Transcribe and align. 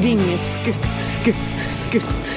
Vingeskutt, 0.00 0.84
skutt, 1.14 1.36
skutt. 1.80 2.30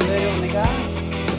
Veronica, 0.00 0.64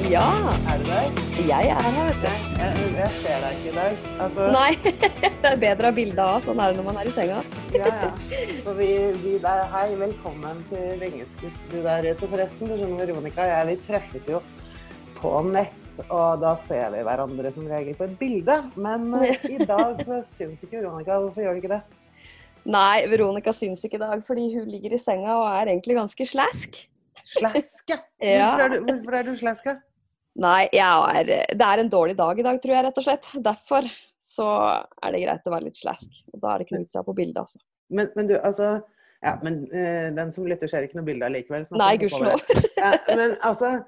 Ja, 0.10 0.28
er 0.74 0.78
du 0.78 0.86
der? 0.86 1.10
jeg 1.48 1.68
er 1.70 1.82
her, 1.82 2.06
vet 2.08 2.22
du. 2.22 2.28
Jeg, 2.60 2.94
jeg 2.98 3.10
ser 3.22 3.44
deg 3.44 3.58
ikke 3.60 3.70
i 3.72 3.76
dag. 3.76 3.98
Altså, 4.26 4.48
Nei, 4.52 4.72
det 4.84 5.50
er 5.52 5.60
bedre 5.62 5.88
å 5.88 5.90
ha 5.90 5.96
bilde 5.98 6.26
av. 6.26 6.40
Sånn 6.46 6.60
er 6.62 6.72
det 6.74 6.80
når 6.82 6.88
man 6.90 7.00
er 7.02 7.10
i 7.10 7.14
senga. 7.16 7.42
ja, 7.74 7.90
ja. 7.90 8.10
Vi, 8.80 8.90
vi 9.24 9.36
der, 9.44 9.64
hei, 9.74 9.86
velkommen 10.02 10.64
til 10.70 11.00
Vingeskutt, 11.02 11.60
du 11.72 11.78
der 11.86 12.10
ute 12.12 12.32
forresten. 12.34 12.70
Du 12.70 12.76
skjønner, 12.76 13.06
Veronica 13.06 13.46
og 13.46 13.54
jeg, 13.54 13.70
vi 13.72 13.78
treffes 13.88 14.30
jo 14.34 14.42
på 15.20 15.36
nett. 15.50 15.79
Og 16.08 16.42
da 16.42 16.54
ser 16.64 16.94
vi 16.94 17.04
hverandre 17.06 17.52
som 17.54 17.68
regel 17.70 17.98
på 17.98 18.08
et 18.08 18.16
bilde. 18.20 18.58
Men 18.80 19.10
eh, 19.24 19.48
i 19.52 19.66
dag 19.68 20.00
så 20.06 20.22
syns 20.28 20.64
ikke 20.66 20.80
Veronica. 20.80 21.20
Hvorfor 21.20 21.46
gjør 21.46 21.58
du 21.58 21.64
ikke 21.64 21.74
det? 21.76 21.82
Nei, 22.70 23.06
Veronica 23.10 23.54
syns 23.56 23.84
ikke 23.86 23.98
i 23.98 24.04
dag 24.04 24.24
fordi 24.28 24.50
hun 24.58 24.68
ligger 24.70 24.94
i 24.96 25.02
senga 25.02 25.38
og 25.40 25.48
er 25.48 25.72
egentlig 25.72 25.98
ganske 25.98 26.28
slask. 26.28 26.82
Slask, 27.36 27.96
Ja. 28.24 28.52
Hvorfor 28.56 29.16
er 29.16 29.26
du, 29.28 29.34
du 29.34 29.40
slaske? 29.40 29.76
Nei, 30.40 30.70
jeg 30.72 30.86
er, 31.20 31.32
det 31.58 31.66
er 31.66 31.82
en 31.82 31.92
dårlig 31.92 32.16
dag 32.20 32.40
i 32.40 32.46
dag, 32.46 32.60
tror 32.64 32.76
jeg, 32.76 32.86
rett 32.86 33.02
og 33.02 33.06
slett. 33.06 33.28
Derfor 33.44 33.90
så 34.24 34.48
er 35.04 35.16
det 35.16 35.24
greit 35.26 35.50
å 35.50 35.54
være 35.56 35.68
litt 35.68 35.80
slask. 35.80 36.22
Og 36.34 36.42
da 36.44 36.54
er 36.54 36.64
det 36.64 36.80
å 36.86 37.02
ha 37.02 37.06
på 37.08 37.16
bildet, 37.18 37.42
altså. 37.42 37.60
Men, 37.90 38.12
men 38.16 38.30
du, 38.30 38.38
altså 38.38 38.78
Ja, 39.26 39.34
men 39.44 39.64
uh, 39.74 40.10
den 40.16 40.30
som 40.32 40.46
lytter, 40.48 40.70
ser 40.72 40.86
ikke 40.86 41.00
noe 41.00 41.08
bilde 41.10 41.28
allikevel. 41.28 41.66
Nei, 41.76 41.96
gudskjelov. 42.00 42.44
Ja, 42.78 42.94
men 43.10 43.34
altså 43.44 43.80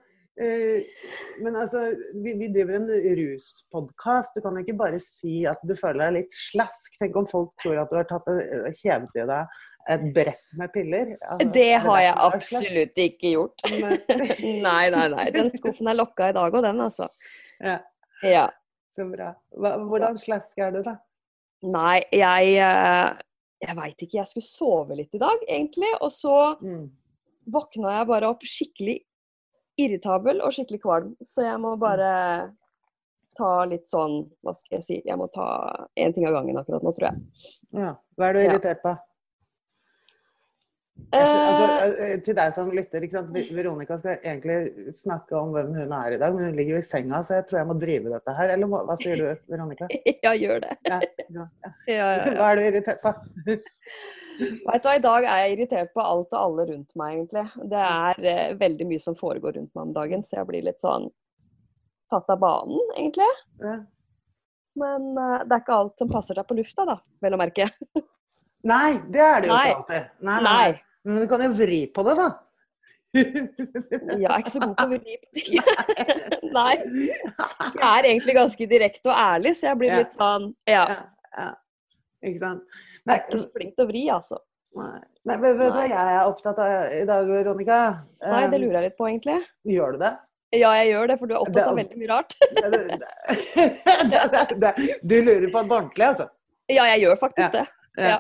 men 1.41 1.55
altså, 1.59 1.81
vi, 2.23 2.33
vi 2.39 2.47
driver 2.53 2.75
en 2.79 2.87
ruspodkast. 3.19 4.35
Du 4.35 4.41
kan 4.45 4.55
jo 4.57 4.63
ikke 4.65 4.77
bare 4.79 4.99
si 5.03 5.41
at 5.49 5.61
du 5.67 5.73
føler 5.77 6.07
deg 6.07 6.15
litt 6.21 6.37
slask. 6.37 6.95
Tenk 7.01 7.17
om 7.21 7.27
folk 7.29 7.51
tror 7.61 7.81
at 7.83 7.91
du 7.91 7.97
har 7.99 8.07
tatt 8.09 8.29
og 8.31 8.79
hevet 8.83 9.19
i 9.21 9.25
deg 9.29 9.59
et 9.89 10.03
brett 10.13 10.43
med 10.59 10.71
piller. 10.75 11.13
Altså, 11.25 11.47
Det 11.55 11.69
har 11.85 12.01
jeg 12.05 12.15
absolutt 12.27 12.99
ikke 13.05 13.31
gjort. 13.35 13.63
Nei. 14.67 14.83
Nei, 14.93 15.07
nei. 15.15 15.27
Den 15.33 15.49
skuffen 15.57 15.89
er 15.91 15.97
lokka 15.97 16.29
i 16.31 16.35
dag 16.37 16.57
og 16.59 16.65
den, 16.67 16.81
altså. 16.87 17.07
Ja, 17.61 17.79
Ja. 18.25 18.47
så 18.97 19.07
bra. 19.09 19.31
Hva, 19.57 19.75
hvordan 19.89 20.17
slask 20.21 20.57
er 20.61 20.73
du, 20.75 20.81
da? 20.85 20.97
Nei, 21.65 21.99
jeg 22.13 22.55
eh, 22.61 23.11
Jeg 23.61 23.77
veit 23.77 24.01
ikke. 24.01 24.17
Jeg 24.19 24.29
skulle 24.29 24.47
sove 24.49 24.95
litt 24.97 25.13
i 25.17 25.21
dag, 25.21 25.43
egentlig. 25.49 25.91
Og 26.01 26.09
så 26.13 26.35
Mm. 26.61 26.89
våkna 27.53 27.97
jeg 27.99 28.07
bare 28.09 28.29
opp 28.29 28.41
skikkelig 28.45 28.99
irritabel 29.83 30.41
og 30.45 30.55
skikkelig 30.55 30.81
kvalm. 30.83 31.13
Så 31.27 31.45
jeg 31.45 31.59
må 31.61 31.75
bare 31.81 32.11
ta 33.37 33.51
litt 33.69 33.87
sånn 33.87 34.25
Hva 34.43 34.53
skal 34.57 34.79
jeg 34.79 34.87
si? 34.87 34.97
Jeg 35.07 35.17
må 35.19 35.29
ta 35.31 35.47
én 35.99 36.13
ting 36.15 36.27
av 36.27 36.35
gangen 36.39 36.59
akkurat 36.59 36.83
nå, 36.83 36.93
tror 36.97 37.11
jeg. 37.11 37.47
Ja. 37.77 37.95
Hva 38.17 38.29
er 38.29 38.37
du 38.37 38.43
irritert 38.43 38.83
på? 38.83 38.95
Jeg 38.95 39.07
Eh, 41.11 41.19
Altså, 41.19 42.03
eh, 42.03 42.19
til 42.23 42.35
deg 42.37 42.53
som 42.55 42.69
lytter? 42.71 43.05
Veronica 43.55 43.97
skal 43.97 44.19
egentlig 44.21 44.93
snakke 44.95 45.35
om 45.35 45.51
hvem 45.55 45.73
hun 45.75 45.91
er 45.97 46.15
i 46.15 46.17
dag, 46.21 46.33
men 46.35 46.45
hun 46.45 46.55
ligger 46.55 46.77
jo 46.77 46.81
i 46.83 46.87
senga, 46.87 47.23
så 47.23 47.39
jeg 47.39 47.47
tror 47.49 47.59
jeg 47.59 47.67
må 47.67 47.77
drive 47.81 48.13
dette 48.13 48.35
her. 48.37 48.53
Eller 48.53 48.67
hva 48.71 48.97
sier 49.01 49.17
du, 49.19 49.27
Veronica? 49.51 49.89
ja, 50.25 50.33
gjør 50.33 50.61
det. 50.63 50.77
Ja, 50.87 51.01
ja, 51.01 51.25
ja. 51.27 51.47
Ja, 51.65 51.95
ja, 51.95 52.09
ja. 52.21 52.35
Hva 52.37 52.51
er 52.51 52.61
du 52.61 52.67
irritert 52.69 53.01
på? 53.03 53.13
Vet 54.41 54.83
du 54.83 54.89
hva, 54.89 54.95
I 54.97 55.03
dag 55.03 55.25
er 55.25 55.41
jeg 55.43 55.55
irritert 55.55 55.93
på 55.95 56.03
alt 56.03 56.33
og 56.33 56.39
alle 56.39 56.67
rundt 56.71 56.95
meg, 56.99 57.15
egentlig. 57.15 57.45
Det 57.71 57.81
er 57.87 58.27
eh, 58.33 58.53
veldig 58.59 58.87
mye 58.89 59.03
som 59.03 59.17
foregår 59.17 59.57
rundt 59.57 59.71
meg 59.75 59.83
om 59.83 59.95
dagen, 59.95 60.23
så 60.25 60.39
jeg 60.39 60.49
blir 60.49 60.65
litt 60.65 60.81
sånn 60.83 61.09
tatt 62.11 62.29
av 62.33 62.39
banen, 62.41 62.79
egentlig. 62.97 63.29
Ja. 63.61 63.79
Men 64.81 65.09
eh, 65.13 65.41
det 65.45 65.57
er 65.57 65.63
ikke 65.63 65.79
alt 65.79 66.01
som 66.01 66.11
passer 66.11 66.37
seg 66.37 66.47
på 66.49 66.57
lufta, 66.57 66.87
da, 66.89 66.97
vel 67.23 67.37
å 67.37 67.41
merke. 67.41 67.67
Nei, 68.71 69.01
det 69.09 69.25
er 69.25 69.43
det 69.43 69.49
jo 69.49 69.57
ikke 69.57 69.77
alltid. 69.79 70.09
Nei, 70.21 70.39
nei, 70.45 70.55
nei. 70.55 70.71
Men 71.07 71.23
du 71.23 71.29
kan 71.29 71.43
jo 71.45 71.51
vri 71.57 71.81
på 71.93 72.05
det, 72.05 72.17
da. 72.19 72.29
Jeg 73.17 74.27
er 74.27 74.37
ikke 74.39 74.53
så 74.53 74.61
god 74.61 74.75
på 74.77 74.85
å 74.85 74.91
vri 74.91 75.17
på 75.19 75.31
ting. 75.35 75.57
Nei. 76.55 76.75
Jeg 76.79 77.87
er 77.87 78.07
egentlig 78.07 78.35
ganske 78.37 78.67
direkte 78.71 79.11
og 79.11 79.17
ærlig, 79.17 79.51
så 79.57 79.69
jeg 79.69 79.79
blir 79.81 79.93
litt 79.99 80.15
sånn 80.15 80.49
Ja. 80.67 80.83
Ja, 80.87 81.01
ja. 81.35 81.49
Ikke 82.27 82.41
sant? 82.41 82.79
Nei, 83.07 83.15
er 83.17 83.23
ikke 83.25 83.39
så 83.41 83.51
flink 83.55 83.75
til 83.75 83.85
å 83.85 83.89
vri, 83.89 84.03
altså. 84.13 84.37
nei. 84.77 84.99
nei 85.25 85.37
vet, 85.41 85.55
vet 85.59 85.71
du 85.73 85.79
hva 85.79 85.87
jeg 85.89 86.17
er 86.17 86.27
opptatt 86.29 86.59
av 86.61 86.93
i 86.93 87.05
dag, 87.09 87.27
Veronica? 87.27 87.79
Nei, 88.21 88.43
det 88.51 88.59
Um, 88.59 88.61
lurer 88.65 88.77
jeg 88.81 88.83
litt 88.89 88.97
på, 88.99 89.07
egentlig. 89.09 89.39
Gjør 89.65 89.97
du 89.97 90.03
det? 90.05 90.11
Ja, 90.51 90.71
jeg 90.81 90.91
gjør 90.91 91.07
det, 91.07 91.15
for 91.19 91.27
du 91.31 91.33
er 91.33 91.41
opptatt 91.41 91.67
av 91.71 91.77
veldig 91.79 91.97
mye 91.97 92.09
rart. 92.11 92.35
Det- 92.39 92.71
det- 94.11 94.31
det- 94.31 94.59
det- 94.61 94.97
Du 95.07 95.21
lurer 95.21 95.51
på 95.51 95.63
det 95.63 95.71
ordentlig, 95.77 96.05
altså? 96.07 96.29
Ja, 96.69 96.83
jeg 96.93 97.01
gjør 97.05 97.19
faktisk 97.19 97.47
Ja. 97.47 97.49
det. 97.59 97.67
Ja. 97.97 98.19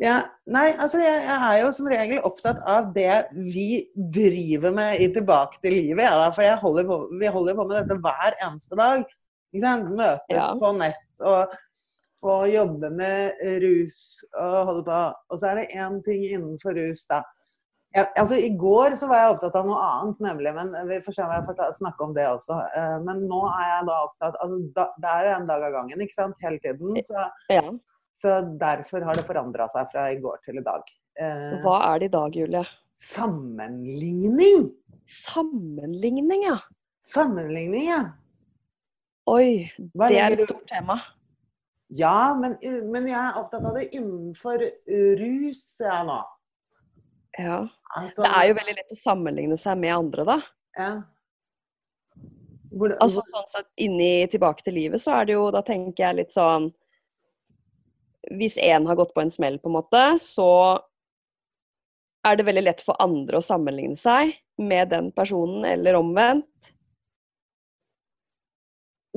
Ja. 0.00 0.14
Nei, 0.46 0.72
altså 0.80 0.98
jeg, 0.98 1.20
jeg 1.22 1.40
er 1.48 1.58
jo 1.64 1.70
som 1.76 1.86
regel 1.86 2.20
opptatt 2.24 2.62
av 2.66 2.92
det 2.94 3.26
vi 3.36 3.88
driver 3.94 4.72
med 4.72 5.00
i 5.00 5.08
Tilbake 5.12 5.60
til 5.62 5.72
livet. 5.76 6.00
Ja, 6.08 6.30
for 6.30 6.42
holder 6.62 6.84
på, 6.88 6.96
vi 7.20 7.26
holder 7.26 7.54
på 7.58 7.66
med 7.68 7.76
dette 7.88 8.00
hver 8.00 8.38
eneste 8.46 8.76
dag. 8.78 9.04
Ikke 9.52 9.64
sant? 9.66 9.90
Møtes 9.92 10.38
Ja. 10.38 10.54
på 10.56 10.72
nett 10.78 11.20
og, 11.20 11.52
og 12.22 12.48
jobbe 12.52 12.90
med 12.94 13.40
rus 13.64 13.96
og 14.38 14.56
holde 14.68 14.82
på. 14.86 14.98
Og 15.30 15.38
så 15.40 15.48
er 15.50 15.60
det 15.60 15.70
én 15.74 16.00
ting 16.06 16.22
innenfor 16.28 16.76
rus, 16.78 17.04
da. 17.10 17.22
Jeg, 17.92 18.06
altså, 18.16 18.38
I 18.40 18.48
går 18.56 18.94
så 18.96 19.08
var 19.10 19.18
jeg 19.20 19.32
opptatt 19.34 19.56
av 19.58 19.66
noe 19.68 19.80
annet, 19.84 20.20
nemlig. 20.24 20.52
Men 20.56 20.70
vi 20.88 21.00
får 21.04 21.12
se 21.16 21.24
om 21.26 21.32
jeg 21.34 21.44
får 21.48 21.74
snakke 21.76 22.06
om 22.06 22.14
det 22.16 22.24
også. 22.24 22.56
Eh, 22.78 22.94
Men 23.04 23.24
nå 23.28 23.40
er 23.50 23.66
jeg 23.68 23.88
da 23.90 23.96
opptatt 24.06 24.38
altså, 24.40 24.60
da, 24.78 24.86
Det 25.02 25.10
er 25.12 25.26
jo 25.26 25.34
en 25.36 25.48
dag 25.50 25.66
av 25.66 25.74
gangen, 25.76 26.04
ikke 26.06 26.16
sant? 26.16 26.38
Hele 26.40 26.58
tiden. 26.64 26.96
Så 27.04 27.26
Ja. 27.52 27.64
så 28.22 28.38
derfor 28.58 29.04
har 29.04 29.16
det 29.18 29.26
forandra 29.26 29.68
seg 29.74 29.90
fra 29.92 30.06
i 30.12 30.16
går 30.22 30.38
til 30.46 30.58
i 30.62 30.64
dag. 30.64 30.82
Eh, 31.20 31.58
Hva 31.66 31.76
er 31.92 31.98
det 31.98 32.08
i 32.08 32.16
dag, 32.16 32.36
Julie? 32.36 32.64
sammenligning! 33.02 34.70
Sammenligning, 35.06 36.44
ja. 36.46 36.56
Sammenligning, 37.02 37.88
ja. 37.90 38.02
Oi, 39.26 39.70
det 39.78 40.18
er 40.18 40.32
et 40.36 40.44
stort 40.46 40.66
tema. 40.70 40.96
Ja, 41.92 42.32
men, 42.38 42.56
men 42.88 43.08
jeg 43.10 43.18
er 43.20 43.38
opptatt 43.40 43.66
av 43.68 43.76
det 43.76 43.90
innenfor 43.92 44.62
rus, 45.20 45.64
jeg 45.80 46.06
nå. 46.08 46.20
Ja. 47.38 47.58
Altså, 47.96 48.24
Det 48.24 48.30
er 48.32 48.46
jo 48.48 48.56
veldig 48.58 48.74
lett 48.76 48.94
å 48.94 48.98
sammenligne 49.00 49.56
seg 49.60 49.80
med 49.80 49.94
andre, 49.94 50.24
da. 50.28 50.38
ja. 50.78 50.92
Hvor, 52.72 52.94
Altså 53.04 53.20
sånn 53.28 53.48
sett 53.50 53.68
inni 53.84 54.24
Tilbake 54.32 54.64
til 54.64 54.78
livet, 54.78 55.02
så 55.02 55.18
er 55.18 55.26
det 55.28 55.34
jo 55.34 55.42
Da 55.52 55.60
tenker 55.60 56.06
jeg 56.06 56.16
litt 56.16 56.30
sånn 56.32 56.70
Hvis 58.38 58.56
én 58.56 58.86
har 58.88 58.96
gått 58.96 59.12
på 59.12 59.20
en 59.20 59.32
smell, 59.34 59.58
på 59.60 59.68
en 59.68 59.76
måte, 59.76 60.02
så 60.24 60.48
er 62.24 62.38
det 62.38 62.46
veldig 62.46 62.62
lett 62.62 62.84
for 62.86 62.96
andre 63.02 63.40
å 63.40 63.44
sammenligne 63.44 63.98
seg 63.98 64.30
med 64.62 64.92
den 64.92 65.08
personen, 65.12 65.64
eller 65.66 65.98
omvendt. 65.98 66.68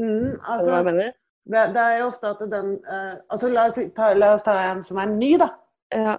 mm, 0.02 0.42
altså, 0.42 0.66
du 0.66 0.72
hva 0.72 0.80
jeg 0.80 0.88
mener? 0.90 1.14
Det, 1.46 1.66
det 1.76 1.82
er 1.82 2.00
jo 2.00 2.08
ofte 2.10 2.32
at 2.34 2.46
den 2.50 2.72
uh, 2.88 3.18
altså, 3.30 3.50
la, 3.54 3.68
oss, 3.70 3.78
ta, 3.96 4.14
la 4.18 4.32
oss 4.34 4.46
ta 4.46 4.56
en 4.72 4.82
som 4.86 4.98
er 5.02 5.12
ny, 5.14 5.36
da. 5.42 5.52
Ja. 5.94 6.16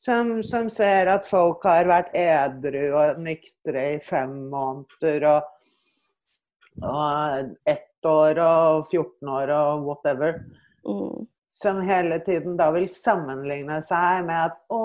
Som, 0.00 0.40
som 0.42 0.70
ser 0.72 1.10
at 1.12 1.28
folk 1.28 1.66
har 1.68 1.86
vært 1.90 2.14
edru 2.16 2.96
og 2.98 3.20
nyktre 3.20 3.82
i 3.94 3.98
fem 4.02 4.32
måneder 4.50 5.26
og, 5.28 5.50
og 6.80 7.52
ett 7.68 8.08
år 8.08 8.40
og 8.40 8.88
14 8.88 9.28
år 9.28 9.52
og 9.54 9.84
whatever. 9.86 10.40
Mm. 10.88 11.28
Som 11.52 11.82
hele 11.84 12.18
tiden 12.24 12.56
da 12.56 12.70
vil 12.72 12.88
sammenligne 12.94 13.82
seg 13.86 14.24
med 14.24 14.48
at 14.48 14.62
å, 14.72 14.82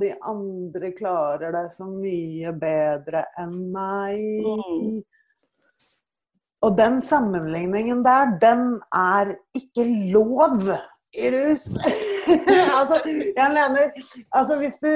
de 0.00 0.12
andre 0.22 0.92
klarer 0.96 1.52
det 1.56 1.66
så 1.74 1.88
mye 1.90 2.54
bedre 2.56 3.26
enn 3.42 3.58
meg. 3.74 4.22
Mm. 4.46 5.02
Og 6.64 6.76
den 6.78 7.00
sammenligningen 7.04 8.04
der, 8.04 8.34
den 8.40 8.62
er 8.96 9.34
ikke 9.56 9.84
lov 10.14 10.62
i 11.14 11.30
rus. 11.34 11.66
altså, 12.78 13.00
jeg 13.36 13.50
mener 13.52 13.90
altså 14.32 14.56
hvis 14.58 14.78
du, 14.84 14.90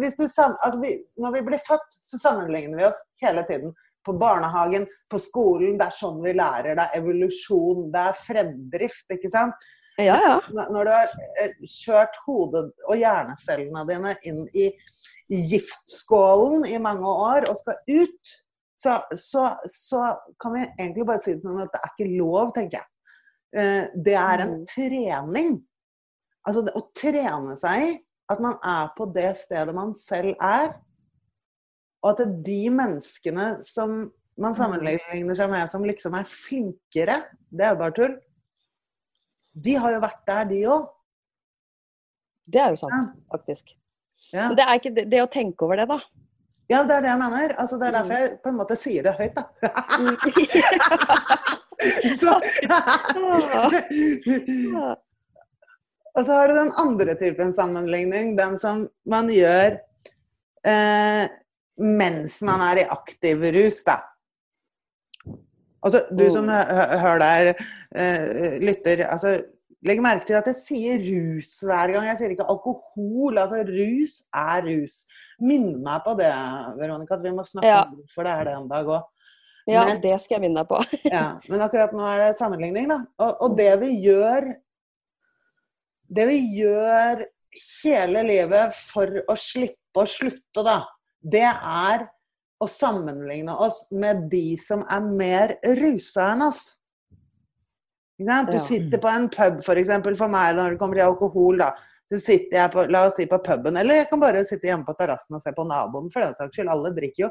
hvis 0.00 0.18
du 0.18 0.26
altså 0.26 0.80
vi, 0.82 0.90
Når 1.16 1.30
vi 1.36 1.40
blir 1.46 1.62
født, 1.68 1.96
så 2.10 2.18
sammenligner 2.18 2.78
vi 2.78 2.84
oss 2.90 3.00
hele 3.24 3.44
tiden. 3.48 3.72
På 4.04 4.12
barnehagen, 4.12 4.86
på 5.10 5.18
skolen. 5.18 5.78
Det 5.80 5.88
er 5.88 5.96
sånn 5.96 6.22
vi 6.22 6.32
lærer. 6.36 6.76
Det 6.78 6.86
er 6.86 7.00
evolusjon. 7.00 7.88
Det 7.92 8.04
er 8.10 8.22
fremdrift, 8.26 9.06
ikke 9.16 9.32
sant. 9.32 9.68
ja, 9.98 10.16
ja. 10.22 10.36
Når 10.70 10.86
du 10.86 10.92
har 10.92 11.14
eh, 11.42 11.56
kjørt 11.66 12.20
hodet 12.26 12.68
og 12.86 13.00
hjernecellene 13.00 13.84
dine 13.88 14.14
inn 14.28 14.44
i 14.54 14.70
i 15.28 15.40
giftskålen 15.50 16.64
i 16.68 16.78
mange 16.80 17.08
år 17.08 17.48
og 17.50 17.56
skal 17.58 17.80
ut, 17.90 18.36
så, 18.78 18.98
så, 19.18 19.44
så 19.66 20.02
kan 20.40 20.54
vi 20.54 20.62
egentlig 20.78 21.06
bare 21.08 21.22
si 21.24 21.34
det 21.34 21.42
sånn 21.42 21.62
at 21.64 21.72
det 21.74 21.80
er 21.82 21.94
ikke 21.94 22.10
lov, 22.18 22.52
tenker 22.54 22.78
jeg. 22.78 22.88
Eh, 23.58 23.88
Det 24.06 24.14
er 24.14 24.44
en 24.44 24.52
Mm. 24.60 24.66
trening. 24.70 25.56
Altså 26.46 26.62
å 26.78 26.82
trene 26.96 27.56
seg 27.60 27.82
i 27.88 27.96
at 28.30 28.40
man 28.40 28.54
er 28.62 28.92
på 28.96 29.06
det 29.12 29.32
stedet 29.40 29.74
man 29.74 29.94
selv 29.98 30.36
er. 30.40 30.76
Og 32.02 32.10
at 32.12 32.20
det 32.22 32.26
er 32.28 32.42
de 32.46 32.70
menneskene 32.70 33.48
som 33.66 34.12
man 34.38 34.54
sammenligner 34.54 35.34
seg 35.34 35.50
med 35.50 35.70
som 35.72 35.82
liksom 35.82 36.14
er 36.14 36.28
flinkere, 36.30 37.16
det 37.50 37.66
er 37.66 37.72
jo 37.74 37.80
bare 37.80 37.96
tull. 37.96 38.14
De 39.58 39.74
har 39.74 39.96
jo 39.96 40.00
vært 40.04 40.22
der, 40.28 40.44
de 40.52 40.60
òg. 40.70 40.86
Det 42.48 42.60
er 42.62 42.70
jo 42.70 42.76
sant, 42.76 43.16
faktisk. 43.32 43.74
Ja. 44.32 44.48
Det 44.54 44.64
ikke 44.78 44.94
det, 44.94 45.10
det 45.10 45.20
å 45.24 45.30
tenke 45.30 45.64
over 45.66 45.80
det, 45.80 45.88
da. 45.90 45.98
Ja, 46.68 46.82
det 46.84 46.94
er 46.94 47.00
det 47.04 47.08
jeg 47.10 47.18
mener. 47.22 47.54
Altså, 47.58 47.76
det 47.80 47.86
er 47.88 47.90
Mm. 47.90 47.98
derfor 47.98 48.12
jeg 48.18 48.38
på 48.44 48.48
en 48.52 48.56
måte 48.60 48.76
sier 48.76 49.02
det 49.02 49.14
høyt, 49.18 49.34
da. 49.34 49.42
Så, 52.18 52.32
og 56.18 56.24
så 56.26 56.32
har 56.34 56.48
du 56.50 56.54
den 56.56 56.72
andre 56.80 57.14
typen 57.20 57.52
sammenligning, 57.54 58.32
den 58.38 58.56
som 58.58 58.88
man 59.06 59.28
gjør 59.30 59.76
eh, 60.66 61.24
mens 61.78 62.40
man 62.42 62.60
er 62.72 62.80
i 62.82 62.86
aktiv 62.90 63.44
rus, 63.54 63.84
da. 63.86 64.00
Altså, 65.86 66.00
du 66.10 66.24
som 66.34 66.44
Mm. 66.48 66.50
hø- 66.50 66.74
hø- 66.74 66.98
hører 67.04 67.18
der, 67.22 67.54
eh, 67.94 68.58
lytter, 68.58 69.04
altså 69.06 69.36
Legg 69.86 70.00
merke 70.02 70.26
til 70.26 70.34
at 70.34 70.48
jeg 70.50 70.56
sier 70.58 71.02
rus 71.04 71.52
hver 71.62 71.92
gang. 71.94 72.06
Jeg 72.10 72.18
sier 72.18 72.32
ikke 72.34 72.46
alkohol. 72.50 73.38
Altså, 73.38 73.60
rus 73.68 74.16
er 74.34 74.64
rus. 74.66 74.96
Minn 75.38 75.76
meg 75.84 76.02
på 76.02 76.16
det, 76.18 76.32
Veronica, 76.80 77.14
at 77.14 77.22
vi 77.22 77.30
må 77.36 77.44
snakke 77.46 77.68
Ja. 77.70 77.84
om 77.84 77.94
hvorfor 78.00 78.24
det 78.26 78.32
er 78.32 78.44
det 78.48 78.54
en 78.56 78.68
dag 78.68 78.86
òg. 78.86 79.02
ja, 79.68 79.84
Men- 79.84 80.00
det 80.00 80.20
skal 80.22 80.34
jeg 80.40 80.40
minne 80.40 80.64
deg 80.64 80.68
på. 80.68 80.80
Ja, 81.12 81.38
men 81.48 81.60
akkurat 81.60 81.92
nå 81.92 82.02
er 82.08 82.18
det 82.32 82.38
sammenligning, 82.38 82.88
da. 82.88 82.98
Og, 83.20 83.36
og 83.42 83.56
det 83.56 83.78
vi 83.80 83.92
gjør 84.02 84.54
Det 86.10 86.26
vi 86.26 86.38
gjør 86.62 87.26
hele 87.84 88.22
livet 88.24 88.72
for 88.74 89.06
å 89.28 89.34
slippe 89.36 89.76
å 90.00 90.06
slutte, 90.08 90.64
da, 90.64 90.86
det 91.22 91.44
er 91.44 92.08
å 92.60 92.66
sammenligne 92.66 93.52
oss 93.60 93.86
med 93.92 94.30
de 94.30 94.56
som 94.56 94.80
er 94.90 95.00
mer 95.04 95.54
rusa 95.76 96.32
enn 96.32 96.42
oss. 96.48 96.77
Du 98.18 98.58
sitter 98.60 98.98
på 98.98 99.10
en 99.12 99.28
pub, 99.30 99.60
f.eks. 99.60 99.66
For, 99.66 99.78
eksempel, 99.78 100.16
for 100.18 100.32
meg 100.32 100.56
når 100.58 100.74
det 100.74 100.80
kommer 100.80 100.98
til 100.98 101.06
alkohol. 101.06 101.62
da, 101.62 101.70
så 102.08 102.18
sitter 102.22 102.58
jeg 102.62 102.72
på, 102.72 102.84
La 102.90 103.04
oss 103.06 103.16
si 103.18 103.28
på 103.30 103.38
puben, 103.44 103.76
eller 103.76 104.00
jeg 104.02 104.08
kan 104.10 104.22
bare 104.22 104.44
sitte 104.48 104.70
hjemme 104.70 104.86
på 104.88 104.96
terrassen 104.98 105.38
og 105.38 105.44
se 105.44 105.52
på 105.54 105.66
naboen, 105.68 106.10
for 106.10 106.24
den 106.24 106.34
saks 106.34 106.56
skyld. 106.56 106.72
Alle 106.72 106.94
drikker 106.96 107.28
jo. 107.28 107.30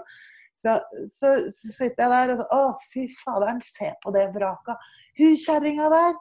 Så, 0.57 0.78
så, 1.12 1.34
så 1.54 1.74
sitter 1.74 2.06
jeg 2.06 2.13
der 2.13 2.34
og 2.34 2.39
så 2.39 2.48
Å, 2.56 2.63
fy 2.94 3.06
faderen, 3.19 3.62
se 3.66 3.92
på 4.04 4.13
det 4.16 4.25
vraket. 4.38 4.89
Hun 5.19 5.38
kjerringa 5.44 5.92
der, 5.94 6.18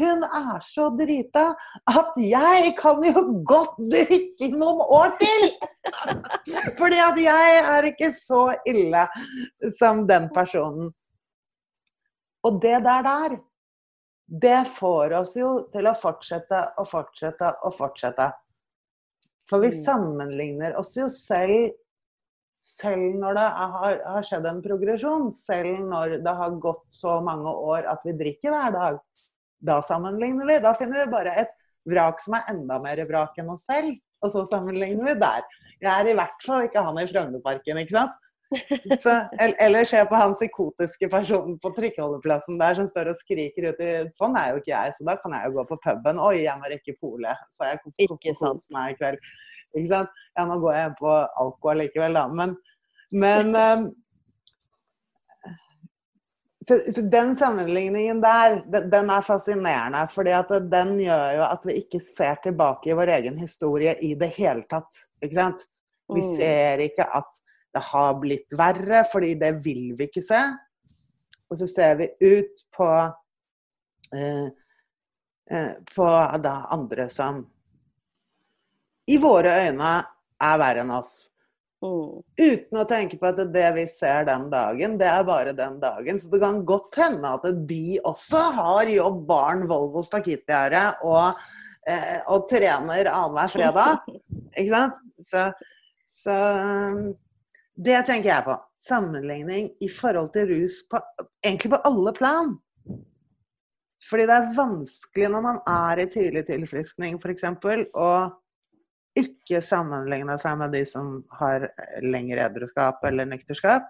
hun 0.00 0.22
er 0.24 0.60
så 0.64 0.86
drita 0.96 1.48
at 1.90 2.14
jeg 2.22 2.70
kan 2.78 3.02
jo 3.04 3.24
godt 3.46 3.80
drikke 3.90 4.46
i 4.46 4.52
noen 4.54 4.80
år 4.86 5.16
til! 5.20 5.50
Fordi 6.80 7.00
at 7.02 7.18
jeg 7.20 7.60
er 7.74 7.88
ikke 7.90 8.12
så 8.16 8.46
ille 8.68 9.04
som 9.78 10.06
den 10.08 10.30
personen. 10.34 10.92
Og 12.46 12.60
det 12.62 12.78
der 12.86 13.04
der, 13.04 13.36
det 14.30 14.64
får 14.76 15.12
oss 15.18 15.34
jo 15.36 15.50
til 15.72 15.88
å 15.90 15.96
fortsette 15.98 16.60
og 16.78 16.86
fortsette 16.88 17.50
og 17.66 17.74
fortsette. 17.74 18.30
For 19.50 19.58
vi 19.58 19.72
Mm. 19.74 19.84
sammenligner 19.84 20.76
oss 20.78 20.94
jo 20.96 21.08
selv 21.08 21.72
selv 22.60 23.16
når 23.16 23.34
det 23.38 23.46
har, 23.56 23.94
har 24.04 24.22
skjedd 24.22 24.46
en 24.46 24.62
progresjon, 24.62 25.32
selv 25.32 25.80
når 25.80 26.18
det 26.22 26.34
har 26.36 26.50
gått 26.60 26.84
så 26.92 27.16
mange 27.24 27.48
år 27.48 27.88
at 27.88 28.04
vi 28.04 28.12
drikker 28.12 28.52
hver 28.52 28.74
dag. 28.74 28.98
Da 29.64 29.80
sammenligner 29.82 30.46
vi. 30.46 30.58
Da 30.60 30.74
finner 30.76 31.04
vi 31.04 31.10
bare 31.12 31.34
et 31.40 31.54
vrak 31.88 32.20
som 32.20 32.36
er 32.36 32.44
enda 32.52 32.78
mer 32.78 33.00
vrak 33.08 33.38
enn 33.40 33.50
oss 33.54 33.64
selv, 33.64 33.96
og 34.22 34.32
så 34.34 34.44
sammenligner 34.52 35.08
vi 35.08 35.14
der. 35.22 35.42
Jeg 35.80 35.90
er 35.90 36.10
i 36.12 36.16
hvert 36.18 36.44
fall 36.44 36.66
ikke 36.68 36.84
han 36.84 37.00
i 37.00 37.06
Frognerparken, 37.08 37.80
ikke 37.80 37.96
sant? 37.96 38.12
Så, 39.02 39.12
eller 39.62 39.84
se 39.86 40.00
på 40.10 40.18
han 40.18 40.32
psykotiske 40.34 41.08
personen 41.12 41.58
på 41.62 41.70
trikkeholdeplassen 41.76 42.58
der 42.58 42.74
som 42.80 42.88
står 42.90 43.12
og 43.12 43.20
skriker 43.20 43.68
ut 43.70 43.82
Sånn 44.16 44.34
er 44.40 44.50
jo 44.50 44.58
ikke 44.62 44.72
jeg, 44.72 44.94
så 44.96 45.06
da 45.06 45.14
kan 45.20 45.36
jeg 45.36 45.46
jo 45.46 45.54
gå 45.60 45.64
på 45.68 45.78
puben. 45.84 46.18
Oi, 46.18 46.40
jeg 46.42 46.58
må 46.58 46.70
rekke 46.72 46.96
polet, 46.98 47.44
så 47.54 47.70
jeg 47.70 47.78
kan 47.84 48.18
kose 48.26 48.74
meg 48.74 48.94
i 48.94 48.98
kveld. 48.98 49.30
Ikke 49.76 49.90
sant? 49.92 50.20
Ja, 50.34 50.46
nå 50.50 50.58
går 50.64 50.74
jeg 50.80 50.94
på 50.98 51.12
alkohol 51.14 51.76
allikevel, 51.76 52.18
da. 52.18 52.24
Men, 52.40 52.56
men 53.14 53.54
um, 53.54 53.84
så, 56.66 56.78
så 56.94 57.04
den 57.12 57.36
sammenligningen 57.38 58.20
der, 58.22 58.56
den, 58.72 58.88
den 58.92 59.10
er 59.14 59.20
fascinerende. 59.24 60.02
fordi 60.10 60.34
at 60.36 60.50
den 60.72 60.96
gjør 61.00 61.28
jo 61.38 61.44
at 61.46 61.68
vi 61.70 61.78
ikke 61.84 62.02
ser 62.04 62.42
tilbake 62.42 62.90
i 62.90 62.98
vår 62.98 63.14
egen 63.20 63.38
historie 63.38 63.94
i 64.02 64.14
det 64.18 64.32
hele 64.36 64.66
tatt. 64.70 65.04
Ikke 65.22 65.38
sant? 65.38 65.62
Vi 66.10 66.20
Mm. 66.20 66.36
ser 66.36 66.80
ikke 66.82 67.04
at 67.14 67.40
det 67.74 67.82
har 67.90 68.18
blitt 68.20 68.56
verre, 68.58 69.04
fordi 69.12 69.34
det 69.38 69.52
vil 69.64 69.92
vi 69.98 70.08
ikke 70.08 70.24
se. 70.26 70.40
Og 71.50 71.58
så 71.58 71.68
ser 71.70 71.96
vi 72.00 72.10
ut 72.22 72.62
på 72.74 72.90
eh, 74.14 74.46
eh, 75.50 75.72
på 75.94 76.10
da 76.42 76.54
andre 76.74 77.08
som 77.10 77.42
i 79.10 79.18
våre 79.18 79.54
øyne 79.66 79.94
er 80.40 80.60
verre 80.62 80.84
enn 80.84 80.94
oss. 80.94 81.14
Mm. 81.80 82.20
Uten 82.36 82.76
å 82.76 82.84
tenke 82.84 83.16
på 83.16 83.30
at 83.30 83.40
det 83.54 83.68
vi 83.78 83.86
ser 83.88 84.26
den 84.28 84.50
dagen, 84.52 84.98
det 85.00 85.08
er 85.08 85.24
bare 85.26 85.54
den 85.56 85.78
dagen. 85.82 86.20
Så 86.20 86.30
det 86.32 86.42
kan 86.42 86.60
godt 86.68 86.98
hende 87.00 87.32
at 87.38 87.46
de 87.70 87.96
også 88.06 88.42
har 88.58 88.90
jobb, 88.92 89.24
barn, 89.28 89.64
Volvo 89.70 90.04
stakittgjerde 90.04 90.84
og, 91.08 91.40
eh, 91.88 92.20
og 92.28 92.46
trener 92.50 93.10
annenhver 93.10 93.54
fredag. 93.56 94.04
Ikke 94.60 94.70
sant? 94.74 95.00
Så, 95.24 95.46
så 96.08 96.36
det 97.80 98.00
tenker 98.06 98.28
jeg 98.28 98.44
på. 98.44 98.56
Sammenligning 98.80 99.70
i 99.80 99.88
forhold 99.92 100.32
til 100.34 100.50
rus 100.50 100.82
på, 100.90 101.00
egentlig 101.44 101.72
på 101.72 101.80
alle 101.88 102.12
plan. 102.16 102.52
Fordi 104.10 104.26
det 104.28 104.36
er 104.36 104.52
vanskelig 104.56 105.30
når 105.32 105.44
man 105.44 105.60
er 105.68 106.02
i 106.02 106.08
tidlig 106.10 106.44
tilfriskning 106.48 107.18
f.eks. 107.20 107.44
å 107.96 108.10
ikke 109.20 109.60
sammenligne 109.64 110.36
seg 110.40 110.58
med 110.60 110.72
de 110.76 110.84
som 110.88 111.18
har 111.40 111.66
lengre 112.04 112.46
edruskap 112.46 113.04
eller 113.08 113.28
nykterskap. 113.28 113.88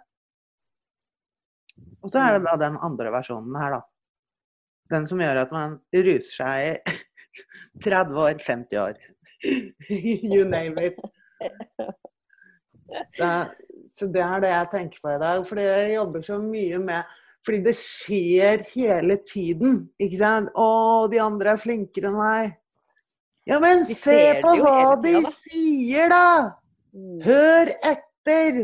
Og 2.00 2.10
så 2.12 2.22
er 2.22 2.36
det 2.36 2.46
da 2.46 2.56
den 2.60 2.78
andre 2.82 3.12
versjonen 3.14 3.56
her, 3.58 3.78
da. 3.78 3.80
Den 4.90 5.06
som 5.06 5.20
gjør 5.22 5.44
at 5.44 5.52
man 5.54 5.78
ruser 5.94 6.34
seg 6.34 6.66
i 6.66 6.94
30 7.86 8.22
år, 8.22 8.38
50 8.42 8.80
år. 8.82 8.98
you 9.90 10.44
name 10.44 10.78
it. 10.82 10.98
Så, 13.16 13.28
så 13.96 14.08
det 14.10 14.22
er 14.24 14.44
det 14.44 14.52
jeg 14.52 14.70
tenker 14.74 15.02
på 15.02 15.12
i 15.14 15.20
dag. 15.22 15.42
Fordi 15.48 15.66
jeg 15.66 15.94
jobber 15.96 16.24
så 16.26 16.38
mye 16.42 16.78
med 16.84 17.16
Fordi 17.40 17.58
det 17.64 17.72
skjer 17.72 18.66
hele 18.74 19.16
tiden. 19.24 19.78
Ikke 19.96 20.18
sant? 20.20 20.50
Å, 20.52 21.06
de 21.08 21.22
andre 21.24 21.54
er 21.54 21.62
flinkere 21.62 22.10
enn 22.10 22.18
meg. 22.20 22.50
Ja, 23.48 23.56
men 23.62 23.86
se 23.88 24.18
på 24.42 24.58
hva 24.60 24.98
de 25.00 25.14
tida, 25.14 25.22
da. 25.24 25.32
sier, 25.48 26.12
da! 26.12 26.26
Mm. 26.92 27.16
Hør 27.24 27.72
etter! 27.80 28.60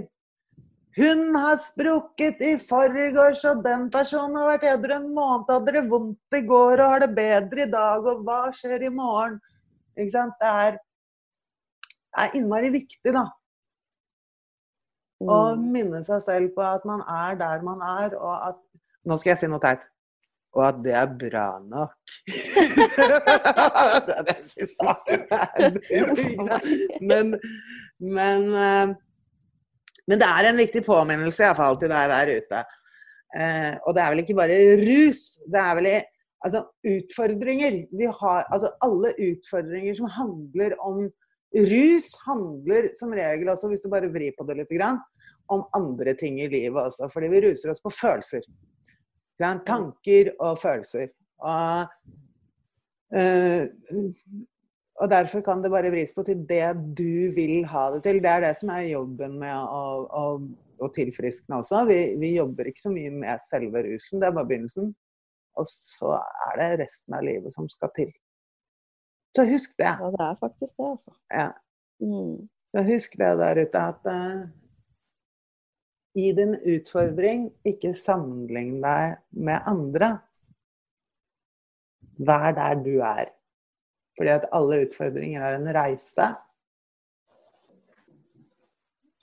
Hun 0.97 1.35
har 1.37 1.59
sprukket 1.61 2.41
i 2.41 2.55
forgårs, 2.61 3.43
og 3.49 3.65
den 3.65 3.89
personen 3.93 4.39
har 4.41 4.55
vært 4.55 4.69
edru 4.71 4.95
en 4.97 5.11
måned, 5.17 5.51
hadde 5.51 5.75
det 5.77 5.83
vondt 5.91 6.37
i 6.39 6.41
går 6.49 6.81
og 6.81 6.93
har 6.95 7.03
det 7.05 7.11
bedre 7.17 7.67
i 7.67 7.71
dag, 7.73 8.07
og 8.13 8.23
hva 8.25 8.39
skjer 8.57 8.87
i 8.87 8.93
morgen? 8.93 9.37
Ikke 9.97 10.13
sant? 10.15 10.39
Det 10.41 10.53
er, 10.65 10.79
det 11.91 12.25
er 12.25 12.39
innmari 12.41 12.73
viktig, 12.73 13.13
da. 13.13 13.27
Å 15.25 15.27
Og 15.33 15.61
minne 15.63 16.03
seg 16.05 16.25
selv 16.25 16.55
på 16.57 16.65
at 16.65 16.85
man 16.89 17.03
er 17.09 17.37
der 17.41 17.63
man 17.65 17.83
er, 17.85 18.17
og 18.21 18.35
at 18.51 18.63
Nå 19.07 19.15
skal 19.21 19.37
jeg 19.37 19.39
si 19.39 19.49
noe 19.51 19.63
teit. 19.63 19.85
Og 20.57 20.63
at 20.67 20.79
det 20.83 20.95
er 20.99 21.11
bra 21.21 21.45
nok. 21.63 22.15
det 24.07 24.15
er 24.17 24.25
det 24.27 24.35
jeg 24.41 24.49
syns 24.51 24.73
var 24.81 24.97
Men, 27.11 27.35
men, 28.01 28.49
eh, 28.65 28.95
men 30.09 30.23
det 30.23 30.27
er 30.27 30.49
en 30.49 30.59
viktig 30.59 30.83
påminnelse 30.89 31.45
iallfall 31.45 31.79
til 31.79 31.93
deg 31.93 32.11
der 32.11 32.33
ute. 32.41 32.65
Eh, 33.37 33.73
og 33.85 33.95
det 33.95 34.03
er 34.03 34.11
vel 34.15 34.25
ikke 34.25 34.39
bare 34.41 34.59
rus. 34.81 35.23
Det 35.45 35.61
er 35.61 35.79
vel 35.79 35.91
i, 35.93 35.97
altså, 36.49 36.65
utfordringer. 36.97 37.79
Vi 38.01 38.11
har, 38.23 38.47
altså, 38.49 38.73
alle 38.87 39.13
utfordringer 39.29 40.01
som 40.01 40.11
handler 40.19 40.75
om 40.81 41.05
rus, 41.55 42.09
handler 42.27 42.91
som 42.99 43.15
regel 43.15 43.49
også, 43.53 43.71
hvis 43.71 43.85
du 43.85 43.91
bare 43.93 44.11
vrir 44.13 44.35
på 44.37 44.47
det 44.49 44.59
litt, 44.61 44.75
om 45.53 45.63
andre 45.79 46.15
ting 46.19 46.41
i 46.43 46.49
livet 46.51 46.89
også. 46.89 47.09
Fordi 47.13 47.31
vi 47.31 47.43
ruser 47.45 47.71
oss 47.71 47.83
på 47.83 47.93
følelser. 47.95 48.43
Tanker 49.39 50.33
og 50.43 50.59
følelser. 50.59 51.13
Og, 51.45 51.87
eh, 53.15 53.69
og 54.97 55.11
derfor 55.13 55.45
kan 55.47 55.63
det 55.63 55.71
bare 55.71 55.93
vris 55.93 56.15
på 56.17 56.25
til 56.27 56.43
det 56.49 56.75
du 56.99 57.31
vil 57.37 57.65
ha 57.71 57.91
det 57.95 58.03
til. 58.07 58.21
Det 58.25 58.33
er 58.33 58.47
det 58.49 58.55
som 58.61 58.73
er 58.75 58.91
jobben 58.91 59.39
med 59.39 59.55
å, 59.55 59.83
å, 60.11 60.27
å 60.83 60.93
tilfriskne 60.97 61.61
også. 61.61 61.85
Vi, 61.91 62.01
vi 62.21 62.37
jobber 62.37 62.73
ikke 62.73 62.89
så 62.89 62.95
mye 62.95 63.13
med 63.15 63.45
selve 63.51 63.85
rusen, 63.87 64.21
det 64.21 64.31
er 64.31 64.39
bare 64.39 64.51
begynnelsen. 64.51 64.95
Og 65.57 65.69
så 65.71 66.19
er 66.51 66.59
det 66.61 66.73
resten 66.85 67.17
av 67.17 67.25
livet 67.25 67.55
som 67.55 67.69
skal 67.71 67.93
til. 67.97 68.11
Så 69.37 69.45
husk 69.45 69.77
det. 69.79 69.93
Ja, 70.01 70.11
det 70.13 70.23
er 70.25 70.37
faktisk 70.41 70.77
det, 70.77 70.91
altså. 70.91 71.13
Ja. 71.31 71.49
Mm. 72.01 72.49
Så 72.73 72.83
husk 72.83 73.19
det 73.21 73.33
der 73.41 73.61
ute 73.63 73.83
at 73.91 74.09
uh, 74.13 74.47
i 76.17 76.33
din 76.33 76.55
utfordring, 76.75 77.51
ikke 77.69 77.93
sammenlign 78.01 78.79
deg 78.81 79.19
med 79.37 79.69
andre. 79.69 80.09
Vær 82.17 82.55
der 82.57 82.81
du 82.81 82.95
er. 83.05 83.29
Fordi 84.17 84.33
at 84.33 84.49
alle 84.57 84.81
utfordringer 84.87 85.45
er 85.45 85.59
en 85.59 85.69
reise. 85.77 86.29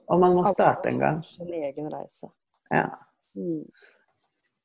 Og 0.07 0.19
man 0.21 0.35
må 0.37 0.45
starte 0.53 0.91
en 0.93 1.01
gang. 1.01 1.23
Sin 1.25 1.49
egen 1.49 1.89
reise. 1.93 2.29
Ja. 2.69 2.85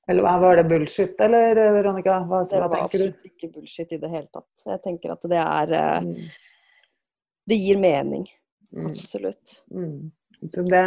Eller 0.09 0.23
var 0.41 0.57
det 0.57 0.65
bullshit, 0.71 1.21
eller 1.21 1.55
Veronica? 1.75 2.19
Hva, 2.25 2.39
Det 2.49 2.57
hva 2.57 2.69
var 2.69 2.79
tenker 2.79 2.99
du? 3.03 3.09
absolutt 3.11 3.27
ikke 3.29 3.51
bullshit 3.55 3.93
i 3.93 3.99
det 4.01 4.09
hele 4.13 4.29
tatt. 4.33 4.63
Jeg 4.67 4.83
tenker 4.87 5.13
at 5.13 5.27
det 5.29 5.41
er 5.43 5.73
eh, 5.79 5.99
Mm. 6.01 6.29
Det 7.49 7.57
gir 7.57 7.79
mening. 7.81 8.27
Mm. 8.77 8.87
Absolutt. 8.91 9.53
Mm. 9.73 10.11
Så 10.53 10.63
det, 10.69 10.83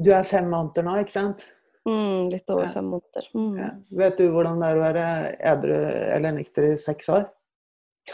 du 0.00 0.10
er 0.16 0.22
fem 0.24 0.46
måneder 0.48 0.86
nå, 0.86 0.94
ikke 1.02 1.12
sant? 1.12 1.42
Mm, 1.88 2.30
litt 2.32 2.48
over 2.52 2.64
Ja. 2.64 2.70
fem 2.72 2.84
måneder. 2.88 3.26
Mm. 3.34 3.58
Ja. 3.58 3.68
Vet 4.00 4.16
du 4.16 4.30
hvordan 4.32 4.60
det 4.60 4.68
er 4.70 4.78
å 4.78 4.84
være 4.86 5.04
edru 5.52 5.74
eller 6.16 6.32
nykter 6.38 6.70
i 6.70 6.76
seks 6.80 7.08
år? 7.12 7.26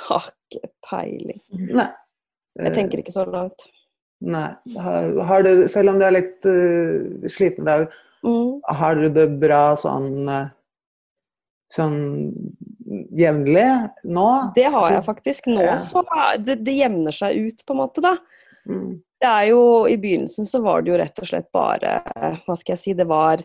Har 0.09 0.27
ikke 0.51 0.71
peiling. 0.91 1.41
Nei. 1.51 1.87
Jeg 2.59 2.75
tenker 2.75 2.99
ikke 3.03 3.15
så 3.15 3.25
langt. 3.31 3.63
Nei. 4.27 4.49
Har, 4.81 5.11
har 5.29 5.43
du, 5.47 5.69
selv 5.69 5.91
om 5.93 5.99
du 6.01 6.07
er 6.09 6.15
litt 6.17 6.47
uh, 6.51 7.29
sliten 7.31 7.63
i 7.63 7.71
dag, 7.71 7.87
Mm. 8.25 8.61
har 8.81 8.97
du 8.97 9.09
det 9.13 9.27
bra 9.41 9.77
sånn 9.79 10.29
uh, 10.29 10.49
sånn 11.73 11.99
jevnlig 13.19 13.67
nå? 14.05 14.29
Det 14.55 14.69
har 14.73 14.93
jeg 14.95 15.05
faktisk. 15.07 15.51
Nå 15.51 15.65
så 15.83 16.05
det, 16.43 16.61
det 16.67 16.79
jevner 16.79 17.15
seg 17.15 17.37
ut, 17.49 17.67
på 17.67 17.75
en 17.75 17.83
måte, 17.83 18.05
da. 18.05 18.17
Mm. 18.67 19.03
Det 19.21 19.29
er 19.31 19.45
jo, 19.51 19.61
I 19.89 19.97
begynnelsen 19.99 20.47
så 20.49 20.61
var 20.65 20.83
det 20.83 20.93
jo 20.93 20.99
rett 21.01 21.21
og 21.23 21.29
slett 21.29 21.47
bare 21.55 22.01
Hva 22.45 22.57
skal 22.59 22.75
jeg 22.75 22.83
si? 22.83 22.95
Det 22.99 23.07
var 23.09 23.45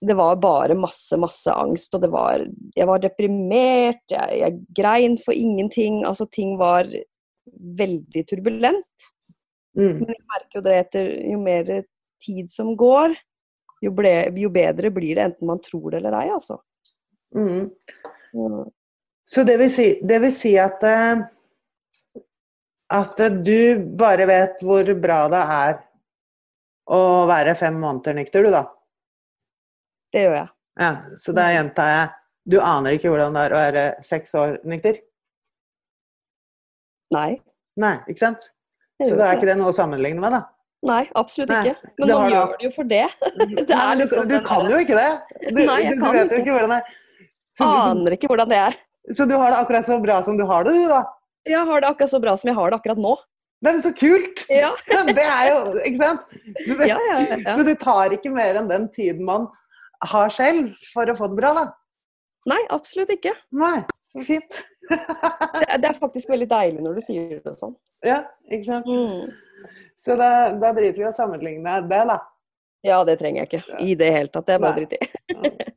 det 0.00 0.14
var 0.16 0.38
bare 0.40 0.76
masse, 0.80 1.16
masse 1.20 1.52
angst, 1.52 1.92
og 1.92 2.00
det 2.00 2.08
var 2.12 2.44
Jeg 2.76 2.88
var 2.88 3.02
deprimert, 3.02 4.00
jeg, 4.08 4.38
jeg 4.40 4.60
grein 4.76 5.18
for 5.20 5.36
ingenting. 5.36 6.00
Altså, 6.08 6.24
ting 6.32 6.54
var 6.60 6.88
veldig 7.76 8.22
turbulent. 8.30 9.10
Mm. 9.76 10.00
Men 10.00 10.14
jeg 10.14 10.24
merker 10.32 10.58
jo 10.58 10.62
det 10.64 10.76
etter 10.86 11.10
jo 11.28 11.40
mer 11.42 11.68
tid 12.22 12.50
som 12.52 12.74
går, 12.78 13.14
jo, 13.80 13.92
ble, 13.96 14.14
jo 14.36 14.50
bedre 14.52 14.92
blir 14.92 15.16
det, 15.16 15.30
enten 15.30 15.48
man 15.48 15.62
tror 15.64 15.90
det 15.90 16.02
eller 16.02 16.18
ei, 16.20 16.28
altså. 16.34 16.60
Mm. 17.36 17.70
Mm. 18.34 18.64
Så 19.30 19.44
det 19.46 19.56
vil 19.60 19.70
si, 19.72 19.90
det 20.04 20.18
vil 20.24 20.34
si 20.34 20.56
at 20.58 20.82
eh, 20.86 21.22
at 22.90 23.20
du 23.46 23.78
bare 23.98 24.26
vet 24.26 24.62
hvor 24.66 24.88
bra 24.98 25.20
det 25.30 25.40
er 25.54 25.76
å 26.90 27.02
være 27.30 27.54
fem 27.58 27.76
måneder 27.78 28.16
nykter, 28.18 28.42
du 28.42 28.50
da. 28.50 28.64
Det 30.10 30.24
gjør 30.24 30.34
jeg. 30.40 30.50
Ja, 30.80 30.90
så 31.22 31.34
da 31.36 31.44
gjentar 31.54 31.92
jeg 31.92 32.08
du 32.50 32.56
aner 32.64 32.96
ikke 32.96 33.12
hvordan 33.12 33.36
det 33.36 33.42
er 33.46 33.54
å 33.54 33.60
være 33.60 33.84
seks 34.06 34.32
år 34.38 34.56
nykter? 34.66 34.98
Nei. 37.14 37.36
Nei, 37.78 37.94
ikke 38.10 38.24
sant? 38.24 38.48
Så 39.00 39.14
da 39.14 39.28
er 39.28 39.38
ikke 39.38 39.48
det 39.48 39.58
noe 39.60 39.70
å 39.70 39.76
sammenligne 39.76 40.22
med, 40.22 40.34
da. 40.34 40.40
Nei, 40.88 41.02
absolutt 41.18 41.50
Nei, 41.52 41.60
ikke. 41.68 41.90
Men 42.00 42.10
man 42.14 42.32
gjør 42.32 42.52
det 42.56 42.64
jo 42.64 42.70
for 42.72 42.88
det. 42.88 43.06
Nei, 43.36 43.46
er 43.46 43.56
men 43.60 43.98
du, 43.98 44.04
liksom 44.04 44.28
du 44.30 44.36
kan 44.46 44.70
jo 44.72 44.78
ikke 44.80 44.96
det. 44.96 45.08
Du, 45.50 45.58
Nei, 45.60 45.78
jeg 45.84 45.96
du, 45.96 46.00
kan 46.00 46.14
vet 46.16 46.32
jo 46.32 46.38
ikke. 46.40 46.54
hvordan 46.56 46.72
det 46.72 46.78
er. 46.80 46.94
Så, 47.60 47.66
Aner 47.68 48.16
ikke 48.16 48.30
hvordan 48.30 48.52
det 48.52 48.60
er. 48.64 48.76
så 49.16 49.26
du 49.28 49.34
har 49.36 49.52
det 49.52 49.58
akkurat 49.60 49.88
så 49.90 49.98
bra 50.00 50.20
som 50.24 50.38
du 50.38 50.46
har 50.48 50.64
det, 50.64 50.72
du 50.78 50.86
da. 50.88 51.02
Jeg 51.48 51.66
har 51.68 51.82
det 51.84 51.90
akkurat 51.90 52.12
så 52.14 52.20
bra 52.22 52.36
som 52.40 52.48
jeg 52.48 52.56
har 52.56 52.72
det 52.72 52.78
akkurat 52.80 53.02
nå. 53.04 53.12
Men 53.60 53.82
så 53.84 53.92
kult! 53.92 54.46
Ja, 54.62 54.70
Det 55.10 55.26
er 55.26 55.50
jo, 55.50 55.58
ikke 55.84 56.00
sant? 56.00 56.32
Du, 56.64 56.72
ja, 56.88 56.96
ja. 56.96 57.18
ja. 57.28 57.58
Så 57.58 57.66
du 57.68 57.74
tar 57.80 58.16
ikke 58.16 58.32
mer 58.32 58.56
enn 58.62 58.70
den 58.72 58.88
tiden 58.96 59.26
man 59.28 59.50
har 60.08 60.32
selv 60.32 60.72
for 60.94 61.12
å 61.12 61.16
få 61.18 61.28
det 61.28 61.36
bra, 61.42 61.52
da. 61.58 61.66
Nei, 62.48 62.60
absolutt 62.72 63.12
ikke. 63.12 63.34
Nei, 63.52 63.82
så 64.14 64.24
fint. 64.24 64.62
Det 64.88 64.96
det 65.76 65.86
er 65.90 65.98
faktisk 66.00 66.32
veldig 66.32 66.48
deilig 66.50 66.80
når 66.82 66.96
du 66.96 67.04
sier 67.04 67.36
det 67.44 67.52
sånn. 67.60 67.76
Ja, 68.06 68.22
ikke 68.48 68.64
sant. 68.72 68.88
Mm. 68.88 69.28
Så 70.00 70.16
da, 70.16 70.30
da 70.56 70.72
driter 70.72 70.96
vi 70.96 71.04
i 71.04 71.10
å 71.10 71.16
sammenligne 71.16 71.80
det, 71.90 72.04
da. 72.08 72.16
Ja, 72.86 73.02
det 73.04 73.18
trenger 73.20 73.44
jeg 73.44 73.50
ikke 73.50 73.82
i 73.84 73.94
det 74.00 74.08
hele 74.14 74.32
tatt. 74.32 74.46
Det 74.48 74.56
er 74.56 74.64
bare 74.64 74.80
dritt 74.80 74.96
i. 74.96 75.76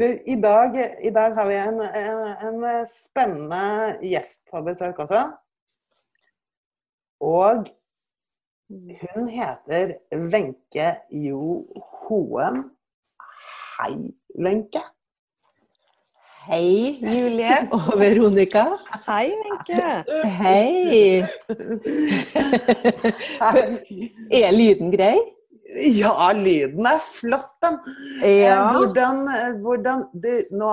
Du, 0.00 0.06
I 0.08 0.34
dag, 0.40 0.76
I 1.04 1.10
dag 1.12 1.34
har 1.36 1.46
vi 1.46 1.56
en, 1.60 1.80
en, 1.84 2.62
en 2.64 2.86
spennende 2.88 3.98
gjest 4.00 4.40
på 4.50 4.62
besøk 4.64 5.02
også. 5.04 5.20
Og 7.22 7.68
hun 9.02 9.28
heter 9.28 9.92
Wenche 10.32 10.88
Jo 11.12 11.60
Hoem. 12.06 12.64
Hei, 13.76 13.92
Wenche. 14.40 14.82
Hei, 16.42 16.98
Julie 16.98 17.68
og 17.76 18.00
Veronica. 18.00 18.64
Hei, 19.06 19.30
Wenche. 19.44 20.02
Hei. 20.26 21.22
Er 24.42 24.50
lyden 24.50 24.90
grei? 24.90 25.20
Ja, 26.00 26.32
lyden 26.34 26.86
er 26.90 26.98
flott, 27.06 27.52
den. 27.62 27.78
Ja. 28.24 28.56
Eh, 28.58 28.74
Hvordan, 28.74 29.22
eh, 29.30 29.60
hvordan 29.62 30.02
du, 30.24 30.32
Nå 30.50 30.72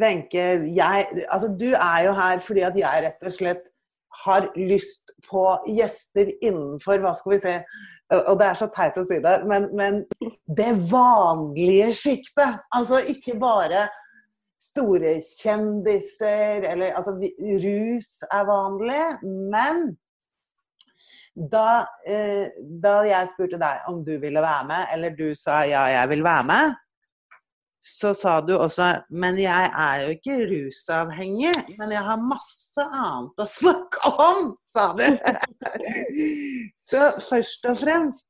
Wenche, 0.00 0.44
uh, 0.56 0.76
jeg 0.76 1.06
Altså, 1.28 1.48
du 1.60 1.68
er 1.74 2.00
jo 2.06 2.12
her 2.12 2.40
fordi 2.40 2.60
at 2.60 2.76
jeg 2.76 3.04
rett 3.04 3.28
og 3.28 3.32
slett 3.32 3.68
har 4.24 4.48
lyst 4.56 5.12
på 5.28 5.44
gjester 5.68 6.32
innenfor 6.40 7.04
Hva 7.04 7.12
skal 7.16 7.36
vi 7.36 7.38
se 7.44 7.54
og 8.14 8.38
det 8.38 8.46
er 8.46 8.58
så 8.58 8.68
teit 8.70 8.98
å 9.00 9.04
si 9.06 9.18
det, 9.22 9.36
men, 9.50 9.68
men 9.74 10.02
det 10.46 10.72
vanlige 10.90 11.90
sjiktet. 11.98 12.60
Altså 12.74 13.00
ikke 13.10 13.34
bare 13.40 13.88
store 14.62 15.18
kjendiser, 15.26 16.64
eller 16.70 16.96
altså 16.96 17.16
Rus 17.66 18.10
er 18.30 18.48
vanlig, 18.48 19.04
men 19.52 19.88
da, 21.36 21.84
eh, 22.08 22.48
da 22.82 23.02
jeg 23.04 23.34
spurte 23.34 23.60
deg 23.60 23.90
om 23.90 24.00
du 24.06 24.14
ville 24.22 24.40
være 24.40 24.66
med, 24.70 24.90
eller 24.94 25.16
du 25.18 25.28
sa 25.36 25.64
ja, 25.68 25.84
jeg 25.92 26.14
vil 26.14 26.24
være 26.24 26.46
med, 26.48 26.76
så 27.86 28.10
sa 28.16 28.40
du 28.42 28.56
også 28.56 28.86
Men 29.10 29.36
jeg 29.38 29.70
er 29.70 30.00
jo 30.02 30.14
ikke 30.16 30.38
rusavhengig, 30.50 31.52
men 31.78 31.92
jeg 31.94 32.02
har 32.02 32.24
masse 32.32 32.86
annet 32.86 33.44
å 33.44 33.46
snakke 33.46 34.10
om, 34.24 34.48
sa 34.72 34.88
du. 34.96 35.04
Så 36.86 37.02
først 37.18 37.66
og 37.66 37.78
fremst 37.80 38.26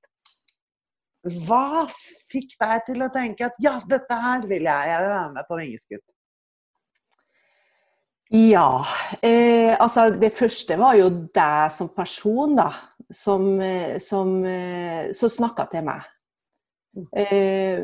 Hva 1.46 1.86
fikk 2.30 2.54
deg 2.60 2.84
til 2.86 3.02
å 3.02 3.10
tenke 3.12 3.48
at 3.48 3.56
ja, 3.62 3.76
dette 3.88 4.20
her 4.22 4.44
vil 4.46 4.68
jeg, 4.68 4.90
jeg 4.92 5.02
vil 5.02 5.10
være 5.10 5.32
med 5.34 5.48
på 5.48 5.58
Vingeskutt? 5.58 6.04
Ja. 8.34 8.84
Eh, 9.22 9.76
altså, 9.80 10.08
det 10.10 10.32
første 10.34 10.76
var 10.78 10.96
jo 10.98 11.08
deg 11.34 11.72
som 11.74 11.90
person, 11.94 12.54
da. 12.58 12.70
Som, 13.10 13.60
eh, 13.62 13.98
som, 14.02 14.44
eh, 14.44 15.12
som 15.14 15.30
snakka 15.30 15.68
til 15.70 15.84
meg. 15.86 16.06
Eh, 17.14 17.82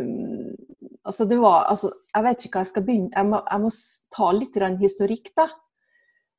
altså, 1.05 1.25
det 1.25 1.39
var 1.39 1.67
Altså, 1.71 1.93
jeg 2.15 2.25
vet 2.25 2.45
ikke 2.45 2.57
hva 2.57 2.63
jeg 2.63 2.71
skal 2.71 2.85
begynne 2.87 3.11
Jeg 3.13 3.27
må, 3.29 3.43
jeg 3.45 3.61
må 3.61 3.71
ta 4.17 4.31
litt 4.33 4.57
historikk, 4.81 5.29
da. 5.37 5.49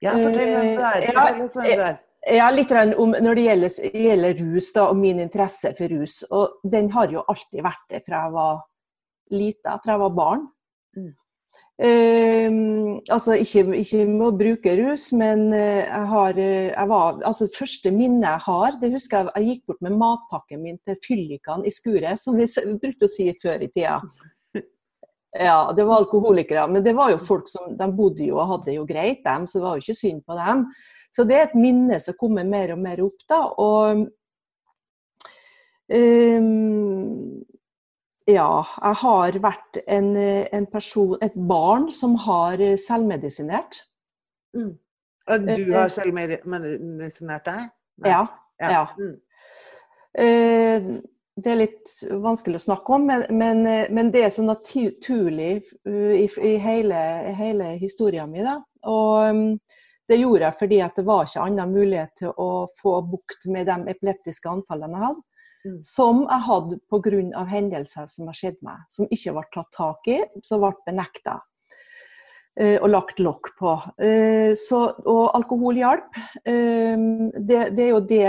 Ja, 0.01 0.15
fortell 0.17 0.51
hvem 0.51 0.75
du 0.75 0.81
er. 0.81 1.03
Eh, 1.03 1.13
Fortell 1.13 1.45
oss 1.45 1.55
hvem 1.59 1.77
du 1.77 1.83
er. 1.83 1.99
Ja, 2.23 2.45
litt 2.55 2.71
om 2.71 3.11
når 3.19 3.35
det 3.35 3.43
gjelder, 3.43 3.73
gjelder 3.99 4.37
rus 4.39 4.69
da, 4.75 4.85
og 4.87 4.99
min 4.99 5.19
interesse 5.19 5.73
for 5.75 5.91
rus. 5.91 6.21
Og 6.31 6.61
den 6.63 6.87
har 6.93 7.11
jo 7.11 7.25
alltid 7.27 7.65
vært 7.65 7.83
det 7.91 8.03
fra 8.05 8.23
jeg 8.25 8.35
var 8.37 8.61
lita, 9.33 9.75
fra 9.83 9.97
jeg 9.97 10.03
var 10.05 10.15
barn. 10.15 10.45
Mm. 10.95 11.11
Eh, 11.83 12.55
altså 13.11 13.35
ikke, 13.41 13.65
ikke 13.81 14.03
med 14.05 14.27
å 14.27 14.35
bruke 14.39 14.75
rus, 14.77 15.07
men 15.17 15.47
eh, 15.57 15.81
jeg 15.81 16.09
har 16.11 16.37
eh, 16.39 16.69
jeg 16.69 16.89
var, 16.91 17.17
altså 17.25 17.47
Det 17.49 17.57
første 17.57 17.91
minnet 17.91 18.27
jeg 18.27 18.43
har, 18.45 18.77
det 18.77 18.91
husker 18.93 19.17
jeg 19.17 19.33
jeg 19.33 19.47
gikk 19.49 19.71
bort 19.71 19.81
med 19.81 19.97
matpakken 19.97 20.61
min 20.61 20.77
til 20.85 20.99
fyllikene 21.03 21.65
i 21.65 21.73
skuret, 21.73 22.21
som 22.21 22.37
vi 22.37 22.47
brukte 22.77 23.09
å 23.09 23.11
si 23.11 23.27
før 23.41 23.65
i 23.65 23.71
tida. 23.73 23.99
Ja, 25.33 25.73
det 25.73 25.81
var 25.89 26.03
alkoholikere. 26.03 26.67
Men 26.69 26.83
det 26.85 26.91
var 26.93 27.09
jo 27.09 27.17
folk 27.17 27.47
som 27.49 27.71
de 27.73 27.85
bodde 27.97 28.21
jo 28.21 28.35
og 28.37 28.51
hadde 28.51 28.67
det 28.67 28.75
jo 28.75 28.83
greit, 28.85 29.23
dem, 29.25 29.47
så 29.49 29.57
det 29.57 29.63
var 29.65 29.79
jo 29.79 29.81
ikke 29.81 29.97
synd 29.97 30.21
på 30.29 30.37
dem. 30.37 30.67
Så 31.13 31.25
det 31.29 31.37
er 31.37 31.47
et 31.47 31.57
minne 31.57 31.99
som 32.01 32.17
kommer 32.17 32.45
mer 32.47 32.73
og 32.73 32.81
mer 32.81 33.03
opp, 33.05 33.19
da. 33.29 33.39
Og 33.61 34.03
um, 35.93 37.43
ja, 38.29 38.47
jeg 38.63 38.99
har 39.03 39.37
vært 39.43 39.81
en, 39.83 40.13
en 40.17 40.67
person, 40.71 41.17
et 41.21 41.35
barn, 41.35 41.89
som 41.93 42.15
har 42.25 42.61
selvmedisinert. 42.81 43.83
Mm. 44.57 44.73
Og 45.27 45.47
du 45.47 45.73
har 45.73 45.91
selvmedisinert 45.93 47.45
deg? 47.47 47.67
Nei. 48.03 48.09
Ja. 48.09 48.23
ja. 48.63 48.85
Mm. 48.97 49.15
Eh, 50.23 50.87
det 51.43 51.49
er 51.49 51.57
litt 51.57 51.93
vanskelig 52.21 52.59
å 52.59 52.65
snakke 52.67 52.95
om, 52.95 53.07
men, 53.09 53.23
men, 53.33 53.63
men 53.93 54.11
det 54.13 54.27
er 54.27 54.33
så 54.33 54.43
naturlig 54.45 55.63
i, 55.89 56.25
i 56.27 56.51
hele, 56.61 56.99
hele 57.39 57.71
historien 57.81 58.29
min. 58.29 58.45
Da. 58.45 58.59
Og 58.89 59.33
um, 59.33 59.47
det 60.13 60.21
gjorde 60.21 60.45
jeg 60.45 60.59
fordi 60.61 60.81
at 60.85 60.97
det 60.99 61.05
var 61.07 61.27
ikke 61.27 61.45
annen 61.47 61.73
mulighet 61.73 62.13
til 62.21 62.33
å 62.37 62.49
få 62.79 62.99
bukt 63.09 63.47
med 63.51 63.67
de 63.69 63.93
epileptiske 63.95 64.51
anfallene 64.51 64.99
jeg 64.99 65.07
hadde. 65.09 65.23
Mm. 65.63 65.77
som 65.79 66.25
jeg 66.27 66.43
hadde 66.43 66.77
pga. 66.91 67.43
hendelser 67.47 68.07
som 68.11 68.27
har 68.27 68.35
skjedd 68.35 68.57
meg, 68.67 68.81
som 68.91 69.07
ikke 69.07 69.31
ble 69.31 69.43
tatt 69.53 69.69
tak 69.71 70.09
i, 70.11 70.17
som 70.43 70.59
ble 70.59 70.73
benekta 70.83 71.37
eh, 72.59 72.75
og 72.81 72.89
lagt 72.89 73.21
lokk 73.23 73.53
på. 73.61 73.77
Eh, 73.95 74.51
så, 74.59 74.81
og 75.07 75.31
alkohol 75.37 75.79
hjalp. 75.79 76.19
Eh, 76.43 76.99
det, 77.39 77.61
det, 77.77 77.85
er 77.85 77.93
jo 77.93 78.01
det 78.03 78.27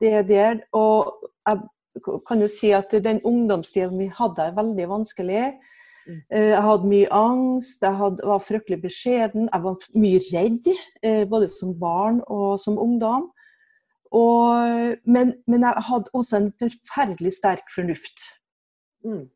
det 0.00 0.12
er 0.20 0.22
der. 0.28 0.62
Og 0.76 1.28
jeg 1.48 2.20
kan 2.28 2.40
jo 2.40 2.48
si 2.50 2.72
at 2.76 2.92
den 3.04 3.20
ungdomstiden 3.26 3.98
vi 4.00 4.10
hadde, 4.16 4.48
er 4.48 4.56
veldig 4.56 4.88
vanskelig. 4.90 5.44
Eh, 6.08 6.50
Jeg 6.50 6.62
hadde 6.62 6.88
mye 6.90 7.08
angst, 7.12 7.82
jeg 7.82 7.96
hadde, 7.96 8.24
var 8.26 8.40
fryktelig 8.44 8.80
beskjeden, 8.82 9.48
jeg 9.52 9.62
var 9.62 9.76
mye 9.94 10.22
redd. 10.30 10.70
eh, 11.02 11.24
Både 11.28 11.48
som 11.52 11.74
barn 11.78 12.22
og 12.26 12.58
som 12.60 12.78
ungdom. 12.78 13.30
Og, 14.10 14.96
men, 15.06 15.34
men 15.46 15.60
jeg 15.62 15.84
hadde 15.86 16.10
også 16.12 16.36
en 16.40 16.48
forferdelig 16.58 17.32
sterk 17.36 17.70
fornuft. 17.74 18.24
Mm. 19.06 19.28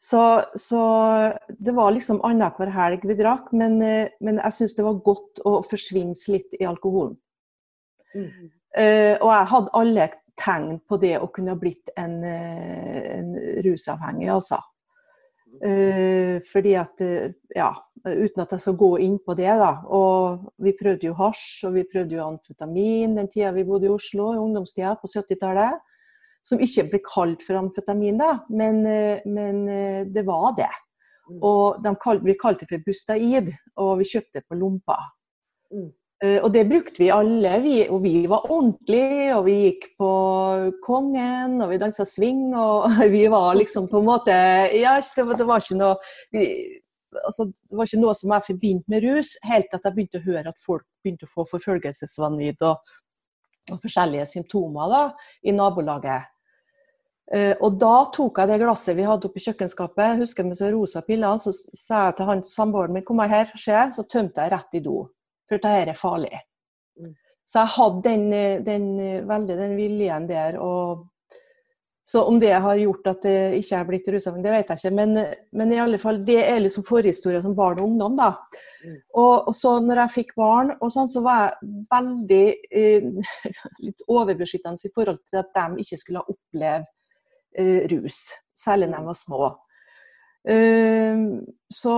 Så, 0.00 0.44
så 0.56 0.82
det 1.58 1.74
var 1.76 1.90
liksom 1.92 2.22
annenhver 2.24 2.70
helg 2.72 3.02
vi 3.04 3.18
drakk, 3.18 3.50
men, 3.52 3.82
eh, 3.82 4.08
men 4.20 4.38
jeg 4.40 4.56
syns 4.56 4.76
det 4.78 4.86
var 4.86 5.02
godt 5.04 5.42
å 5.44 5.58
forsvinne 5.66 6.14
litt 6.32 6.54
i 6.60 6.64
alkoholen. 6.64 7.18
Mm. 8.14 8.48
Og 8.70 9.28
jeg 9.30 9.46
hadde 9.50 9.72
alle 9.74 10.04
tegn 10.38 10.78
på 10.86 10.96
det 11.02 11.16
å 11.18 11.26
kunne 11.34 11.52
ha 11.52 11.58
blitt 11.58 11.90
en, 11.98 12.22
en 12.24 13.32
rusavhengig, 13.66 14.28
altså. 14.30 14.60
Eh, 15.60 16.40
fordi 16.52 16.72
at 16.80 17.00
eh, 17.04 17.32
Ja, 17.52 17.74
uten 18.06 18.40
at 18.40 18.52
jeg 18.54 18.62
skal 18.62 18.76
gå 18.80 18.90
inn 19.04 19.18
på 19.20 19.34
det, 19.36 19.50
da. 19.60 19.72
Og 19.92 20.52
vi 20.62 20.72
prøvde 20.78 21.10
jo 21.10 21.16
hasj, 21.18 21.66
og 21.68 21.74
vi 21.76 21.84
prøvde 21.90 22.16
jo 22.16 22.24
amfetamin 22.24 23.18
den 23.18 23.28
tida 23.28 23.50
vi 23.52 23.66
bodde 23.68 23.90
i 23.90 23.92
Oslo, 23.92 24.30
i 24.32 24.40
ungdomstida 24.40 24.94
på 25.00 25.10
70-tallet. 25.10 25.80
Som 26.46 26.62
ikke 26.64 26.86
ble 26.88 27.02
kalt 27.04 27.42
for 27.44 27.58
amfetamin, 27.60 28.16
da, 28.22 28.38
men, 28.48 28.86
eh, 28.88 29.26
men 29.28 29.66
det 30.08 30.24
var 30.24 30.54
det. 30.56 30.70
Mm. 31.28 31.42
Og 31.44 31.82
de 31.84 31.94
kalt, 32.00 32.24
vi 32.24 32.38
kalte 32.40 32.64
det 32.64 32.70
for 32.72 32.86
Bustaid, 32.86 33.52
og 33.76 33.98
vi 34.00 34.08
kjøpte 34.08 34.40
det 34.40 34.46
på 34.48 34.56
lompa. 34.56 34.96
Mm. 35.74 35.90
Eh, 36.24 36.42
Og 36.44 36.52
det 36.52 36.66
brukte 36.68 37.00
vi 37.00 37.08
alle, 37.10 37.54
vi, 37.64 37.76
og 37.88 38.02
vi 38.04 38.26
var 38.28 38.44
ordentlige, 38.52 39.36
og 39.36 39.46
vi 39.46 39.56
gikk 39.64 39.86
på 40.00 40.10
Kongen, 40.84 41.60
og 41.62 41.70
vi 41.70 41.78
dansa 41.80 42.04
swing, 42.04 42.50
og 42.52 42.90
vi 43.14 43.24
var 43.32 43.56
liksom 43.56 43.88
på 43.88 44.02
en 44.02 44.08
måte 44.08 44.36
Ja, 44.76 44.98
det 45.00 45.26
var, 45.26 45.38
det 45.38 45.46
var 45.48 45.64
ikke 45.64 45.78
noe 45.80 45.94
vi, 46.34 46.42
altså, 47.24 47.46
Det 47.48 47.76
var 47.76 47.88
ikke 47.88 48.02
noe 48.02 48.16
som 48.18 48.34
jeg 48.34 48.48
forbindt 48.50 48.90
med 48.92 49.06
rus, 49.06 49.36
helt 49.48 49.70
til 49.70 49.80
jeg 49.80 49.94
begynte 49.96 50.20
å 50.20 50.26
høre 50.26 50.52
at 50.52 50.66
folk 50.66 50.84
begynte 51.02 51.28
å 51.28 51.32
få 51.38 51.46
forfølgelsesvanvidd 51.54 52.66
og, 52.68 52.92
og 53.70 53.80
forskjellige 53.80 54.28
symptomer 54.28 54.92
da, 54.92 55.00
i 55.42 55.56
nabolaget. 55.56 56.28
Uh, 57.30 57.54
og 57.62 57.76
da 57.78 57.94
tok 58.10 58.40
jeg 58.42 58.50
det 58.50 58.58
glasset 58.58 58.96
vi 58.98 59.04
hadde 59.06 59.28
oppe 59.28 59.38
i 59.38 59.44
kjøkkenskapet, 59.44 60.18
husker 60.18 60.44
med 60.44 60.58
så 60.58 60.68
rosa 60.74 61.00
piller, 61.06 61.38
så 61.38 61.52
sa 61.54 62.08
jeg 62.08 62.16
til 62.18 62.26
han 62.26 62.42
samboeren 62.44 62.96
min 62.96 63.04
kom 63.06 63.22
her, 63.22 63.52
se, 63.54 63.76
så 63.94 64.04
tømte 64.10 64.42
jeg 64.42 64.52
rett 64.52 64.78
i 64.80 64.82
do. 64.82 65.04
For 65.50 65.58
dette 65.58 65.90
er 65.90 65.98
farlig. 65.98 66.38
Mm. 67.00 67.14
Så 67.50 67.64
jeg 67.64 67.74
hadde 67.74 68.02
den, 68.04 68.32
eh, 68.32 68.60
den, 68.62 68.84
eh, 69.02 69.22
veldig 69.26 69.56
den 69.58 69.72
viljen 69.76 70.28
der. 70.28 70.58
Og, 70.62 71.08
så 72.06 72.22
om 72.26 72.38
det 72.42 72.52
har 72.62 72.78
gjort 72.78 73.06
at 73.06 73.22
det 73.22 73.34
ikke 73.58 73.76
er 73.78 73.86
blitt 73.86 74.08
rusavhengig, 74.10 74.44
det 74.46 74.52
vet 74.54 74.70
jeg 74.70 74.78
ikke. 74.80 74.94
Men, 74.94 75.18
men 75.58 75.72
i 75.74 75.80
alle 75.82 75.98
fall, 75.98 76.22
det 76.26 76.38
er 76.44 76.62
liksom 76.62 76.86
forhistorie 76.86 77.42
som 77.42 77.56
barn 77.58 77.82
og 77.82 77.88
ungdom. 77.88 78.16
da. 78.18 78.30
Mm. 78.84 78.96
Og, 79.18 79.48
og 79.50 79.54
så 79.54 79.76
når 79.82 80.04
jeg 80.04 80.14
fikk 80.14 80.32
barn, 80.38 80.72
og 80.78 80.94
sånn, 80.94 81.10
så 81.10 81.22
var 81.26 81.42
jeg 81.42 81.74
veldig 81.90 82.46
eh, 82.70 83.34
litt 83.86 84.06
overbeskyttende 84.06 84.86
i 84.86 84.94
forhold 84.94 85.22
til 85.26 85.42
at 85.42 85.50
de 85.58 85.84
ikke 85.84 86.00
skulle 86.04 86.26
oppleve 86.34 86.84
eh, 87.58 87.86
rus. 87.94 88.22
Særlig 88.54 88.90
når 88.90 89.02
de 89.02 89.10
var 89.10 89.18
små. 89.24 89.54
Eh, 90.54 91.26
så 91.82 91.96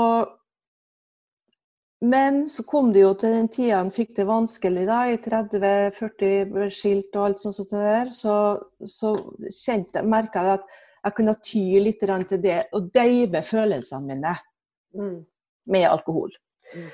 men 2.03 2.45
så 2.51 2.65
kom 2.67 2.91
det 2.95 3.05
jo 3.05 3.13
til 3.19 3.35
den 3.37 3.49
tida 3.53 3.79
han 3.79 3.93
fikk 3.95 4.17
det 4.17 4.27
vanskelig, 4.27 4.87
da, 4.89 5.01
i 5.11 5.19
30-40 5.23 6.53
ble 6.53 6.71
skilt 6.75 7.15
og 7.19 7.29
alt 7.29 7.45
sånt 7.45 7.71
der, 7.71 8.11
så, 8.15 8.37
så 8.83 9.13
kjente, 9.63 10.03
merka 10.03 10.43
jeg 10.47 10.61
at 10.61 10.73
jeg 11.03 11.17
kunne 11.19 11.37
ty 11.43 11.63
litt 11.83 12.03
til 12.03 12.43
det, 12.43 12.59
og 12.75 12.91
døyve 12.95 13.43
følelsene 13.47 14.07
mine 14.07 14.35
Mm. 14.95 15.25
med 15.67 15.89
alkohol. 15.89 16.31
Mm. 16.75 16.89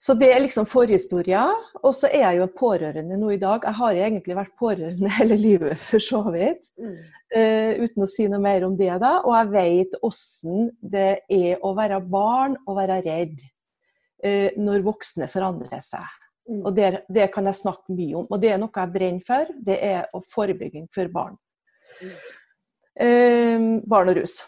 Så 0.00 0.14
det 0.14 0.30
er 0.32 0.40
liksom 0.40 0.64
forhistoria. 0.66 1.42
Og 1.82 1.92
så 1.94 2.08
er 2.08 2.22
jeg 2.22 2.38
jo 2.38 2.46
pårørende 2.56 3.18
nå 3.20 3.34
i 3.34 3.40
dag. 3.40 3.60
Jeg 3.64 3.76
har 3.76 3.98
egentlig 4.06 4.36
vært 4.38 4.54
pårørende 4.58 5.10
hele 5.18 5.36
livet, 5.36 5.76
for 5.76 6.00
så 6.00 6.22
vidt. 6.32 6.70
Mm. 6.80 6.94
Uh, 7.36 7.84
uten 7.84 8.06
å 8.06 8.08
si 8.08 8.28
noe 8.28 8.40
mer 8.40 8.64
om 8.64 8.76
det, 8.78 8.94
da. 9.02 9.18
Og 9.26 9.36
jeg 9.36 9.52
vet 9.52 9.98
åssen 10.06 10.70
det 10.80 11.10
er 11.28 11.60
å 11.60 11.74
være 11.76 12.00
barn 12.00 12.56
og 12.64 12.78
være 12.80 13.02
redd 13.04 13.36
eh, 14.24 14.56
når 14.58 14.84
voksne 14.86 15.28
forandrer 15.30 15.82
seg. 15.84 16.06
Mm. 16.50 16.60
Og 16.64 16.74
det, 16.76 16.90
det 17.12 17.28
kan 17.34 17.46
jeg 17.46 17.60
snakke 17.60 17.94
mye 17.94 18.22
om. 18.22 18.28
Og 18.30 18.42
det 18.42 18.52
er 18.54 18.60
noe 18.60 18.74
jeg 18.74 18.94
brenner 18.94 19.26
for. 19.26 19.54
Det 19.66 19.78
er 19.86 20.24
forebygging 20.34 20.88
for 20.94 21.12
barn. 21.12 21.38
Mm. 22.00 22.14
Eh, 23.06 23.68
barn 23.90 24.12
og 24.12 24.20
rus. 24.20 24.40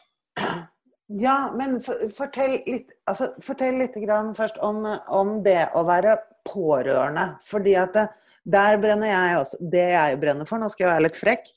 Ja, 1.21 1.53
men 1.53 1.77
for, 1.85 2.09
fortell, 2.17 2.57
litt, 2.65 2.93
altså, 3.11 3.33
fortell 3.45 3.77
litt 3.83 3.97
grann 4.05 4.33
først 4.37 4.57
om, 4.65 4.85
om 5.13 5.39
det 5.45 5.67
å 5.77 5.85
være 5.89 6.17
pårørende. 6.49 7.35
Fordi 7.45 7.77
at 7.81 7.97
det, 7.97 8.07
der 8.49 8.79
brenner 8.83 9.13
jeg 9.13 9.41
også. 9.41 9.61
Det 9.73 9.89
jeg 9.93 10.21
brenner 10.23 10.49
for, 10.49 10.63
nå 10.63 10.71
skal 10.73 10.87
jeg 10.87 10.95
være 10.95 11.07
litt 11.07 11.19
frekk, 11.21 11.51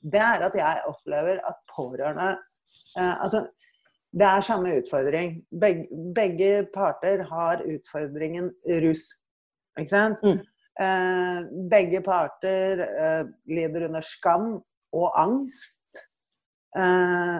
det 0.00 0.20
er 0.24 0.46
at 0.46 0.54
jeg 0.56 0.84
opplever 0.88 1.40
at 1.44 1.58
pårørende 1.68 2.30
eh, 2.32 3.16
Altså, 3.20 3.42
det 4.10 4.26
er 4.26 4.42
samme 4.42 4.74
utfordring. 4.80 5.36
Begge, 5.50 5.86
begge 6.14 6.50
parter 6.74 7.22
har 7.30 7.62
utfordringen 7.62 8.50
rus. 8.82 9.06
Ikke 9.78 9.92
sant? 9.92 10.24
Mm. 10.24 10.40
Eh, 10.80 11.38
begge 11.70 12.00
parter 12.02 12.82
eh, 12.86 13.24
lider 13.52 13.86
under 13.88 14.06
skam 14.06 14.52
og 14.96 15.20
angst. 15.20 16.04
Eh, 16.76 17.38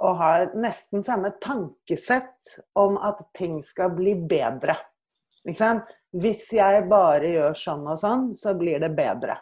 og 0.00 0.16
har 0.16 0.54
nesten 0.56 1.04
samme 1.04 1.32
tankesett 1.42 2.54
om 2.78 2.96
at 3.04 3.20
ting 3.36 3.58
skal 3.64 3.92
bli 3.96 4.14
bedre. 4.30 4.78
Ikke 5.44 5.58
sant? 5.58 5.90
Hvis 6.10 6.48
jeg 6.54 6.86
bare 6.90 7.34
gjør 7.34 7.56
sånn 7.58 7.84
og 7.86 8.00
sånn, 8.00 8.30
så 8.34 8.54
blir 8.58 8.80
det 8.82 8.94
bedre. 8.96 9.36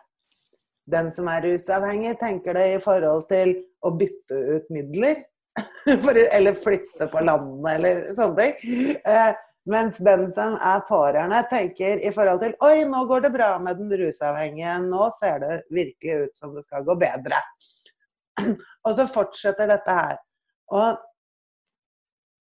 Den 0.89 1.13
som 1.13 1.29
er 1.31 1.45
rusavhengig, 1.45 2.17
tenker 2.21 2.57
det 2.57 2.67
i 2.75 2.81
forhold 2.83 3.27
til 3.31 3.55
å 3.85 3.93
bytte 3.97 4.37
ut 4.57 4.71
midler. 4.73 5.23
Eller 6.37 6.57
flytte 6.57 7.09
på 7.11 7.23
landet, 7.25 7.69
eller 7.75 8.01
sånne 8.17 8.47
ting. 8.59 8.97
Eh, 9.05 9.45
mens 9.69 9.99
den 10.01 10.29
som 10.33 10.55
er 10.57 10.85
pårørende, 10.89 11.43
tenker 11.51 12.01
i 12.01 12.13
forhold 12.15 12.41
til 12.41 12.55
Oi, 12.65 12.85
nå 12.89 13.03
går 13.09 13.27
det 13.27 13.33
bra 13.35 13.51
med 13.61 13.81
den 13.81 13.93
rusavhengige. 14.01 14.79
Nå 14.87 15.11
ser 15.19 15.43
det 15.43 15.59
virkelig 15.75 16.23
ut 16.25 16.41
som 16.41 16.55
det 16.57 16.65
skal 16.65 16.87
gå 16.87 16.97
bedre. 17.01 17.41
Og 18.87 18.95
så 18.97 19.09
fortsetter 19.13 19.69
dette 19.69 19.99
her. 19.99 20.17
Og, 20.73 21.03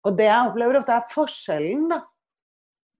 og 0.06 0.18
det 0.18 0.26
jeg 0.26 0.48
opplever 0.48 0.80
ofte 0.80 0.96
er 0.96 1.12
forskjellen, 1.12 1.86
da. 1.92 2.02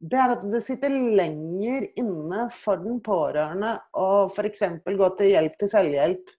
Det 0.03 0.19
er 0.19 0.33
at 0.35 0.45
det 0.51 0.65
sitter 0.67 0.91
lenger 0.91 1.85
inne 2.01 2.49
for 2.51 2.81
den 2.83 2.97
pårørende 3.07 3.77
å 3.95 4.27
f.eks. 4.27 4.65
gå 4.83 5.09
til 5.19 5.29
hjelp 5.31 5.55
til 5.61 5.71
selvhjelp 5.71 6.33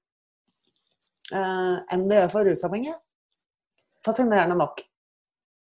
eh, 1.32 1.78
enn 1.96 2.04
det 2.10 2.18
gjør 2.18 2.34
for 2.34 2.50
rusavhengige. 2.52 2.98
Fascinerende 4.06 4.56
nok. 4.60 4.82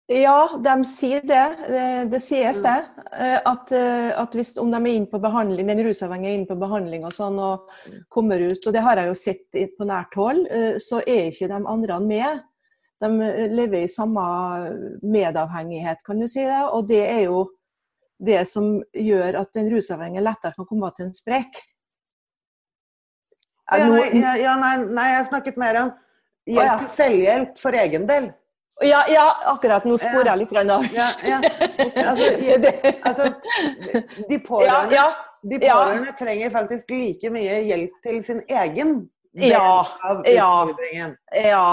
Ja, 0.07 0.47
de 0.63 0.73
sier 0.87 1.23
det. 1.27 1.45
Det, 1.67 1.87
det 2.13 2.19
sies 2.23 2.61
Mm. 2.61 2.63
det. 2.63 3.07
Eh, 3.11 3.39
At, 3.45 3.71
eh, 3.75 4.11
at 4.21 4.31
hvis, 4.31 4.53
om 4.57 4.71
de 4.71 4.77
er 4.79 4.93
inne 4.95 5.09
på 5.11 5.19
behandling, 5.19 5.67
den 5.67 5.83
rusavhengige 5.83 6.31
er 6.31 6.37
inne 6.37 6.47
på 6.47 6.55
behandling 6.61 7.03
og 7.03 7.11
sånn, 7.11 7.39
og 7.39 7.67
kommer 8.09 8.39
ut, 8.39 8.67
og 8.67 8.73
det 8.73 8.81
har 8.85 9.01
jeg 9.01 9.07
jo 9.07 9.17
sett 9.19 9.75
på 9.77 9.87
nært 9.89 10.15
hold, 10.15 10.47
eh, 10.47 10.77
så 10.79 11.01
er 11.03 11.27
ikke 11.27 11.49
de 11.51 11.59
andre 11.67 11.99
med. 11.99 12.43
De 13.03 13.09
lever 13.51 13.83
i 13.83 13.91
samme 13.91 14.23
medavhengighet, 15.03 15.99
kan 16.05 16.19
du 16.19 16.27
si 16.27 16.39
det. 16.47 16.63
Og 16.71 16.87
det 16.87 17.03
er 17.03 17.23
jo 17.27 17.43
det 18.17 18.47
som 18.47 18.81
gjør 18.95 19.41
at 19.43 19.51
den 19.53 19.67
rusavhengige 19.69 20.23
lettere 20.23 20.55
kan 20.55 20.65
komme 20.65 20.89
til 20.95 21.05
en 21.05 21.13
sprekk. 21.13 21.59
Ja, 23.75 23.89
nei, 23.91 24.39
ja, 24.39 24.55
nei, 24.55 24.75
nei, 24.87 25.07
jeg 25.17 25.27
snakket 25.27 25.57
mer 25.59 25.81
om 25.83 25.91
hjelp 26.47 26.83
til 26.83 26.91
selvhjelp 26.97 27.57
for 27.61 27.77
egen 27.77 28.07
del. 28.09 28.29
ja, 28.85 29.03
ja, 29.09 29.25
akkurat 29.53 29.85
nå 29.89 29.97
sporer 29.97 30.31
jeg 30.31 30.43
litt 30.43 30.57
av. 30.71 30.83
Ja, 30.93 31.07
ja. 31.25 31.39
Altså, 32.03 32.27
altså, 33.09 33.29
de 34.29 34.39
pårørende, 34.45 35.05
de 35.43 35.59
ja. 35.65 35.75
pårørende 35.75 36.13
trenger 36.19 36.53
faktisk 36.53 36.91
like 36.93 37.31
mye 37.33 37.61
hjelp 37.65 38.01
til 38.05 38.19
sin 38.25 38.43
egen 38.47 38.99
del 39.37 39.51
Ja, 39.51 39.85
av 40.01 40.21
utfordringen. 40.21 41.15
Ja, 41.35 41.65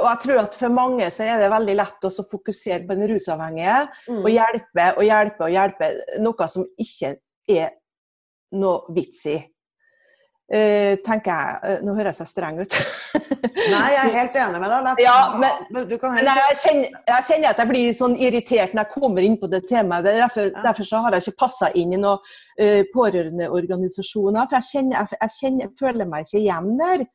og 0.00 0.06
jeg 0.08 0.20
tror 0.24 0.40
at 0.42 0.56
for 0.60 0.72
mange 0.72 1.08
så 1.12 1.24
er 1.24 1.40
det 1.40 1.52
veldig 1.52 1.76
lett 1.78 2.08
å 2.08 2.12
fokusere 2.12 2.82
på 2.88 2.96
den 2.98 3.08
rusavhengige 3.14 3.76
Mm. 4.08 4.22
og 4.22 4.30
hjelpe 4.32 4.88
og 4.96 5.04
hjelpe 5.04 5.44
og 5.46 5.54
hjelpe. 5.54 5.90
Noe 6.24 6.48
som 6.48 6.66
ikke 6.78 7.14
er 7.48 7.70
noe 8.56 8.94
vits 8.96 9.24
i. 9.32 9.38
Eh, 10.46 10.94
tenker 11.02 11.26
jeg, 11.32 11.54
uh, 11.66 11.80
Nå 11.82 11.96
høres 11.98 12.20
jeg 12.22 12.28
streng 12.30 12.60
ut. 12.60 12.74
Nei, 13.72 13.86
jeg 13.90 13.98
er 13.98 14.12
helt 14.14 14.36
enig 14.38 14.60
med 14.62 14.70
deg. 14.70 15.00
Ja, 15.02 15.16
men- 15.42 15.64
du, 15.74 15.80
du 15.90 15.96
kan 15.98 16.14
Men 16.14 16.28
jeg 16.30 16.58
kjenner, 16.62 17.00
jeg 17.10 17.26
kjenner 17.26 17.48
at 17.50 17.58
jeg 17.64 17.70
blir 17.72 17.96
sånn 17.98 18.14
irritert 18.14 18.76
når 18.76 18.84
jeg 18.84 18.92
kommer 18.94 19.26
inn 19.26 19.34
på 19.42 19.50
det 19.50 19.64
temaet. 19.66 20.06
Det 20.06 20.12
er 20.14 20.20
Derfor, 20.22 20.50
Ja. 20.52 20.62
derfor 20.68 20.86
så 20.86 21.00
har 21.02 21.16
jeg 21.16 21.26
ikke 21.26 21.42
passa 21.42 21.72
inn 21.74 21.92
i 21.96 21.98
noen 21.98 22.22
uh, 22.62 22.82
pårørendeorganisasjoner. 22.94 24.46
For 24.46 24.56
jeg, 24.60 24.68
kjenner, 24.70 25.16
jeg, 25.20 25.30
kjenner, 25.40 25.66
jeg 25.66 25.74
føler 25.82 26.10
meg 26.14 26.26
ikke 26.28 26.44
hjemme 26.46 26.78
der. 26.78 27.06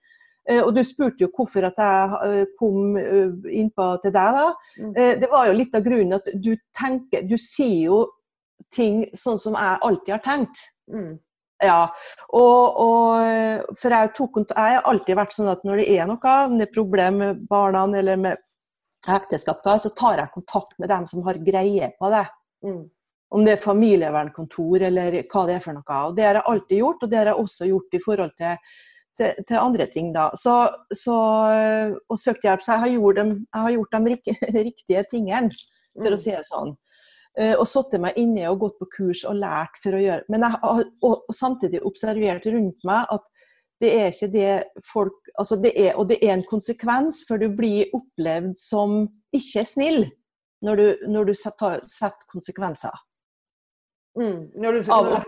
Eh, 0.49 0.59
og 0.65 0.73
du 0.75 0.81
spurte 0.83 1.21
jo 1.21 1.31
hvorfor 1.35 1.67
at 1.69 1.77
jeg 1.77 2.19
eh, 2.27 2.45
kom 2.59 2.95
uh, 2.97 3.47
innpå 3.47 3.89
til 4.03 4.11
deg. 4.15 4.39
da. 4.39 4.45
Mm. 4.81 4.93
Eh, 4.97 5.11
det 5.21 5.29
var 5.31 5.47
jo 5.47 5.53
litt 5.59 5.75
av 5.77 5.83
grunnen 5.85 6.17
at 6.17 6.27
du 6.41 6.55
tenker 6.77 7.27
Du 7.29 7.37
sier 7.37 7.85
jo 7.91 7.99
ting 8.73 9.05
sånn 9.17 9.39
som 9.39 9.53
jeg 9.55 9.77
alltid 9.87 10.17
har 10.17 10.25
tenkt. 10.25 10.67
mm. 10.91 11.11
Ja, 11.61 11.81
og, 12.33 12.79
og 12.81 13.75
for 13.77 13.93
jeg, 13.93 14.11
tok, 14.17 14.39
jeg 14.49 14.77
har 14.77 14.87
alltid 14.89 15.17
vært 15.19 15.35
sånn 15.35 15.51
at 15.51 15.65
når 15.67 15.83
det 15.83 15.89
er 15.93 16.07
noe, 16.09 16.37
om 16.47 16.55
det 16.57 16.65
er 16.67 16.73
problem 16.73 17.19
med 17.21 17.43
barna 17.51 17.83
eller 17.99 18.17
med 18.17 18.41
ekteskap, 19.09 19.61
så 19.81 19.91
tar 19.97 20.21
jeg 20.21 20.33
kontakt 20.33 20.73
med 20.81 20.89
dem 20.89 21.05
som 21.09 21.21
har 21.25 21.39
greie 21.41 21.91
på 21.99 22.09
det. 22.13 22.23
Mm. 22.65 22.83
Om 23.31 23.45
det 23.45 23.53
er 23.55 23.61
familievernkontor 23.63 24.87
eller 24.89 25.19
hva 25.31 25.45
det 25.47 25.57
er 25.57 25.63
for 25.63 25.77
noe. 25.77 25.99
Og 26.09 26.15
Det 26.17 26.25
har 26.25 26.39
jeg 26.39 26.49
alltid 26.51 26.81
gjort, 26.81 27.03
og 27.03 27.11
det 27.11 27.19
har 27.19 27.29
jeg 27.31 27.43
også 27.45 27.69
gjort 27.69 27.95
i 27.95 28.01
forhold 28.03 28.33
til, 28.41 28.57
til, 29.17 29.45
til 29.47 29.61
andre 29.61 29.87
ting. 29.93 30.11
da. 30.13 30.27
Så, 30.35 30.55
så, 30.93 31.17
og 32.09 32.19
søkt 32.19 32.43
hjelp. 32.45 32.65
Så 32.65 32.73
jeg 32.75 32.83
har 32.83 32.93
gjort 32.97 33.21
de, 33.21 33.25
har 33.55 33.77
gjort 33.77 33.95
de 33.95 34.35
riktige 34.69 35.05
tingene, 35.13 35.53
for 35.95 36.07
Mm. 36.07 36.15
å 36.15 36.19
si 36.19 36.31
det 36.31 36.45
sånn. 36.47 36.69
Eh, 37.39 37.53
Og 37.55 37.67
satt 37.67 37.93
meg 38.01 38.17
inne 38.19 38.49
og 38.51 38.59
gått 38.65 38.79
på 38.81 38.89
kurs 38.97 39.21
og 39.23 39.37
lært 39.39 39.77
for 39.79 39.95
å 39.95 40.01
gjøre 40.03 40.25
Men 40.27 40.43
jeg 40.43 40.51
har 40.51 40.81
og, 40.83 41.13
og 41.29 41.35
samtidig 41.35 41.79
observert 41.87 42.45
rundt 42.51 42.83
meg 42.83 43.07
at 43.15 43.23
det 43.81 43.91
er 43.97 44.11
ikke 44.11 44.27
det 44.33 44.49
folk 44.85 45.29
altså 45.39 45.55
det 45.63 45.71
er, 45.79 45.95
Og 45.95 46.09
det 46.09 46.19
er 46.21 46.33
en 46.35 46.43
konsekvens, 46.49 47.23
for 47.27 47.39
du 47.39 47.47
blir 47.55 47.87
opplevd 47.95 48.59
som 48.59 49.07
ikke 49.33 49.63
snill 49.65 50.03
når 50.61 50.75
du, 50.77 50.87
når 51.09 51.31
du 51.31 51.33
setter, 51.39 51.79
setter 51.87 52.27
konsekvenser 52.31 52.99
Mm. 54.19 54.51
Når 54.59 54.75
du, 54.75 54.91
Av- 54.91 55.23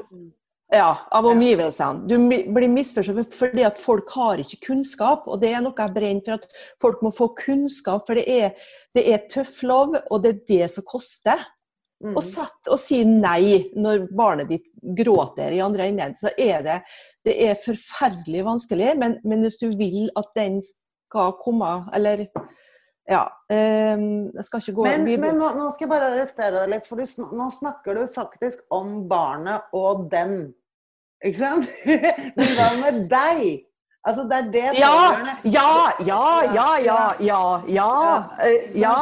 ja, 0.74 0.98
av 1.12 1.26
omgivelsene. 1.30 2.08
Du 2.08 2.18
blir 2.28 2.68
misforstått 2.68 3.36
fordi 3.38 3.64
at 3.64 3.80
folk 3.80 4.10
har 4.12 4.42
ikke 4.44 4.60
kunnskap. 4.68 5.28
Og 5.32 5.40
det 5.40 5.54
er 5.54 5.62
noe 5.64 5.78
jeg 5.78 5.94
brenner 5.96 6.26
for, 6.26 6.34
at 6.42 6.82
folk 6.84 7.04
må 7.06 7.12
få 7.16 7.30
kunnskap. 7.40 8.04
For 8.08 8.20
det 8.20 8.26
er, 8.28 8.50
det 8.98 9.06
er 9.14 9.28
tøff 9.32 9.62
lov, 9.64 9.96
og 10.10 10.24
det 10.26 10.34
er 10.34 10.42
det 10.50 10.72
som 10.74 10.84
koster. 10.90 11.40
Mm. 12.04 12.16
Og 12.18 12.24
sett 12.26 12.72
og 12.72 12.80
si 12.82 13.02
nei 13.08 13.72
når 13.80 14.08
barnet 14.16 14.52
ditt 14.52 14.68
gråter 14.98 15.56
i 15.56 15.62
andre 15.64 15.88
enden, 15.88 16.16
så 16.20 16.34
er 16.38 16.64
det, 16.66 16.78
det 17.24 17.38
er 17.48 17.60
forferdelig 17.64 18.44
vanskelig. 18.46 18.94
Men, 19.00 19.18
men 19.24 19.46
hvis 19.46 19.60
du 19.62 19.70
vil 19.80 20.10
at 20.20 20.32
den 20.36 20.60
skal 20.64 21.36
komme, 21.44 21.72
eller 21.96 22.26
ja 23.04 23.26
ehm, 23.52 24.30
Jeg 24.32 24.46
skal 24.48 24.62
ikke 24.62 24.74
gå 24.78 24.86
Men, 24.88 25.08
men 25.20 25.36
nå, 25.36 25.50
nå 25.58 25.66
skal 25.74 25.86
jeg 25.86 25.92
bare 25.92 26.12
arrestere 26.14 26.62
deg 26.62 26.70
litt, 26.72 26.86
for 26.88 27.00
du, 27.00 27.26
nå 27.36 27.50
snakker 27.52 28.00
du 28.00 28.06
faktisk 28.12 28.64
om 28.72 29.02
barnet 29.12 29.74
og 29.76 30.06
den. 30.12 30.54
Ikke 31.24 31.40
sant? 31.40 31.68
Men 32.38 32.56
hva 32.58 32.70
med 32.80 33.06
deg? 33.12 33.44
Altså, 34.04 34.24
det 34.24 34.38
er 34.38 34.48
det 34.52 34.64
ja, 34.80 34.96
ja, 35.46 35.70
ja, 36.06 36.24
ja, 36.54 36.70
ja, 36.84 37.04
ja, 37.24 37.44
ja, 37.68 38.24
eh, 38.44 38.80
ja. 38.82 38.96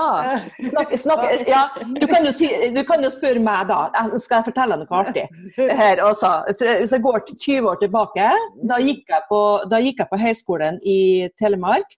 Snakk, 0.70 0.92
snakk, 0.98 1.24
ja. 1.48 1.64
Du, 2.02 2.06
kan 2.08 2.26
jo 2.26 2.32
si, 2.32 2.50
du 2.76 2.84
kan 2.86 3.02
jo 3.02 3.10
spørre 3.10 3.42
meg 3.42 3.66
da. 3.72 3.80
Skal 4.22 4.38
jeg 4.40 4.52
fortelle 4.52 4.78
noe 4.78 5.00
artig? 5.00 5.24
Her 5.58 6.04
også. 6.06 6.34
Hvis 6.60 6.94
jeg 6.94 7.02
går 7.02 7.24
20 7.32 7.70
år 7.72 7.80
tilbake, 7.82 8.28
da 8.70 8.78
gikk 8.78 9.10
jeg 9.10 9.26
på, 9.32 9.40
gikk 9.88 10.04
jeg 10.04 10.12
på 10.12 10.20
høyskolen 10.22 10.78
i 10.86 11.00
Telemark. 11.42 11.98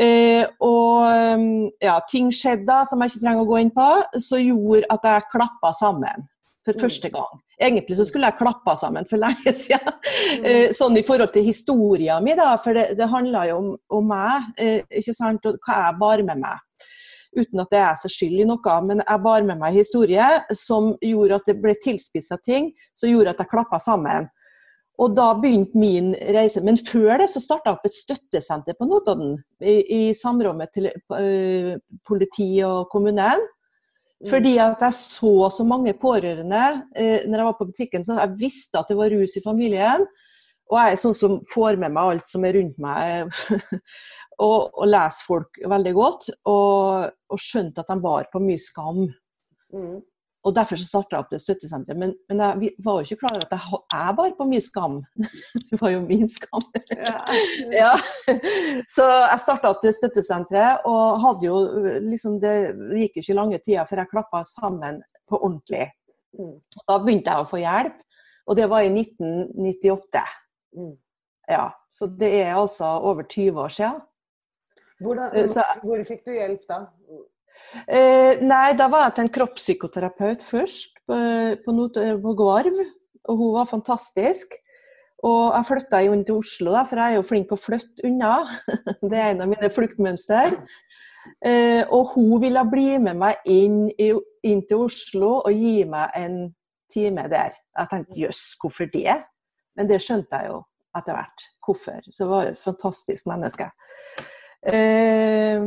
Eh, 0.00 0.44
og 0.64 1.76
ja, 1.84 1.98
ting 2.08 2.32
skjedde 2.32 2.64
da, 2.68 2.80
som 2.88 3.04
jeg 3.04 3.12
ikke 3.12 3.26
trenger 3.26 3.44
å 3.44 3.50
gå 3.52 3.60
inn 3.60 3.74
på, 3.76 3.90
som 4.24 4.40
gjorde 4.40 4.88
at 4.96 5.04
jeg 5.12 5.28
klappa 5.36 5.74
sammen 5.76 6.24
for 6.66 6.74
Mm. 6.76 6.82
første 6.82 7.10
gang. 7.14 7.40
Egentlig 7.62 7.96
så 7.96 8.04
skulle 8.08 8.26
jeg 8.28 8.38
klappa 8.40 8.74
sammen 8.76 9.06
for 9.08 9.22
lenge 9.22 9.52
siden. 9.64 9.96
Mm. 10.36 10.44
Eh, 10.44 10.68
sånn 10.74 10.98
i 10.98 11.04
forhold 11.06 11.32
til 11.32 11.46
historia 11.46 12.18
mi, 12.20 12.34
da, 12.36 12.56
for 12.60 12.74
det, 12.76 12.96
det 12.98 13.08
handla 13.12 13.46
jo 13.52 13.56
om, 13.62 13.72
om 14.00 14.08
meg, 14.10 14.52
eh, 14.58 14.82
ikke 14.90 15.14
sant, 15.16 15.46
og 15.46 15.60
hva 15.64 15.84
jeg 15.86 16.00
bar 16.02 16.22
med 16.26 16.42
meg. 16.42 16.62
Uten 17.36 17.60
at 17.60 17.72
det 17.72 17.80
er 17.84 17.96
så 18.00 18.08
skyld 18.08 18.40
i 18.40 18.48
noe, 18.48 18.76
men 18.86 19.02
jeg 19.04 19.22
bar 19.24 19.44
med 19.44 19.58
meg 19.60 19.74
historie 19.76 20.24
som 20.56 20.94
gjorde 21.04 21.36
at 21.36 21.48
det 21.50 21.58
ble 21.60 21.74
tilspissa 21.84 22.38
ting, 22.42 22.70
som 22.96 23.10
gjorde 23.12 23.34
at 23.34 23.42
jeg 23.42 23.50
klappa 23.50 23.78
sammen. 23.82 24.28
Og 24.98 25.12
da 25.12 25.26
begynte 25.36 25.76
min 25.76 26.14
reise. 26.32 26.62
Men 26.64 26.78
før 26.80 27.18
det 27.20 27.26
så 27.28 27.42
starta 27.42 27.68
jeg 27.68 27.76
opp 27.76 27.84
et 27.84 27.98
støttesenter 27.98 28.78
på 28.78 28.86
Notodden, 28.88 29.34
i, 29.60 29.74
i 29.92 30.14
samråd 30.16 30.56
med 30.56 30.78
eh, 31.18 31.74
politi 32.08 32.48
og 32.64 32.88
kommunen. 32.94 33.44
Mm. 34.24 34.30
Fordi 34.32 34.54
at 34.64 34.80
jeg 34.80 34.96
så 34.96 35.34
så 35.52 35.64
mange 35.68 35.92
pårørende 36.00 36.62
eh, 36.96 37.26
når 37.28 37.38
jeg 37.38 37.48
var 37.48 37.58
på 37.58 37.68
butikken. 37.68 38.04
så 38.04 38.18
Jeg 38.20 38.38
visste 38.40 38.78
at 38.78 38.88
det 38.88 38.96
var 38.96 39.12
rus 39.12 39.36
i 39.36 39.44
familien. 39.44 40.06
Og 40.70 40.78
jeg 40.80 40.92
er 40.92 41.00
sånn 41.00 41.14
som 41.14 41.38
får 41.52 41.76
med 41.78 41.94
meg 41.94 42.12
alt 42.14 42.30
som 42.30 42.44
er 42.44 42.56
rundt 42.58 42.78
meg. 42.82 43.28
og, 44.46 44.72
og 44.72 44.86
leser 44.88 45.28
folk 45.28 45.60
veldig 45.62 45.94
godt. 45.94 46.28
Og, 46.48 47.12
og 47.30 47.42
skjønte 47.42 47.84
at 47.84 47.92
de 47.92 47.98
var 48.02 48.28
på 48.32 48.42
mye 48.42 48.62
skam. 48.62 49.04
Mm. 49.74 50.00
Og 50.46 50.54
Derfor 50.54 50.78
så 50.78 50.84
starta 50.86 51.16
jeg 51.16 51.24
opp 51.24 51.30
det 51.32 51.40
støttesenteret. 51.42 51.98
Men, 51.98 52.12
men 52.30 52.38
jeg 52.44 52.58
vi- 52.60 52.74
var 52.86 53.00
jo 53.00 53.06
ikke 53.08 53.18
klar 53.24 53.34
over 53.34 53.46
at 53.48 53.54
jeg, 53.56 53.80
jeg 53.92 54.16
bar 54.20 54.34
på 54.38 54.46
mye 54.46 54.62
skam. 54.62 54.98
det 55.70 55.80
var 55.80 55.90
jo 55.90 56.00
min 56.06 56.28
skam. 56.30 56.66
Ja. 56.94 57.16
Ja. 57.82 57.92
Så 58.88 59.04
jeg 59.10 59.40
starta 59.42 59.72
opp 59.72 59.82
det 59.82 59.94
støttesenteret, 59.96 60.86
og 60.86 61.18
hadde 61.24 61.46
jo 61.48 61.56
liksom 62.06 62.38
Det 62.40 62.52
gikk 63.00 63.18
ikke 63.24 63.36
lange 63.40 63.58
tida 63.64 63.84
før 63.90 64.04
jeg 64.04 64.10
klappa 64.12 64.42
sammen 64.46 65.00
på 65.28 65.40
ordentlig. 65.42 65.88
Mm. 66.38 66.54
Da 66.86 66.98
begynte 67.02 67.32
jeg 67.34 67.42
å 67.42 67.48
få 67.50 67.58
hjelp, 67.64 67.98
og 68.46 68.56
det 68.60 68.68
var 68.70 68.84
i 68.86 68.90
1998. 68.92 70.22
Mm. 70.76 70.92
Ja, 71.50 71.70
Så 71.90 72.06
det 72.06 72.30
er 72.44 72.54
altså 72.58 72.84
over 73.02 73.22
20 73.26 73.58
år 73.66 73.68
siden. 73.72 74.00
Hvordan, 75.00 75.34
Eh, 75.36 75.80
hvor 75.82 76.04
fikk 76.08 76.22
du 76.26 76.32
hjelp 76.32 76.62
da? 76.68 76.78
Eh, 77.86 78.42
nei, 78.42 78.74
da 78.78 78.88
var 78.92 79.06
jeg 79.06 79.16
til 79.16 79.26
en 79.26 79.34
kroppspsykoterapeut 79.38 80.44
først, 80.46 81.00
på, 81.06 81.18
på, 81.64 81.88
på 82.22 82.36
Gvarv. 82.38 82.78
Og 83.26 83.42
hun 83.42 83.52
var 83.56 83.70
fantastisk. 83.70 84.54
Og 85.26 85.54
jeg 85.54 85.66
flytta 85.70 86.02
jo 86.04 86.14
inn 86.14 86.24
til 86.28 86.42
Oslo, 86.42 86.74
da, 86.74 86.84
for 86.86 87.00
jeg 87.00 87.14
er 87.14 87.18
jo 87.18 87.26
flink 87.26 87.48
til 87.48 87.56
å 87.56 87.62
flytte 87.62 88.06
unna. 88.06 88.34
Det 89.10 89.16
er 89.16 89.32
en 89.32 89.42
av 89.46 89.50
mine 89.50 89.70
fluktmønster. 89.72 90.58
Eh, 91.42 91.82
og 91.90 92.12
hun 92.14 92.36
ville 92.44 92.62
bli 92.70 93.00
med 93.02 93.18
meg 93.18 93.48
inn, 93.50 93.86
inn 93.98 94.62
til 94.68 94.86
Oslo 94.86 95.40
og 95.40 95.50
gi 95.50 95.80
meg 95.88 96.14
en 96.20 96.38
time 96.92 97.26
der. 97.32 97.56
Jeg 97.76 97.90
tenkte 97.90 98.20
jøss, 98.20 98.44
hvorfor 98.60 98.88
det? 98.92 99.18
Men 99.76 99.90
det 99.90 100.00
skjønte 100.04 100.38
jeg 100.38 100.52
jo 100.52 100.62
etter 100.96 101.16
hvert. 101.16 101.48
Hvorfor. 101.64 102.00
Så 102.08 102.24
det 102.24 102.30
var 102.30 102.52
et 102.52 102.62
fantastisk 102.62 103.28
menneske. 103.28 103.68
Eh, 104.66 105.62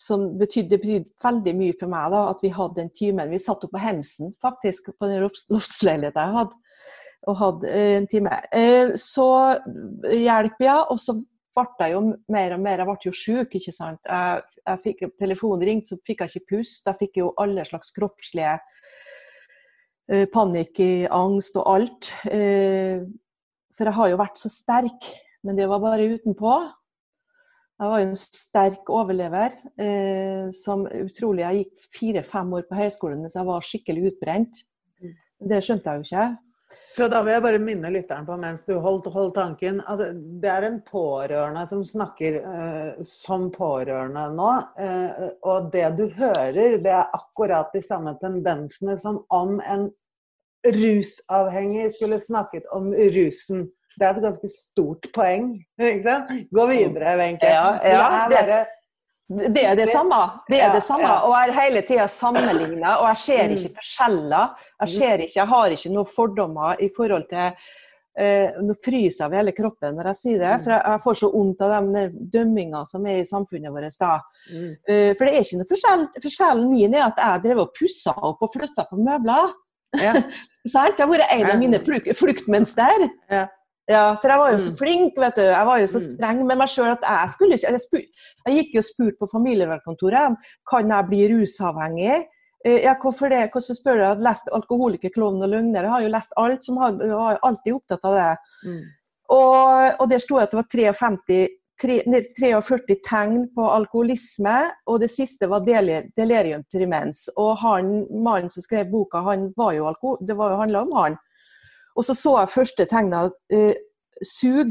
som 0.00 0.26
betydde, 0.38 0.70
det 0.70 0.80
betydde 0.80 1.24
veldig 1.24 1.54
mye 1.58 1.76
for 1.80 1.92
meg 1.92 2.12
da, 2.14 2.22
at 2.32 2.44
vi 2.44 2.52
hadde 2.54 2.80
den 2.80 2.92
timen. 2.96 3.32
Vi 3.32 3.40
satt 3.42 3.64
opp 3.66 3.74
på 3.74 3.82
Hemsen, 3.82 4.32
faktisk, 4.42 4.92
på 4.96 5.10
den 5.10 5.24
lofts- 5.24 5.46
loftsleiligheten 5.52 6.22
jeg 6.22 6.38
hadde. 6.38 6.60
Og 7.26 7.38
hadde 7.40 7.72
eh, 7.72 7.94
en 7.98 8.06
time. 8.10 8.36
Eh, 8.54 8.92
så 9.00 9.28
hjelp, 10.12 10.60
ja. 10.62 10.78
Og 10.92 11.00
så 11.02 11.16
ble 11.56 11.66
jeg 11.80 11.94
jo 11.96 12.02
mer 12.32 12.54
og 12.54 12.60
mer 12.60 12.82
Jeg 12.82 12.88
ble 12.88 12.96
jo 13.08 13.14
sjuk, 13.16 13.56
ikke 13.58 13.74
sant. 13.74 14.00
Jeg, 14.04 14.42
jeg 14.66 14.82
fikk 14.84 15.04
telefonen 15.18 15.66
ringt, 15.68 15.88
så 15.88 15.98
fikk 16.06 16.24
jeg 16.24 16.34
ikke 16.34 16.56
pust. 16.56 16.86
Jeg 16.86 17.00
fikk 17.00 17.20
jo 17.22 17.30
alle 17.42 17.64
slags 17.68 17.92
kroppslige 17.96 18.56
eh, 20.12 20.26
panikk, 20.32 20.80
angst 21.10 21.56
og 21.58 21.68
alt. 21.74 22.12
Eh, 22.30 23.04
for 23.76 23.90
jeg 23.90 23.98
har 23.98 24.12
jo 24.12 24.20
vært 24.20 24.40
så 24.40 24.52
sterk, 24.52 25.08
men 25.44 25.58
det 25.58 25.68
var 25.68 25.82
bare 25.82 26.12
utenpå. 26.16 26.56
Jeg 27.76 27.92
var 27.92 28.00
jo 28.00 28.08
en 28.08 28.16
sterk 28.16 28.88
overlever. 28.92 29.58
Eh, 29.76 30.48
som 30.56 30.86
utrolig 30.88 31.44
Jeg 31.44 31.60
gikk 31.60 31.86
fire-fem 31.98 32.56
år 32.56 32.64
på 32.70 32.78
høyskolen 32.78 33.22
mens 33.24 33.36
jeg 33.36 33.48
var 33.48 33.68
skikkelig 33.68 34.10
utbrent. 34.12 34.64
Det 35.36 35.60
skjønte 35.60 35.92
jeg 35.92 36.00
jo 36.00 36.08
ikke. 36.08 36.26
Så 36.96 37.10
da 37.12 37.20
vil 37.22 37.34
jeg 37.34 37.44
bare 37.44 37.60
minne 37.60 37.90
lytteren 37.92 38.24
på, 38.26 38.38
mens 38.40 38.64
du 38.64 38.78
holdt, 38.80 39.10
holdt 39.12 39.34
tanken, 39.36 39.82
at 39.84 40.00
det 40.40 40.48
er 40.48 40.64
en 40.64 40.78
pårørende 40.86 41.66
som 41.68 41.82
snakker 41.84 42.38
eh, 42.40 43.04
som 43.04 43.50
pårørende 43.52 44.24
nå. 44.32 44.50
Eh, 44.80 45.26
og 45.44 45.68
det 45.74 45.90
du 45.98 46.06
hører, 46.16 46.78
det 46.80 46.94
er 46.94 47.16
akkurat 47.18 47.68
de 47.76 47.84
samme 47.84 48.16
tendensene 48.22 48.96
som 49.02 49.20
om 49.28 49.58
en 49.60 49.90
rusavhengig 50.66 51.90
skulle 51.94 52.22
snakket 52.24 52.64
om 52.74 52.88
rusen. 52.94 53.66
Det 53.98 54.04
er 54.06 54.16
et 54.18 54.22
ganske 54.26 54.48
stort 54.52 55.06
poeng. 55.14 55.52
ikke 55.80 56.02
sant? 56.04 56.32
Gå 56.52 56.66
videre, 56.68 57.16
Wenche. 57.18 57.48
Ja, 57.48 57.78
ja, 57.82 58.28
det 58.28 58.46
det- 58.48 59.54
Det 59.54 59.64
er 59.64 59.74
det 59.74 59.88
samme. 59.88 60.40
Det 60.48 60.60
er 60.62 60.72
det 60.72 60.82
samme. 60.82 61.08
Og 61.24 61.32
jeg 61.34 61.48
er 61.48 61.60
hele 61.60 61.80
tida 61.82 62.06
sammenligna, 62.06 62.96
og 63.00 63.08
jeg 63.08 63.16
ser 63.16 63.48
Mm. 63.48 63.54
ikke 63.56 63.74
forskjeller. 63.74 64.54
Jeg 64.80 64.88
ser 64.88 65.16
ikke, 65.18 65.32
jeg 65.36 65.46
har 65.48 65.66
ikke 65.70 65.90
noen 65.92 66.06
fordommer 66.06 66.76
i 66.80 66.88
forhold 66.96 67.28
til 67.28 67.52
Eh, 68.18 68.48
nå 68.64 68.72
fryser 68.82 69.18
jeg 69.20 69.26
over 69.26 69.36
hele 69.36 69.52
kroppen 69.52 69.94
når 69.94 70.06
jeg 70.06 70.16
sier 70.16 70.38
det, 70.38 70.52
Mm. 70.56 70.62
for 70.64 70.70
jeg, 70.72 71.00
får 71.04 71.14
så 71.20 71.28
vondt 71.34 71.60
av 71.60 71.68
de 71.68 71.76
dømmingene 71.76 72.30
dømminga 72.32 72.86
som 72.86 73.06
er 73.06 73.18
i 73.20 73.24
samfunnet 73.28 73.70
vårt 73.70 73.98
da. 74.00 74.20
Mm. 74.50 74.76
Eh, 74.88 75.12
for 75.12 75.24
det 75.26 75.34
er 75.34 75.42
ikke 75.44 75.58
noe 75.58 75.66
forskjell. 75.68 76.06
Forskjellen 76.24 76.70
min 76.70 76.94
er 76.94 77.02
at 77.08 77.16
jeg 77.18 77.42
drev 77.42 77.58
og 77.60 77.74
pussa 77.78 78.14
opp 78.16 78.38
og 78.40 78.52
flytta 78.54 78.86
på 78.88 78.96
møbler. 78.96 79.52
Ja. 80.00 80.12
Sant? 80.66 80.96
Det 80.96 81.04
har 81.04 81.12
vært 81.12 81.30
en 81.30 81.44
av 81.44 81.58
mine 81.58 81.78
fluktmønster. 82.14 83.10
Ja. 83.30 83.46
Ja, 83.88 84.16
for 84.20 84.28
jeg 84.28 84.38
var 84.38 84.50
jo 84.50 84.58
så 84.58 84.70
Mm. 84.72 84.76
flink, 84.78 85.16
vet 85.16 85.36
du. 85.36 85.42
Jeg 85.42 85.66
var 85.66 85.78
jo 85.78 85.86
så 85.86 86.00
Mm. 86.00 86.16
streng 86.18 86.46
med 86.46 86.58
meg 86.58 86.68
sjøl 86.68 86.90
at 86.92 87.02
jeg 87.02 87.28
skulle 87.34 87.52
ikke 87.54 87.70
jeg, 87.70 87.80
spur, 87.80 88.00
jeg 88.46 88.54
gikk 88.56 88.74
jo 88.74 88.78
og 88.78 88.84
spurte 88.84 89.18
på 89.20 89.28
familievernkontoret 89.30 90.36
kan 90.70 90.88
jeg 90.88 91.06
bli 91.06 91.28
rusavhengig. 91.28 92.24
Eh, 92.64 92.82
Ja, 92.82 92.94
hvorfor 93.00 93.28
det? 93.30 93.50
Hvordan 93.52 93.76
spør 93.76 93.94
du? 93.94 94.00
Jeg 94.02 94.16
har 94.16 94.16
lest 94.16 94.48
'Alkoholiker, 94.52 95.10
klovn 95.14 95.42
og 95.42 95.48
løgner'. 95.50 95.82
Jeg 95.82 95.90
har 95.90 96.00
jo 96.02 96.08
lest 96.08 96.32
alt, 96.36 96.64
som 96.64 96.76
har, 96.78 96.92
har 96.92 97.38
alltid 97.44 97.74
opptatt 97.74 98.04
av 98.04 98.14
det. 98.14 98.38
Mm. 98.70 98.82
Og, 99.30 99.94
og 100.00 100.10
der 100.10 100.18
sto 100.18 100.36
det 100.38 100.42
at 100.42 100.50
det 100.50 100.56
var 100.56 100.68
53, 100.70 101.48
tre- 101.80 102.02
43 102.38 102.96
tegn 103.06 103.48
på 103.56 103.62
alkoholisme, 103.70 104.70
og 104.86 105.00
det 105.00 105.10
siste 105.10 105.48
var 105.48 105.60
delir, 105.60 106.10
delirium 106.16 106.64
trimens. 106.72 107.28
Og 107.36 107.56
han, 107.58 108.06
mannen 108.10 108.50
som 108.50 108.62
skrev 108.62 108.90
boka, 108.90 109.22
han 109.22 109.52
var 109.56 109.72
jo 109.74 109.86
alkohol, 109.86 110.16
det 110.26 110.36
var 110.36 110.50
jo 110.50 110.56
handla 110.56 110.82
om 110.82 110.92
han. 110.92 111.18
Og 111.96 112.04
så 112.04 112.14
så 112.14 112.38
jeg 112.38 112.48
første 112.54 112.84
tegnet, 112.90 113.32
uh, 113.54 113.74
sug. 114.24 114.70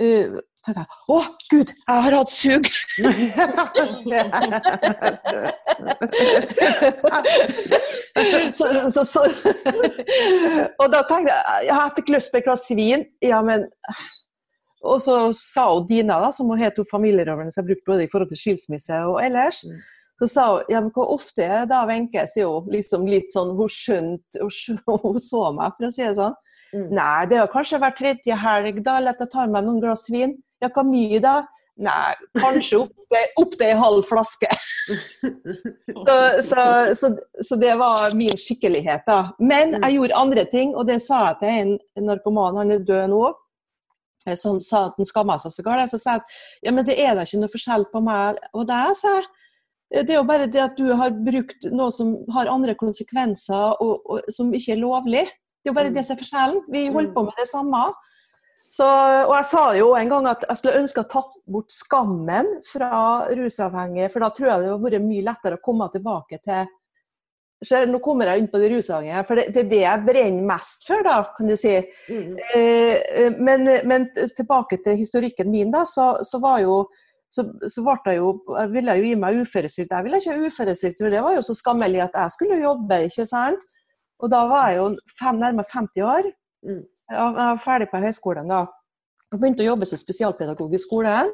Uh, 0.00 0.38
tenkte 0.66 0.82
jeg, 0.82 0.88
Å, 1.08 1.18
gud, 1.50 1.68
jeg 1.72 2.02
har 2.04 2.12
hatt 2.16 2.30
sug! 2.34 2.66
så, 8.56 8.90
så, 8.90 9.04
så, 9.04 9.20
og 10.80 10.86
da 10.92 11.02
tenkte 11.08 11.32
jeg 11.32 11.66
jeg 11.68 11.92
fikk 11.98 12.08
lyst 12.16 12.32
på 12.32 12.38
et 12.40 12.46
glass 12.48 12.64
vin. 12.76 13.02
Ja, 13.24 13.38
men 13.46 13.60
Og 14.86 15.00
så 15.02 15.14
sa 15.34 15.64
hun 15.72 15.86
Dina, 15.88 16.20
da, 16.22 16.30
som 16.34 16.48
hun 16.50 16.60
het 16.60 16.76
hun 16.78 16.86
familierøveren 16.90 17.52
som 17.52 17.64
jeg 17.64 17.72
brukte 17.72 17.92
både 17.92 18.04
i 18.06 18.10
forhold 18.12 18.30
til 18.30 18.42
skilsmisse 18.42 18.96
og 19.08 19.16
ellers, 19.24 19.58
Mm. 19.66 19.78
så 20.20 20.26
sa 20.30 20.42
hun 20.52 20.62
ja, 20.70 20.80
men 20.80 20.90
hvor 20.94 21.06
ofte 21.14 21.44
er 21.44 21.60
det 21.60 21.70
da 21.72 21.80
Wenche, 21.88 22.26
sier 22.30 22.46
hun 22.46 22.70
liksom 22.72 23.06
litt 23.10 23.32
sånn 23.32 23.56
Hun 23.56 23.68
skjønte 23.72 24.42
hun, 24.42 24.50
hun 25.04 25.18
så 25.20 25.42
meg, 25.56 25.68
for 25.76 25.84
å 25.88 25.94
si 25.94 26.04
det 26.04 26.14
sånn. 26.20 26.36
Mm. 26.74 26.88
Nei, 26.98 27.26
det 27.30 27.38
er 27.38 27.52
kanskje 27.52 27.78
hver 27.82 27.94
tredje 27.98 28.36
helg, 28.42 28.80
da. 28.84 28.96
Eller 28.98 29.14
at 29.14 29.20
jeg 29.22 29.30
tar 29.34 29.52
meg 29.52 29.66
noen 29.66 29.82
glass 29.84 30.08
vin. 30.10 30.34
Ja, 30.62 30.70
hvor 30.72 30.86
mye 30.88 31.20
da? 31.22 31.36
Nei, 31.76 32.14
kanskje 32.40 32.78
opp 32.80 33.52
til, 33.58 33.66
en 33.68 33.82
halv 33.82 34.06
flaske. 34.08 34.48
Så, 36.06 36.14
så, 36.42 36.62
så, 36.94 37.08
så 37.44 37.56
det 37.60 37.74
var 37.78 38.14
min 38.16 38.36
skikkelighet, 38.38 39.02
da. 39.06 39.32
Men 39.38 39.74
Mm. 39.74 39.82
jeg 39.82 39.96
gjorde 39.96 40.14
andre 40.20 40.44
ting, 40.44 40.74
og 40.76 40.86
det 40.88 41.00
sa 41.02 41.18
jeg 41.26 41.36
til 41.42 41.72
en 41.98 42.06
narkoman, 42.06 42.56
han 42.56 42.70
er 42.70 42.78
død 42.86 43.08
nå, 43.12 43.22
eh, 44.26 44.36
som 44.38 44.60
sa 44.62 44.86
at 44.86 44.96
han 44.96 45.08
skamma 45.08 45.36
seg 45.42 45.52
så 45.52 45.62
galt. 45.66 45.90
Så 45.90 45.98
sa 46.00 46.16
jeg 46.16 46.22
at 46.24 46.36
ja, 46.62 46.72
men 46.72 46.86
det 46.86 46.96
er 47.02 47.14
da 47.18 47.26
ikke 47.26 47.40
noe 47.42 47.52
forskjell 47.52 47.88
på 47.92 48.02
meg 48.06 48.38
og 48.52 48.66
deg, 48.70 48.94
sa 48.98 49.16
jeg. 49.18 49.26
Det 50.06 50.10
er 50.14 50.18
jo 50.20 50.26
bare 50.26 50.46
det 50.50 50.62
at 50.64 50.78
du 50.78 50.88
har 50.98 51.10
brukt 51.14 51.66
noe 51.70 51.92
som 51.94 52.16
har 52.34 52.48
andre 52.50 52.74
konsekvenser, 52.78 53.76
og, 53.82 54.00
og 54.10 54.32
som 54.34 54.48
ikke 54.54 54.72
er 54.74 54.80
lovlig. 54.82 55.26
Det 55.66 55.72
er 55.72 55.74
jo 55.74 55.80
bare 55.80 55.90
Mm. 55.90 55.94
det 55.98 56.04
som 56.06 56.14
er 56.14 56.20
forskjellen. 56.22 56.60
Vi 56.70 56.86
holder 56.86 57.08
Mm. 57.10 57.14
på 57.14 57.22
med 57.24 57.32
det 57.38 57.48
samme. 57.50 57.80
Så, 58.70 58.86
og 59.26 59.34
jeg 59.34 59.44
sa 59.50 59.72
jo 59.74 59.94
en 59.96 60.08
gang 60.08 60.26
at 60.28 60.44
jeg 60.48 60.56
skulle 60.56 60.78
ønske 60.78 61.00
å 61.00 61.02
ha 61.02 61.08
tatt 61.08 61.32
bort 61.50 61.72
skammen 61.72 62.46
fra 62.70 63.26
rusavhengige, 63.34 64.10
for 64.12 64.20
da 64.20 64.28
tror 64.30 64.46
jeg 64.46 64.60
det 64.60 64.68
hadde 64.70 64.84
vært 64.84 65.02
mye 65.02 65.24
lettere 65.24 65.56
å 65.56 65.64
komme 65.64 65.88
tilbake 65.90 66.38
til 66.44 66.66
så 67.64 67.86
Nå 67.88 67.98
kommer 68.04 68.26
jeg 68.26 68.38
inn 68.38 68.48
på 68.52 68.58
det 68.60 68.68
rusavhengige, 68.70 69.26
for 69.26 69.34
det, 69.34 69.46
det 69.54 69.60
er 69.64 69.68
det 69.70 69.80
jeg 69.80 70.04
brenner 70.04 70.44
mest 70.44 70.86
for, 70.86 71.02
da, 71.02 71.24
kan 71.36 71.46
du 71.48 71.56
si. 71.56 71.72
Mm. 72.10 72.36
Eh, 72.54 72.94
eh, 73.16 73.30
men, 73.38 73.64
men 73.88 74.10
tilbake 74.12 74.76
til 74.84 74.96
historikken 74.96 75.50
min, 75.50 75.70
da, 75.70 75.84
så, 75.84 76.18
så 76.22 76.38
var 76.38 76.60
jo 76.60 76.86
så, 77.32 77.46
så 77.68 77.82
ble 77.82 77.96
jeg 78.12 78.18
jo, 78.20 78.34
jeg 78.58 78.70
ville 78.72 78.98
jo 78.98 79.02
gi 79.08 79.14
meg 79.16 79.40
uføretrygd. 79.40 79.90
Jeg 79.90 80.04
ville 80.04 80.20
ikke 80.20 80.36
ha 80.36 80.44
uføretrygd, 80.46 81.00
for 81.00 81.10
det 81.10 81.22
var 81.24 81.34
jo 81.34 81.42
så 81.48 81.54
skammelig 81.56 82.02
at 82.04 82.14
jeg 82.14 82.30
skulle 82.36 82.60
jobbe, 82.60 83.00
ikke 83.08 83.26
sant. 83.26 83.64
Og 84.22 84.32
da 84.32 84.42
var 84.48 84.70
jeg 84.70 84.80
jo 84.80 84.90
fem, 85.20 85.38
nærmere 85.40 85.68
50 85.72 86.04
år. 86.06 86.28
Mm. 86.66 86.82
Jeg 87.12 87.38
var 87.38 87.62
ferdig 87.62 87.88
på 87.92 88.02
høyskolen 88.02 88.50
da. 88.50 88.64
Jeg 89.32 89.40
begynte 89.40 89.64
å 89.64 89.70
jobbe 89.72 89.88
som 89.88 90.00
spesialpedagog 90.00 90.74
i 90.74 90.82
skolen. 90.82 91.32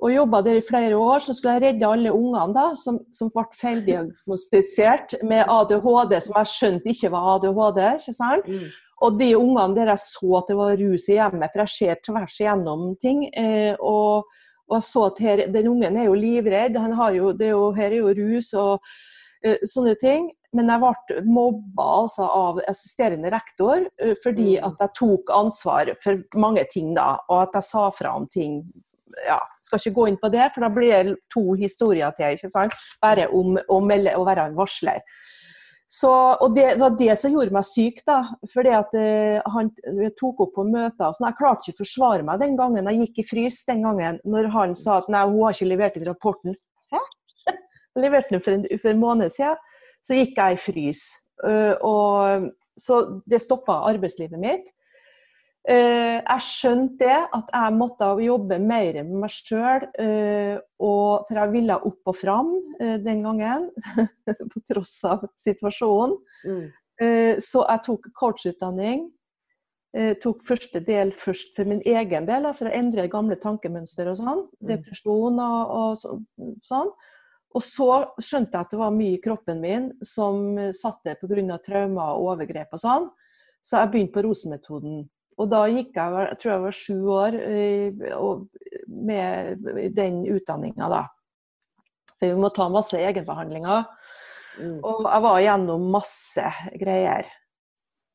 Og 0.00 0.14
jobba 0.14 0.40
der 0.46 0.58
i 0.58 0.64
flere 0.64 0.96
år. 0.96 1.20
Så 1.24 1.34
skulle 1.36 1.58
jeg 1.58 1.64
redde 1.66 1.88
alle 1.88 2.12
ungene 2.14 2.56
da, 2.56 2.70
som, 2.78 3.02
som 3.14 3.30
ble 3.34 3.44
feildiagnostisert 3.60 5.18
med 5.28 5.44
ADHD, 5.44 6.16
som 6.24 6.38
jeg 6.40 6.52
skjønte 6.54 6.94
ikke 6.94 7.12
var 7.12 7.34
ADHD. 7.34 7.82
ikke 8.00 8.16
sant? 8.16 8.48
Mm. 8.48 8.70
Og 9.00 9.16
de 9.16 9.30
ungene 9.36 9.76
der 9.76 9.92
jeg 9.94 10.04
så 10.04 10.34
at 10.40 10.50
det 10.50 10.56
var 10.58 10.76
rus 10.76 11.06
i 11.08 11.16
hjemmet, 11.16 11.52
for 11.52 11.64
jeg 11.64 11.74
ser 11.76 12.00
tvers 12.04 12.40
igjennom 12.40 12.90
ting. 13.00 13.22
Eh, 13.32 13.72
og, 13.76 14.28
og 14.68 14.76
jeg 14.76 14.88
så 14.88 15.06
at 15.08 15.22
her, 15.24 15.44
den 15.52 15.70
ungen 15.70 15.96
er 15.96 16.08
jo 16.08 16.18
livredd. 16.18 16.76
Han 16.80 16.96
har 16.98 17.16
jo, 17.16 17.32
det 17.36 17.48
er 17.48 17.54
jo, 17.54 17.70
her 17.76 17.92
er 17.92 18.00
jo 18.00 18.12
rus 18.18 18.52
og 18.56 18.90
sånne 19.64 19.94
ting. 20.00 20.30
Men 20.52 20.66
jeg 20.66 20.80
ble 20.82 21.20
mobba 21.30 21.84
altså, 22.02 22.24
av 22.26 22.58
assisterende 22.68 23.30
rektor 23.30 23.84
eh, 24.02 24.14
fordi 24.22 24.58
Mm. 24.58 24.64
at 24.66 24.80
jeg 24.80 24.94
tok 24.98 25.30
ansvar 25.30 25.92
for 26.02 26.22
mange 26.34 26.64
ting 26.72 26.94
da, 26.94 27.18
og 27.28 27.42
at 27.48 27.54
jeg 27.54 27.62
sa 27.68 27.90
fra 27.90 28.16
om 28.16 28.26
ting. 28.26 28.62
Ja, 29.26 29.38
skal 29.62 29.78
ikke 29.78 29.94
gå 29.94 30.08
inn 30.08 30.16
på 30.18 30.30
det, 30.30 30.50
for 30.54 30.60
da 30.62 30.68
blir 30.68 31.04
det 31.04 31.16
to 31.30 31.52
historier 31.54 32.10
til. 32.18 32.34
ikke 32.34 32.48
sant? 32.50 32.72
Bare 33.02 33.28
om 33.32 33.58
å 33.68 33.80
melde 33.84 34.16
og 34.16 34.26
være 34.26 34.46
en 34.48 34.56
varsler. 34.56 35.00
Så, 35.90 36.08
og 36.40 36.54
Det 36.54 36.78
var 36.78 36.90
det 36.98 37.16
som 37.18 37.32
gjorde 37.34 37.50
meg 37.52 37.64
syk. 37.66 38.04
da, 38.06 38.22
fordi 38.52 38.70
at 38.70 38.94
eh, 38.94 39.40
Han 39.46 39.70
tok 40.18 40.40
opp 40.40 40.54
på 40.54 40.64
møter. 40.64 41.06
og 41.08 41.14
sånn. 41.16 41.26
Jeg 41.26 41.38
klarte 41.38 41.68
ikke 41.70 41.82
å 41.82 41.84
forsvare 41.84 42.22
meg 42.24 42.40
den 42.40 42.56
gangen. 42.56 42.86
Jeg 42.86 43.08
gikk 43.08 43.18
i 43.18 43.28
frys 43.28 43.64
den 43.66 43.82
gangen 43.82 44.20
når 44.24 44.50
han 44.50 44.74
sa 44.74 44.98
at 44.98 45.08
nei, 45.08 45.24
hun 45.26 45.42
har 45.42 45.52
ikke 45.52 45.66
levert 45.70 45.96
inn 45.96 46.06
rapporten. 46.06 46.54
Hæ? 46.92 46.98
Leverte 48.00 48.34
den 48.34 48.44
for 48.44 48.56
en, 48.56 48.66
for 48.80 48.92
en 48.92 49.02
måned 49.02 49.32
siden. 49.34 49.60
Så 50.00 50.16
gikk 50.16 50.38
jeg 50.38 50.56
i 50.56 50.60
frys. 50.60 51.06
Eh, 51.44 51.74
og, 51.86 52.50
så 52.80 53.00
det 53.28 53.42
stoppa 53.44 53.82
arbeidslivet 53.90 54.40
mitt. 54.40 54.68
Eh, 55.68 56.16
jeg 56.24 56.44
skjønte 56.46 57.04
det, 57.04 57.18
at 57.36 57.52
jeg 57.52 57.76
måtte 57.76 58.08
jobbe 58.24 58.58
mer 58.64 59.02
med 59.02 59.16
meg 59.26 59.32
sjøl. 59.34 59.86
for 60.80 61.36
jeg 61.36 61.52
ville 61.52 61.76
opp 61.76 62.12
og 62.12 62.16
fram 62.16 62.54
eh, 62.80 62.96
den 63.04 63.22
gangen, 63.26 63.68
på 64.52 64.64
tross 64.68 64.98
av 65.04 65.28
situasjonen. 65.36 66.16
Mm. 66.44 66.68
Eh, 67.00 67.34
så 67.40 67.64
jeg 67.68 67.84
tok 67.86 68.12
coachutdanning. 68.16 69.08
Eh, 69.96 70.12
tok 70.22 70.44
første 70.46 70.78
del 70.86 71.10
først 71.16 71.56
for 71.56 71.66
min 71.66 71.80
egen 71.82 72.26
del, 72.28 72.46
for 72.54 72.70
å 72.70 72.74
endre 72.76 73.08
gamle 73.10 73.38
tankemønster 73.40 74.10
og 74.10 74.20
sånn. 74.20 74.44
Mm. 74.60 74.68
Depresjon 74.74 75.40
og, 75.42 75.72
og 75.80 75.96
så, 75.98 76.18
sånn. 76.68 76.92
Og 77.56 77.64
så 77.66 77.88
skjønte 78.22 78.54
jeg 78.54 78.66
at 78.66 78.74
det 78.74 78.78
var 78.78 78.92
mye 78.94 79.16
i 79.16 79.22
kroppen 79.22 79.62
min 79.62 79.88
som 80.06 80.58
eh, 80.58 80.74
satte 80.76 81.16
pga. 81.18 81.58
traumer 81.64 82.14
og 82.14 82.34
overgrep 82.34 82.76
og 82.76 82.82
sånn. 82.82 83.08
Så 83.60 83.80
jeg 83.80 83.90
begynte 83.92 84.14
på 84.14 84.24
rosemetoden. 84.28 85.02
Og 85.40 85.48
da 85.50 85.64
gikk 85.72 85.96
jeg, 85.96 86.26
jeg 86.28 86.38
tror 86.40 86.52
jeg 86.52 86.62
var 86.64 86.76
sju 86.76 86.96
år 87.16 87.36
eh, 87.40 88.00
med 88.86 89.68
den 89.96 90.22
utdanninga, 90.30 90.88
da. 90.92 91.02
For 92.20 92.28
vi 92.28 92.38
må 92.38 92.50
ta 92.54 92.68
masse 92.68 93.00
egenbehandlinger. 93.00 93.86
Mm. 94.60 94.78
Og 94.84 95.06
jeg 95.06 95.24
var 95.24 95.44
gjennom 95.44 95.86
masse 95.94 96.50
greier. 96.78 97.30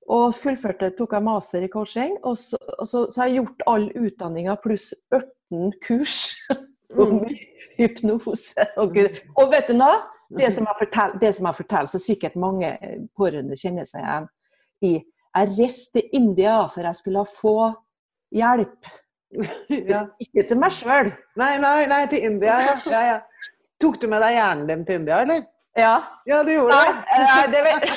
Og 0.06 0.36
fullførte, 0.38 0.92
tok 0.94 1.16
jeg 1.18 1.26
master 1.26 1.66
i 1.66 1.72
coaching. 1.74 2.14
Og 2.24 2.38
så, 2.38 2.60
og 2.78 2.88
så, 2.88 3.08
så 3.10 3.24
har 3.24 3.32
jeg 3.32 3.42
gjort 3.42 3.66
all 3.72 3.90
utdanninga 3.98 4.56
pluss 4.62 4.92
18 5.10 5.74
kurs 5.86 6.20
om 6.98 7.20
Mm. 7.20 7.36
hypnose. 7.78 8.66
Og, 8.78 8.98
og 9.38 9.52
vet 9.52 9.68
du 9.68 9.74
nå, 9.74 9.90
Det 10.38 10.52
som 10.54 10.66
jeg 10.66 10.76
forteller, 10.80 11.18
det 11.22 11.36
som 11.36 11.46
jeg 11.46 11.56
forteller 11.56 11.88
så 11.92 12.00
sikkert 12.02 12.36
mange 12.36 12.70
pårørende 13.18 13.56
kjenner 13.60 13.86
seg 13.86 14.02
igjen 14.04 14.28
i. 14.82 14.94
Jeg 15.36 15.50
reiste 15.60 16.00
til 16.02 16.10
India 16.14 16.68
for 16.74 16.82
jeg 16.88 16.96
skulle 16.96 17.26
få 17.42 17.56
hjelp. 18.34 18.86
Ja. 19.70 20.06
Ikke 20.24 20.46
til 20.48 20.58
meg 20.62 20.72
sjøl. 20.72 21.10
Nei, 21.38 21.58
nei, 21.60 21.86
nei, 21.92 22.06
til 22.08 22.24
India, 22.24 22.60
ja. 22.64 22.76
ja, 22.90 23.02
ja. 23.10 23.20
Tok 23.82 24.00
du 24.02 24.08
med 24.08 24.22
deg 24.24 24.34
hjernen 24.38 24.68
din 24.70 24.86
til 24.88 24.96
India, 25.02 25.18
eller? 25.26 25.44
Ja. 25.76 25.98
Ja, 26.26 26.42
du 26.48 26.52
gjorde 26.54 26.72
Nei, 26.72 26.86
det. 26.88 27.02
nei, 27.20 27.48
det, 27.52 27.62
vet- 27.68 27.90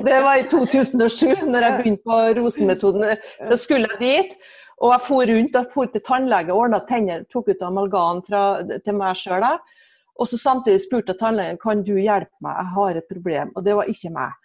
det 0.06 0.20
var 0.22 0.36
i 0.38 0.44
2007, 0.50 1.42
når 1.50 1.60
jeg 1.66 1.78
begynte 1.80 2.04
på 2.06 2.18
Rosenmetoden. 2.38 3.16
Da 3.50 3.56
skulle 3.58 3.88
jeg 3.90 3.98
dit. 4.00 4.36
Og 4.80 4.94
jeg 4.94 5.04
for 5.04 5.28
rundt 5.28 5.56
jeg 5.56 5.70
for 5.74 5.92
til 5.92 6.02
tannlege, 6.04 6.56
ordna 6.56 6.80
tenner, 6.88 7.26
tok 7.32 7.50
ut 7.52 7.62
amalgam 7.66 8.22
fra, 8.24 8.42
til 8.64 8.96
meg 8.96 9.18
sjøl. 9.20 9.44
Og 10.20 10.28
så 10.28 10.38
samtidig 10.40 10.82
spurte 10.84 11.14
jeg 11.14 11.20
tannlegen 11.20 11.60
kan 11.60 11.84
du 11.84 11.94
hjelpe 11.98 12.44
meg, 12.44 12.56
jeg 12.56 12.74
har 12.76 13.00
et 13.00 13.08
problem. 13.08 13.52
Og 13.56 13.64
det 13.64 13.76
var 13.76 13.92
ikke 13.92 14.12
meg. 14.14 14.36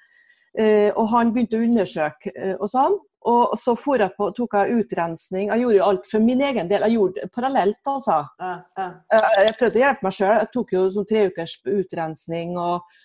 Eh, 0.55 0.91
og 0.95 1.09
han 1.11 1.33
begynte 1.35 1.59
å 1.59 1.65
undersøke 1.65 2.31
eh, 2.35 2.55
og 2.55 2.71
sånn. 2.71 2.97
Og 3.25 3.55
så 3.57 3.73
jeg 3.73 4.13
på, 4.19 4.27
tok 4.37 4.53
jeg 4.53 4.83
utrensning. 4.83 5.47
Jeg 5.49 5.63
gjorde 5.63 5.77
jo 5.79 5.85
alt 5.87 6.03
for 6.11 6.21
min 6.21 6.43
egen 6.45 6.67
del. 6.69 6.83
Jeg 6.85 6.93
gjorde 6.93 7.23
det 7.23 7.31
parallelt, 7.33 7.79
altså. 7.89 8.19
Ja, 8.39 8.51
ja. 8.77 8.85
Jeg 9.15 9.47
jeg 9.47 9.55
prøvde 9.59 9.79
å 9.79 9.81
hjelpe 9.81 10.05
meg 10.05 10.17
sjøl. 10.19 10.35
Jeg 10.37 10.51
tok 10.53 10.75
jo 10.75 10.83
sånn 10.93 11.07
tre 11.09 11.23
ukers 11.31 11.55
utrensning 11.65 12.53
og 12.61 12.99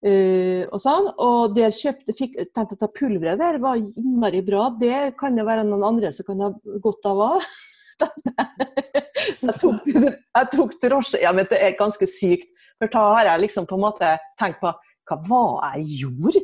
Eh, 0.00 0.64
og 0.72 0.80
sånn, 0.80 1.10
og 1.20 1.56
der 1.56 1.74
kjøpte, 1.76 2.14
fikk, 2.16 2.38
tenkte 2.56 2.76
at 2.78 2.80
ta 2.80 2.88
pulveret 2.88 3.40
der 3.40 3.58
var 3.60 3.80
innmari 3.80 4.40
bra. 4.44 4.70
Det 4.80 5.10
kan 5.20 5.36
det 5.36 5.44
være 5.48 5.66
noen 5.68 5.84
andre 5.90 6.12
som 6.16 6.28
kan 6.28 6.46
ha 6.46 6.52
godt 6.84 7.10
av 7.10 7.24
òg. 7.26 7.50
Så 9.40 9.50
jeg 9.50 9.58
tok, 9.60 9.90
jeg 9.92 10.48
tok 10.54 10.78
drosje. 10.80 11.20
Ja, 11.20 11.34
men 11.36 11.48
det 11.50 11.58
er 11.60 11.76
ganske 11.76 12.08
sykt. 12.08 12.48
For 12.80 12.88
da 12.88 13.02
har 13.18 13.28
jeg 13.34 13.44
liksom 13.44 13.66
på 13.68 13.76
en 13.76 13.84
måte 13.84 14.14
tenkt 14.40 14.62
på 14.62 14.72
hva 15.10 15.18
var 15.26 15.76
jeg 15.76 16.06
gjorde? 16.06 16.40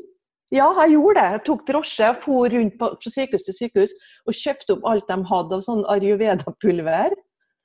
Ja, 0.55 0.69
jeg 0.83 0.95
gjorde 0.95 1.23
det. 1.23 1.31
Jeg 1.33 1.43
tok 1.47 1.65
drosje, 1.67 2.11
for 2.23 2.53
rundt 2.53 2.77
på, 2.79 2.91
fra 3.03 3.13
sykehus 3.13 3.47
til 3.47 3.57
sykehus 3.57 3.95
og 4.29 4.37
kjøpte 4.37 4.77
opp 4.77 4.85
alt 4.91 5.09
de 5.09 5.17
hadde 5.31 5.57
av 5.57 5.65
sånn 5.65 5.83
Arjuveda-pulver. 5.91 7.17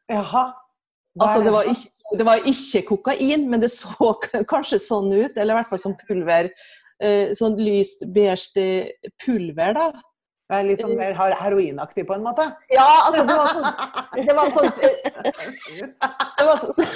Jaha. 0.09 0.45
Altså, 1.19 1.43
det 1.43 1.51
var, 1.53 1.67
ikke, 1.67 1.91
det 2.17 2.27
var 2.27 2.45
ikke 2.47 2.83
kokain, 2.89 3.47
men 3.49 3.63
det 3.63 3.71
så 3.73 4.13
kanskje 4.53 4.81
sånn 4.83 5.11
ut. 5.13 5.35
Eller 5.37 5.53
i 5.53 5.59
hvert 5.59 5.73
fall 5.73 5.83
som 5.83 5.97
pulver. 6.07 6.51
Eh, 7.01 7.33
sånn 7.37 7.57
lyst 7.57 8.03
beige 8.13 8.65
pulver, 9.23 9.77
da. 9.77 9.91
Det 10.51 10.57
er 10.59 10.65
litt 10.67 10.81
sånn 10.83 10.97
mer 10.99 11.13
heroinaktig 11.15 12.03
på 12.09 12.17
en 12.17 12.25
måte? 12.25 12.43
Ja, 12.73 12.87
altså, 13.07 13.23
det 13.23 13.35
var 13.39 13.53
sånn, 13.55 14.25
det 14.27 14.33
var 14.35 14.49
sånn 14.51 14.67
eh, 14.83 14.97
Det 16.41 16.47
var 16.49 16.59
så, 16.59 16.87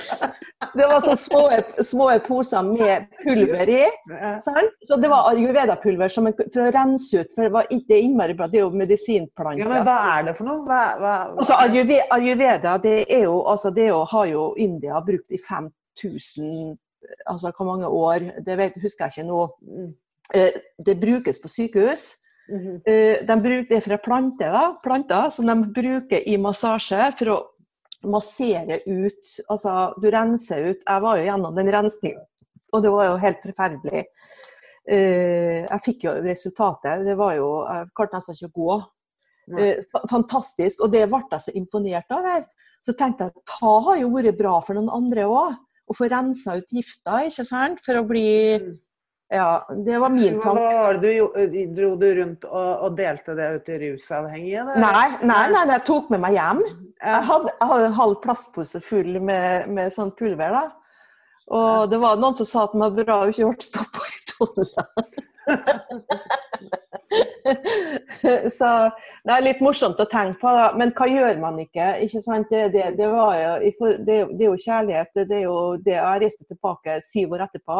det 0.75 0.87
var 0.87 0.99
så 1.03 1.15
små, 1.15 1.43
små 1.83 2.07
poser 2.27 2.63
med 2.67 3.07
pulver 3.23 3.69
i. 3.69 3.83
Sant? 4.43 4.75
Så 4.83 4.97
det 5.01 5.09
var 5.11 5.29
ayurveda-pulver 5.31 6.11
for 6.11 6.63
å 6.65 6.71
rense 6.75 7.21
ut, 7.21 7.33
for 7.35 7.47
det 7.47 7.53
var 7.55 7.69
ikke 7.73 7.99
innmari 7.99 8.35
bra. 8.37 8.49
Det 8.51 8.59
er 8.59 8.65
jo 8.65 8.71
medisinplanter. 8.75 9.63
Ja, 9.63 9.69
men 9.71 9.85
hva 9.87 9.97
er 10.15 10.29
det 10.29 10.35
for 10.39 10.49
noe? 10.49 10.63
Hva, 10.67 10.81
hva, 11.01 11.13
Altså, 11.35 11.57
ayurve, 11.63 12.01
ayurveda 12.15 12.77
det 12.83 12.97
er 13.05 13.27
jo, 13.27 13.39
altså, 13.47 13.71
det 13.75 13.87
er 13.87 13.93
jo, 13.93 14.01
har 14.11 14.27
jo 14.31 14.49
India 14.67 14.99
brukt 15.05 15.31
i 15.31 15.41
5000 15.41 16.75
altså 17.29 17.51
hvor 17.55 17.65
mange 17.65 17.87
år, 17.87 18.29
det 18.45 18.57
vet, 18.57 18.77
husker 18.81 19.05
jeg 19.05 19.17
ikke 19.17 19.29
nå. 19.29 19.41
Mm. 19.61 19.89
Eh, 20.33 20.61
Det 20.85 20.99
brukes 20.99 21.39
på 21.39 21.47
sykehus. 21.47 22.15
Mm 22.49 22.59
-hmm. 22.59 23.25
De 23.27 23.41
bruker 23.41 23.75
det 23.75 23.83
fra 23.83 23.97
planter, 23.97 24.51
da, 24.51 24.77
planter 24.83 25.29
som 25.29 25.47
de 25.47 25.55
bruker 25.73 26.21
i 26.27 26.37
massasje 26.37 27.13
for 27.17 27.25
å 27.25 27.43
massere 28.03 28.81
ut. 28.87 29.31
Altså, 29.49 29.93
du 30.01 30.09
renser 30.11 30.71
ut. 30.71 30.81
Jeg 30.85 31.01
var 31.05 31.17
jo 31.17 31.25
gjennom 31.29 31.55
den 31.55 31.71
rensningen, 31.73 32.25
og 32.73 32.83
det 32.83 32.91
var 32.91 33.05
jo 33.09 33.15
helt 33.21 33.41
forferdelig. 33.45 34.03
Eh, 34.87 35.65
Jeg 35.65 35.81
fikk 35.85 36.03
jo 36.05 36.11
resultatet. 36.25 37.05
Det 37.05 37.15
var 37.17 37.35
jo 37.35 37.65
Jeg 37.65 37.89
klarte 37.97 38.19
nesten 38.19 38.35
ikke 38.35 38.51
å 38.51 38.57
gå. 38.59 38.75
Eh, 39.59 39.83
Fantastisk. 40.11 40.81
Og 40.81 40.91
det 40.91 41.07
ble 41.09 41.23
jeg 41.31 41.41
så 41.41 41.53
imponert 41.55 42.11
av 42.11 42.23
her. 42.25 42.43
Så 42.85 42.93
tenkte 42.93 43.25
jeg 43.25 43.33
at 43.33 43.35
det 43.41 43.59
har 43.61 43.97
jo 43.97 44.09
vært 44.13 44.37
bra 44.37 44.59
for 44.61 44.77
noen 44.77 44.89
andre 44.93 45.25
òg. 45.25 45.55
Å 45.85 45.93
få 45.93 46.07
rensa 46.09 46.57
ut 46.57 46.69
gifta, 46.73 47.23
ikke 47.29 47.45
sant. 47.45 47.79
For 47.85 47.93
å 47.97 48.05
bli 48.07 48.59
Mm. 48.59 48.79
Ja, 49.33 49.65
det 49.85 49.99
var 49.99 50.09
min 50.13 50.35
Hva 50.37 50.53
var 50.53 50.93
det 51.01 51.17
du? 51.17 51.45
Dro 51.73 51.95
du 51.97 52.05
rundt 52.19 52.43
og, 52.45 52.83
og 52.85 52.97
delte 52.97 53.33
det 53.37 53.47
ut 53.55 53.63
til 53.65 53.79
rusavhengige? 53.81 54.61
Nei, 54.77 55.07
nei, 55.25 55.47
nei, 55.49 55.63
jeg 55.71 55.81
tok 55.87 56.09
med 56.13 56.19
meg 56.27 56.33
hjem. 56.37 56.61
Jeg 57.01 57.21
hadde, 57.29 57.49
jeg 57.55 57.67
hadde 57.71 57.85
en 57.89 57.99
halv 57.99 58.15
plastpose 58.21 58.79
full 58.85 59.11
med, 59.19 59.65
med 59.73 59.85
sånn 59.95 60.11
pulver. 60.19 60.49
da. 60.53 60.63
Og 61.57 61.89
det 61.89 61.97
var 62.01 62.17
noen 62.21 62.35
som 62.37 62.45
sa 62.49 62.59
at 62.65 62.73
det 62.73 62.79
var 62.85 62.91
bra 63.01 63.15
å 63.23 63.27
ikke 63.33 63.49
ble 63.49 63.65
stoppa 63.65 64.01
i 64.05 64.07
tonen. 64.29 64.65
Så 68.57 68.69
det 69.25 69.33
er 69.33 69.43
litt 69.45 69.61
morsomt 69.61 69.99
å 70.01 70.07
tenke 70.09 70.39
på, 70.41 70.49
da. 70.57 70.71
Men 70.77 70.93
hva 70.97 71.05
gjør 71.09 71.37
man 71.41 71.59
ikke? 71.61 71.85
ikke 72.05 72.21
sant? 72.25 72.47
Det, 72.49 72.63
det, 72.73 72.85
det, 72.97 73.07
var 73.09 73.35
jo, 73.41 73.51
det, 74.05 74.15
er 74.21 74.45
jo- 74.47 74.63
kjærlighet. 74.65 75.09
Det, 75.13 75.23
det 75.29 75.37
er 75.41 75.45
jo 75.45 75.57
det 75.85 75.95
jeg 75.97 76.21
reiste 76.25 76.43
tilbake 76.49 76.91
syv 77.05 77.27
år 77.37 77.41
etterpå. 77.49 77.77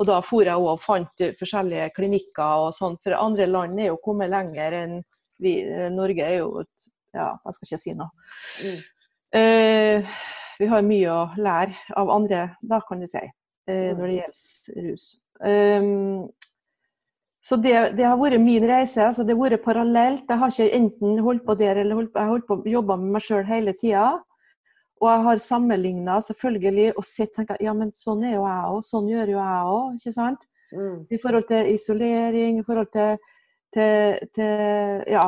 Og 0.00 0.08
da 0.08 0.20
for 0.24 0.46
jeg 0.46 0.56
og 0.56 0.80
fant 0.80 1.24
forskjellige 1.38 1.90
klinikker 1.96 2.66
og 2.68 2.72
sånn. 2.76 2.96
For 3.04 3.16
andre 3.18 3.46
land 3.46 3.80
er 3.80 3.90
jo 3.90 3.98
kommet 4.04 4.32
lenger 4.32 4.72
enn 4.78 4.94
vi. 5.42 5.58
Norge 5.92 6.24
er 6.24 6.38
jo 6.40 6.62
et 6.64 6.88
Ja, 7.12 7.34
jeg 7.44 7.54
skal 7.54 7.66
ikke 7.68 7.78
si 7.82 7.92
noe. 7.92 8.08
Mm. 8.64 8.78
Eh, 9.36 10.14
vi 10.62 10.68
har 10.70 10.84
mye 10.86 11.10
å 11.12 11.24
lære 11.36 11.74
av 12.00 12.08
andre, 12.14 12.46
da 12.64 12.78
kan 12.88 13.00
du 13.00 13.06
si, 13.06 13.20
eh, 13.68 13.92
Mm. 13.92 13.98
når 13.98 14.06
det 14.06 14.16
gjelder 14.16 14.88
rus. 14.88 15.04
Um, 15.44 16.30
så 17.42 17.56
det, 17.60 17.96
det 17.98 18.06
har 18.06 18.16
vært 18.16 18.40
min 18.40 18.62
reise. 18.64 18.96
altså 19.02 19.26
Det 19.26 19.36
har 19.36 19.50
vært 19.50 19.64
parallelt. 19.64 20.24
Jeg 20.28 20.38
har 20.38 20.50
ikke 20.50 20.76
enten 20.78 21.18
holdt 21.18 21.44
på 21.44 21.58
der 21.58 21.76
eller 21.76 21.94
holdt 21.94 22.12
på, 22.12 22.18
jeg 22.18 22.28
har 22.28 22.32
holdt 22.32 22.46
på 22.46 22.70
jobba 22.70 22.96
med 22.96 23.12
meg 23.12 23.22
sjøl 23.22 23.44
hele 23.44 23.72
tida. 23.72 24.22
Og 25.02 25.08
jeg 25.10 25.22
har 25.26 25.40
sammenligna 25.42 26.20
selvfølgelig 26.22 26.92
og 26.94 27.04
sett 27.06 27.32
tenkt 27.34 27.56
at 27.56 27.62
ja, 27.64 27.74
men 27.74 27.90
sånn 27.96 28.22
er 28.28 28.36
jo 28.36 28.44
jeg 28.46 28.72
òg. 28.72 28.82
Sånn 28.86 29.08
gjør 29.10 29.32
jo 29.34 29.38
jeg 29.40 29.70
òg. 29.76 29.96
Ikke 29.98 30.12
sant? 30.14 30.44
Mm. 30.72 30.98
I 31.10 31.18
forhold 31.20 31.48
til 31.48 31.72
isolering, 31.74 32.60
i 32.60 32.66
forhold 32.66 32.92
til, 32.94 33.32
til, 33.74 34.28
til 34.36 35.08
Ja. 35.10 35.26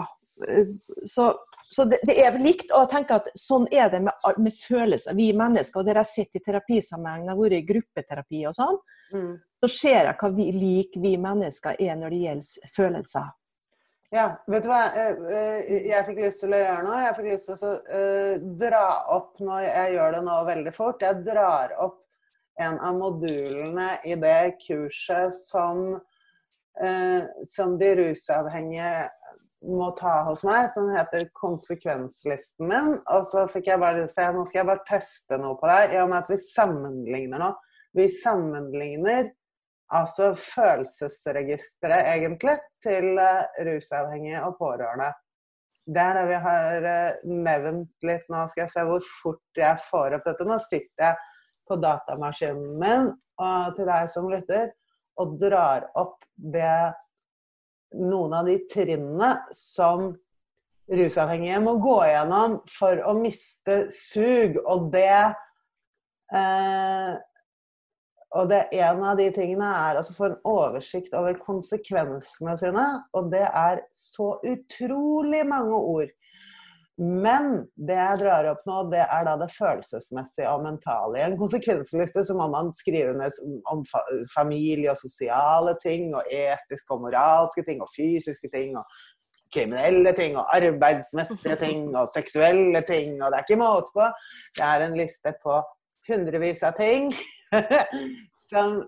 Så, 1.07 1.29
så 1.71 1.85
det, 1.87 2.01
det 2.07 2.17
er 2.23 2.39
likt. 2.43 2.71
Og 2.73 2.87
jeg 2.87 2.91
tenker 2.95 3.21
at 3.21 3.29
sånn 3.39 3.69
er 3.71 3.91
det 3.93 4.01
med, 4.07 4.31
med 4.43 4.57
følelser. 4.59 5.15
Vi 5.19 5.29
mennesker, 5.37 5.83
og 5.83 5.87
det 5.87 5.99
har 5.99 6.07
sett 6.09 6.35
i 6.35 6.43
terapisammenheng, 6.43 7.29
jeg 7.29 7.35
har 7.35 7.43
vært 7.43 7.59
i 7.59 7.67
gruppeterapi 7.69 8.47
og 8.51 8.57
sånn, 8.59 8.81
Mm. 9.13 9.35
så 9.61 9.69
ser 9.69 10.07
jeg 10.09 10.17
hva 10.19 10.29
vi 10.35 10.47
lik 10.57 10.95
vi 10.99 11.11
mennesker 11.21 11.77
er 11.79 11.97
når 12.01 12.15
det 12.15 12.21
gjelder 12.23 12.71
følelser. 12.75 13.27
Ja, 14.15 14.29
vet 14.47 14.63
du 14.63 14.69
hva 14.71 14.93
eh, 14.95 15.17
eh, 15.27 15.87
jeg 15.89 16.07
fikk 16.07 16.21
lyst 16.23 16.45
til 16.45 16.53
å 16.55 16.59
gjøre 16.61 16.83
nå? 16.87 16.95
Jeg 17.03 17.15
fikk 17.17 17.29
lyst 17.33 17.49
til 17.51 17.65
å 17.67 17.71
eh, 17.99 18.45
dra 18.61 18.87
opp 19.11 19.41
når 19.43 19.65
jeg 19.65 19.95
gjør 19.97 20.15
det 20.15 20.21
nå 20.29 20.37
veldig 20.47 20.73
fort. 20.77 21.03
Jeg 21.03 21.25
drar 21.27 21.75
opp 21.83 21.97
en 22.63 22.79
av 22.79 22.95
modulene 23.01 23.89
i 24.07 24.15
det 24.23 24.55
kurset 24.63 25.35
som, 25.35 25.97
som 27.51 27.73
de 27.81 27.89
rusavhengige 27.99 28.93
må 29.75 29.89
ta 29.99 30.21
hos 30.29 30.45
meg, 30.47 30.69
som 30.71 30.87
heter 30.95 31.27
'Konsekvenslisten 31.35 32.71
min'. 32.71 33.01
Og 33.17 33.27
så 33.27 33.49
fikk 33.51 33.73
jeg 33.73 33.83
bare 33.83 34.07
for 34.07 34.23
jeg, 34.23 34.37
Nå 34.37 34.45
skal 34.47 34.61
jeg 34.61 34.71
bare 34.71 34.87
teste 34.87 35.41
noe 35.43 35.59
på 35.59 35.67
deg, 35.73 35.97
i 35.97 36.03
og 36.05 36.13
med 36.13 36.21
at 36.23 36.31
vi 36.31 36.39
sammenligner 36.47 37.43
nå. 37.43 37.51
Vi 37.99 38.07
sammenligner 38.23 39.33
altså 39.93 40.33
følelsesregisteret, 40.39 42.09
egentlig, 42.15 42.57
til 42.83 43.19
eh, 43.21 43.61
rusavhengige 43.69 44.43
og 44.47 44.57
pårørende. 44.59 45.11
Det 45.85 46.01
er 46.01 46.17
det 46.17 46.25
vi 46.31 46.41
har 46.47 46.89
eh, 46.89 47.25
nevnt 47.29 48.09
litt 48.09 48.29
nå. 48.33 48.47
Skal 48.49 48.65
jeg 48.65 48.73
se 48.73 48.85
hvor 48.89 49.09
fort 49.21 49.61
jeg 49.61 49.85
får 49.91 50.19
opp 50.19 50.29
dette. 50.29 50.49
Nå 50.49 50.59
sitter 50.65 51.09
jeg 51.09 51.17
på 51.69 51.79
datamaskinen 51.81 52.79
min, 52.81 53.11
og 53.41 53.77
til 53.77 53.89
deg 53.89 54.11
som 54.13 54.29
lytter, 54.33 54.71
og 55.21 55.37
drar 55.41 55.89
opp 56.01 56.25
det 56.35 56.93
noen 57.95 58.35
av 58.35 58.49
de 58.49 58.59
trinnene 58.71 59.31
som 59.55 60.11
rusavhengige 60.91 61.61
må 61.65 61.77
gå 61.81 61.99
gjennom 62.11 62.59
for 62.69 63.01
å 63.07 63.15
miste 63.17 63.85
sug. 63.95 64.59
Og 64.65 64.91
det 64.93 65.13
eh, 66.35 67.15
og 68.35 68.51
det 68.51 68.65
en 68.75 69.03
av 69.07 69.19
de 69.21 69.29
tingene 69.35 69.67
er 69.69 70.01
altså 70.01 70.15
å 70.15 70.17
få 70.17 70.27
en 70.27 70.41
oversikt 70.51 71.15
over 71.15 71.37
konsekvensene 71.39 72.57
sine. 72.59 72.87
Og 73.15 73.31
det 73.31 73.45
er 73.47 73.85
så 73.95 74.35
utrolig 74.43 75.45
mange 75.47 75.79
ord. 75.79 76.13
Men 76.99 77.65
det 77.75 77.95
jeg 77.99 78.19
drar 78.21 78.47
opp 78.53 78.67
nå, 78.71 78.81
det 78.93 79.03
er 79.03 79.25
da 79.27 79.35
det 79.39 79.49
følelsesmessige 79.55 80.51
og 80.51 80.63
mentale. 80.67 81.19
I 81.19 81.25
en 81.29 81.39
konsekvensliste 81.39 82.23
så 82.27 82.37
må 82.39 82.47
man 82.53 82.71
skrive 82.79 83.17
ned 83.19 83.39
om 83.71 83.83
familie 84.35 84.93
og 84.93 85.01
sosiale 85.01 85.75
ting, 85.83 86.13
og 86.15 86.31
etiske 86.31 86.95
og 86.95 87.03
moralske 87.07 87.67
ting, 87.67 87.83
og 87.83 87.91
fysiske 87.95 88.51
ting, 88.55 88.79
og 88.79 88.87
kriminelle 89.55 90.15
ting, 90.15 90.39
og 90.39 90.51
arbeidsmessige 90.55 91.59
ting, 91.63 91.89
og 91.99 92.11
seksuelle 92.15 92.83
ting, 92.87 93.19
og 93.21 93.31
det 93.31 93.41
er 93.41 93.47
ikke 93.49 93.63
måte 93.63 93.95
på. 93.95 94.11
Det 94.59 94.67
er 94.67 94.87
en 94.87 94.99
liste 94.99 95.35
på 95.43 95.59
hundrevis 96.11 96.63
av 96.67 96.77
ting 96.79 97.11
som 98.51 98.81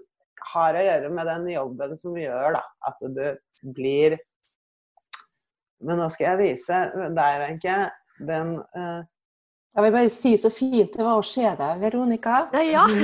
har 0.52 0.76
å 0.78 0.84
gjøre 0.86 1.10
med 1.14 1.26
den 1.30 1.48
jobben 1.54 1.98
som 2.00 2.16
gjør 2.18 2.56
da, 2.58 2.62
at 2.86 3.02
du 3.16 3.26
blir 3.76 4.18
Men 5.84 5.98
nå 6.00 6.06
skal 6.12 6.30
jeg 6.30 6.38
vise 6.40 6.76
deg, 7.16 7.40
Wenche, 7.42 7.76
den 8.24 8.56
uh... 8.76 9.02
Jeg 9.76 9.84
vil 9.84 9.92
bare 9.92 10.08
si 10.08 10.30
så 10.40 10.48
fint 10.48 10.94
det 10.94 11.04
var 11.04 11.18
å 11.20 11.24
se 11.26 11.44
deg, 11.44 11.80
Veronica. 11.82 12.46
Ja, 12.56 12.62
ja, 12.64 12.84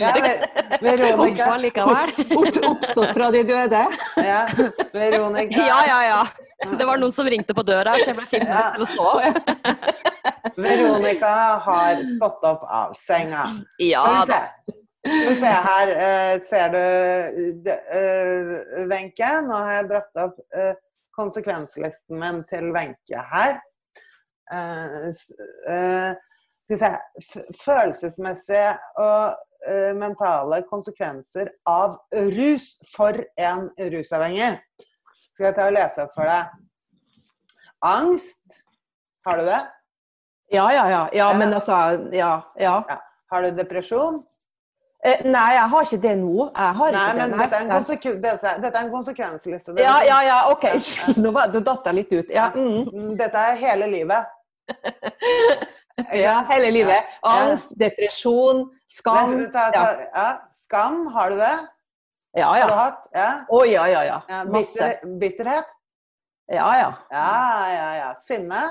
Ver- 0.00 0.46
Veronica. 0.80 1.84
Opp, 1.92 2.56
oppstått 2.70 3.12
fra 3.12 3.28
de 3.34 3.42
døde. 3.50 3.82
ja, 4.16 4.46
Veronica 4.94 5.60
Ja, 5.60 5.82
ja, 5.90 6.00
ja. 6.08 6.22
Det 6.78 6.88
var 6.88 6.96
noen 7.02 7.12
som 7.12 7.28
ringte 7.28 7.52
på 7.52 7.66
døra, 7.68 7.98
så 8.00 8.14
jeg 8.14 8.16
ble 8.22 8.26
fin 8.32 8.48
nødt 8.48 8.78
til 8.78 8.86
å 8.86 8.90
stå. 8.94 9.12
Veronica 10.56 11.34
har 11.66 12.04
stått 12.16 12.44
opp 12.44 12.62
av 12.62 12.94
senga. 12.98 13.64
Ja 13.78 14.24
da. 14.28 14.40
Skal 15.02 15.28
vi 15.28 15.36
se 15.40 15.52
her. 15.66 15.88
uh, 15.98 16.42
ser 16.46 16.68
du 16.74 16.82
Wenche? 18.90 19.30
Nå 19.46 19.54
har 19.54 19.72
jeg 19.80 19.88
dratt 19.90 20.20
opp 20.24 20.38
uh, 20.56 20.74
konsekvenslisten 21.18 22.20
min 22.22 22.42
til 22.50 22.70
Wenche 22.74 23.24
her. 23.32 23.58
Skal 25.16 26.16
vi 26.68 26.78
se 26.80 26.90
Følelsesmessige 27.62 28.72
og 29.00 29.38
mentale 29.96 30.58
konsekvenser 30.66 31.48
av 31.70 31.94
rus 32.34 32.66
for 32.96 33.16
en 33.40 33.68
rusavhengig. 33.94 34.56
Skal 35.32 35.46
jeg 35.46 35.56
ta 35.56 35.68
og 35.70 35.76
lese 35.76 36.02
opp 36.02 36.16
for 36.16 36.28
deg? 36.28 36.50
Angst. 37.86 38.58
Har 39.26 39.38
du 39.38 39.46
det? 39.46 39.62
Ja, 40.52 40.68
ja, 40.72 40.84
ja. 40.90 41.08
ja 41.12 41.32
men 41.38 41.54
altså 41.54 42.08
Ja. 42.12 42.40
ja. 42.58 42.82
Har 43.32 43.42
du 43.42 43.50
depresjon? 43.56 44.18
Eh, 45.04 45.24
nei, 45.26 45.54
jeg 45.56 45.68
har 45.70 45.82
ikke 45.86 45.98
det 46.02 46.12
nå. 46.18 46.44
Jeg 46.54 46.74
har 46.78 46.92
Nei, 46.94 47.00
ikke 47.08 47.16
men 47.18 47.30
det. 47.32 47.38
dette 47.38 47.56
er 47.56 48.20
dette 48.22 48.46
er, 48.50 48.60
dette 48.62 48.78
er 48.78 48.84
en 48.84 48.90
konsekvensliste. 48.92 49.72
Det- 49.74 49.82
Ja, 49.82 49.96
ja, 50.06 50.20
ja, 50.22 50.36
OK. 50.52 50.64
Nå 51.24 51.32
datt 51.64 51.86
jeg 51.86 51.94
litt 51.94 52.12
ut. 52.12 52.30
Ja, 52.30 52.50
mm. 52.54 52.86
Mm, 52.92 53.16
Dette 53.18 53.38
er 53.38 53.54
hele 53.58 53.86
livet. 53.90 54.26
ja 56.24 56.36
hele 56.50 56.70
livet. 56.70 57.04
Angst, 57.22 57.74
depresjon, 57.78 58.68
skam. 58.86 59.30
Men, 59.34 59.50
ta, 59.50 59.70
ta, 59.74 59.90
ja. 60.14 60.28
Skam, 60.62 61.06
har 61.06 61.30
du 61.30 61.36
det? 61.36 61.54
Ja, 62.38 62.54
ja. 62.56 62.62
Har 62.62 62.68
du 62.70 62.74
hatt? 62.78 63.08
Ja. 63.12 63.28
Ja, 63.50 63.86
ja, 63.86 64.04
ja. 64.04 64.20
ja. 64.28 64.44
Bitter, 64.44 64.94
bitterhet? 65.18 65.66
Ja, 66.46 66.70
ja. 66.78 66.94
Ja, 67.10 67.68
ja, 67.74 67.94
ja. 67.96 68.14
Sinne? 68.22 68.62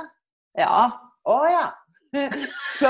Ja. 0.57 0.91
Å 1.29 1.37
ja. 1.51 1.65
Så, 2.79 2.89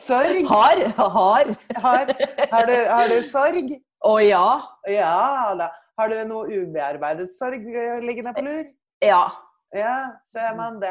sorg? 0.00 0.40
Har. 0.48 0.82
Har. 0.96 1.52
Har, 1.76 2.12
har, 2.50 2.66
du, 2.66 2.76
har 2.90 3.12
du 3.12 3.18
sorg? 3.28 3.74
Å 4.02 4.16
ja. 4.24 4.46
Ja 4.90 5.54
da. 5.58 5.70
Har 6.00 6.08
du 6.10 6.16
noe 6.26 6.48
ubearbeidet 6.48 7.34
sorg 7.36 7.66
eh, 7.68 7.98
liggende 8.02 8.32
på 8.34 8.44
lur? 8.46 8.64
Ja. 9.04 9.24
Ja, 9.72 10.12
ser 10.28 10.56
man 10.56 10.80
det. 10.82 10.90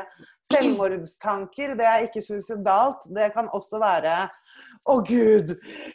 Selvmordstanker, 0.50 1.76
det 1.78 1.86
er 1.86 2.06
ikke 2.08 2.22
suicidalt. 2.26 3.04
Det 3.14 3.28
kan 3.36 3.50
også 3.54 3.78
være 3.82 4.16
Å 4.90 4.96
Gud, 5.06 5.52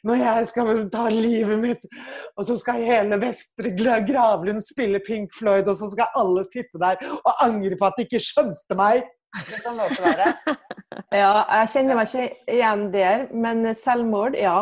når 0.06 0.20
jeg 0.20 0.50
skal 0.52 0.84
ta 0.92 1.08
livet 1.10 1.58
mitt, 1.58 1.82
og 2.38 2.46
så 2.46 2.54
skal 2.60 2.84
hele 2.86 3.18
Vestre 3.22 3.72
Gra- 3.74 3.98
Gravlund 4.06 4.62
spille 4.62 5.00
Pink 5.02 5.34
Floyd, 5.34 5.66
og 5.66 5.74
så 5.80 5.90
skal 5.90 6.14
alle 6.20 6.44
sitte 6.46 6.78
der 6.78 7.02
og 7.18 7.32
angre 7.42 7.74
på 7.80 7.88
at 7.90 7.98
de 7.98 8.06
ikke 8.06 8.22
skjønte 8.22 8.78
meg. 8.78 9.02
Det 9.50 9.60
kan 9.64 9.76
det 9.76 9.88
også 9.88 10.04
være. 10.04 10.56
ja. 11.22 11.32
Jeg 11.60 11.72
kjenner 11.74 11.98
meg 11.98 12.08
ikke 12.14 12.54
igjen 12.56 12.86
der, 12.94 13.26
men 13.34 13.74
selvmord, 13.78 14.38
ja. 14.38 14.56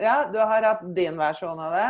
Ja, 0.00 0.22
du 0.32 0.38
har 0.40 0.64
hatt 0.64 0.84
din 0.96 1.18
versjon 1.20 1.60
av 1.60 1.74
det. 1.76 1.88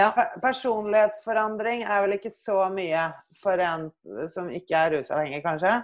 ja. 0.00 0.10
Personlighetsforandring 0.42 1.82
er 1.86 2.04
vel 2.04 2.18
ikke 2.18 2.32
så 2.34 2.68
mye 2.74 3.08
for 3.42 3.62
en 3.64 3.88
som 4.30 4.50
ikke 4.54 4.84
er 4.84 4.94
rusavhengig, 4.98 5.42
kanskje? 5.46 5.80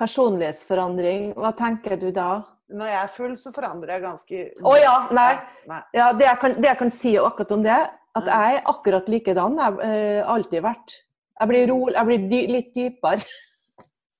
Personlighetsforandring, 0.00 1.32
hva 1.38 1.52
tenker 1.54 1.98
du 2.00 2.08
da? 2.14 2.42
Når 2.74 2.88
jeg 2.88 3.00
er 3.02 3.10
full, 3.12 3.34
så 3.38 3.52
forandrer 3.54 3.92
jeg 3.94 4.02
ganske 4.02 4.38
Å 4.64 4.72
ja, 4.80 4.94
nei. 5.14 5.32
Nei. 5.68 5.80
Ja, 5.94 6.08
det, 6.16 6.26
jeg 6.26 6.40
kan, 6.40 6.56
det 6.56 6.70
jeg 6.70 6.80
kan 6.80 6.92
si 6.94 7.12
akkurat 7.20 7.52
om 7.54 7.64
det, 7.66 7.80
at 8.18 8.30
jeg 8.30 8.56
er 8.56 8.68
akkurat 8.70 9.10
likedan. 9.10 9.58
Jeg 9.58 9.66
har 9.66 9.80
uh, 9.82 10.32
alltid 10.34 10.64
vært. 10.64 10.96
Jeg 11.34 11.50
blir, 11.50 11.66
rolig, 11.70 11.94
jeg 11.98 12.08
blir 12.08 12.28
dy, 12.30 12.40
litt 12.56 12.70
dypere. 12.76 13.26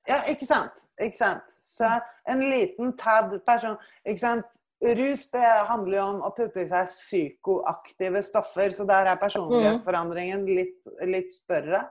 Ja, 0.09 0.21
ikke 0.31 0.49
sant. 0.49 0.77
Ikke 1.01 1.19
sant. 1.19 1.51
Så 1.65 1.89
en 2.29 2.43
liten 2.45 2.93
tad 3.01 3.33
person 3.47 3.79
Ikke 4.05 4.21
sant. 4.21 4.61
Rus 4.85 5.31
det 5.33 5.51
handler 5.71 5.97
jo 5.97 6.07
om 6.11 6.19
å 6.27 6.33
putte 6.37 6.61
i 6.61 6.69
seg 6.69 6.91
psykoaktive 6.91 8.21
stoffer, 8.27 8.75
så 8.77 8.85
der 8.85 9.07
er 9.09 9.21
personlighetsforandringen 9.21 10.43
litt, 10.45 10.75
litt 11.09 11.31
større. 11.33 11.87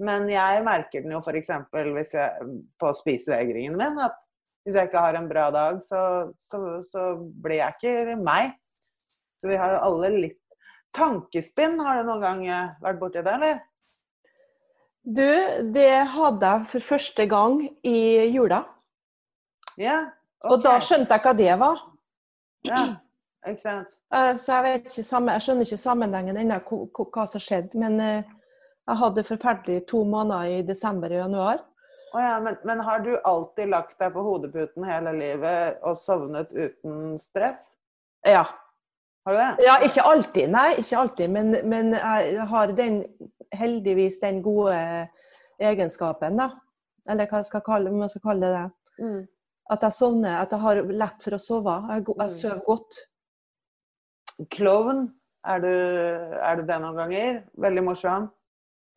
Men 0.00 0.24
jeg 0.30 0.62
merker 0.64 1.04
den 1.04 1.12
jo 1.12 1.20
f.eks. 1.20 1.50
På 2.80 2.94
spisevegringen 2.96 3.76
min. 3.76 4.00
At 4.00 4.16
hvis 4.64 4.78
jeg 4.78 4.88
ikke 4.88 5.02
har 5.02 5.18
en 5.18 5.28
bra 5.28 5.48
dag, 5.52 5.82
så, 5.84 6.00
så, 6.40 6.78
så 6.86 7.04
blir 7.42 7.60
jeg 7.60 7.76
ikke 7.76 8.16
meg. 8.22 8.56
Så 9.42 9.50
vi 9.52 9.58
har 9.60 9.76
jo 9.76 9.84
alle 9.90 10.14
litt 10.16 10.40
Tankespinn, 10.96 11.76
har 11.84 12.00
du 12.00 12.08
noen 12.08 12.22
gang 12.22 12.38
eh, 12.48 12.70
vært 12.80 13.00
borti 13.02 13.20
det, 13.20 13.34
eller? 13.36 13.58
Du, 15.08 15.28
det 15.72 15.90
hadde 16.12 16.48
jeg 16.52 16.66
for 16.68 16.84
første 16.84 17.24
gang 17.30 17.62
i 17.86 17.98
jula. 18.28 18.62
Ja. 19.80 20.00
Og 20.44 20.60
da 20.62 20.74
skjønte 20.84 21.16
jeg 21.16 21.24
hva 21.24 21.32
det 21.38 21.54
var. 21.60 21.80
Ja, 22.66 22.82
ikke 23.46 23.62
sant. 23.62 23.94
Eh, 24.12 24.34
Så 24.36 24.58
jeg, 24.66 24.82
ikke, 24.82 25.00
jeg 25.00 25.44
skjønner 25.46 25.64
ikke 25.64 25.80
sammenhengen 25.80 26.36
ennå, 26.42 26.60
hva 26.92 27.24
som 27.30 27.40
skjedde. 27.42 27.78
Men 27.80 27.96
eh, 28.04 28.28
jeg 28.88 29.00
hadde 29.00 29.24
forferdelig 29.24 29.86
to 29.88 30.04
måneder 30.04 30.58
i 30.58 30.62
desember 30.66 31.12
og 31.14 31.22
januar. 31.24 31.64
Oh 32.12 32.20
ja, 32.22 32.38
men, 32.40 32.56
men 32.64 32.80
har 32.80 33.02
du 33.04 33.14
alltid 33.16 33.68
lagt 33.72 33.98
deg 34.00 34.12
på 34.14 34.22
hodeputen 34.24 34.84
hele 34.88 35.12
livet 35.16 35.82
og 35.84 35.96
sovnet 36.00 36.52
uten 36.56 37.18
stress? 37.20 37.68
Ja. 38.24 38.44
Har 39.28 39.36
du 39.36 39.40
det? 39.42 39.66
ja 39.68 39.74
ikke 39.84 40.04
alltid, 40.08 40.46
nei. 40.54 40.68
Ikke 40.80 40.98
alltid. 41.02 41.28
Men, 41.34 41.50
men 41.68 41.92
jeg 41.98 42.46
har 42.48 42.72
den, 42.78 43.02
heldigvis 43.52 44.16
den 44.22 44.38
gode 44.44 44.78
egenskapen, 45.60 46.38
da. 46.40 46.46
Eller 47.08 47.28
hva 47.28 47.42
skal 47.44 47.60
kalle, 47.66 47.92
man 47.92 48.08
skal 48.12 48.24
kalle 48.24 48.48
det. 48.54 48.64
Mm. 49.04 49.20
At 49.72 49.84
jeg 49.84 49.92
sovner, 49.98 50.38
at 50.42 50.52
jeg 50.56 50.60
har 50.64 50.80
lett 51.04 51.24
for 51.26 51.36
å 51.36 51.40
sove. 51.44 51.76
Jeg, 51.92 52.04
jeg 52.08 52.16
Mm. 52.24 52.34
sover 52.38 52.62
godt. 52.66 52.98
Klovn, 54.54 55.04
er 55.44 55.58
du, 55.64 55.68
er 55.68 56.56
du 56.56 56.62
det 56.68 56.80
noen 56.80 56.96
ganger? 57.02 57.42
Veldig 57.58 57.84
morsom? 57.84 58.28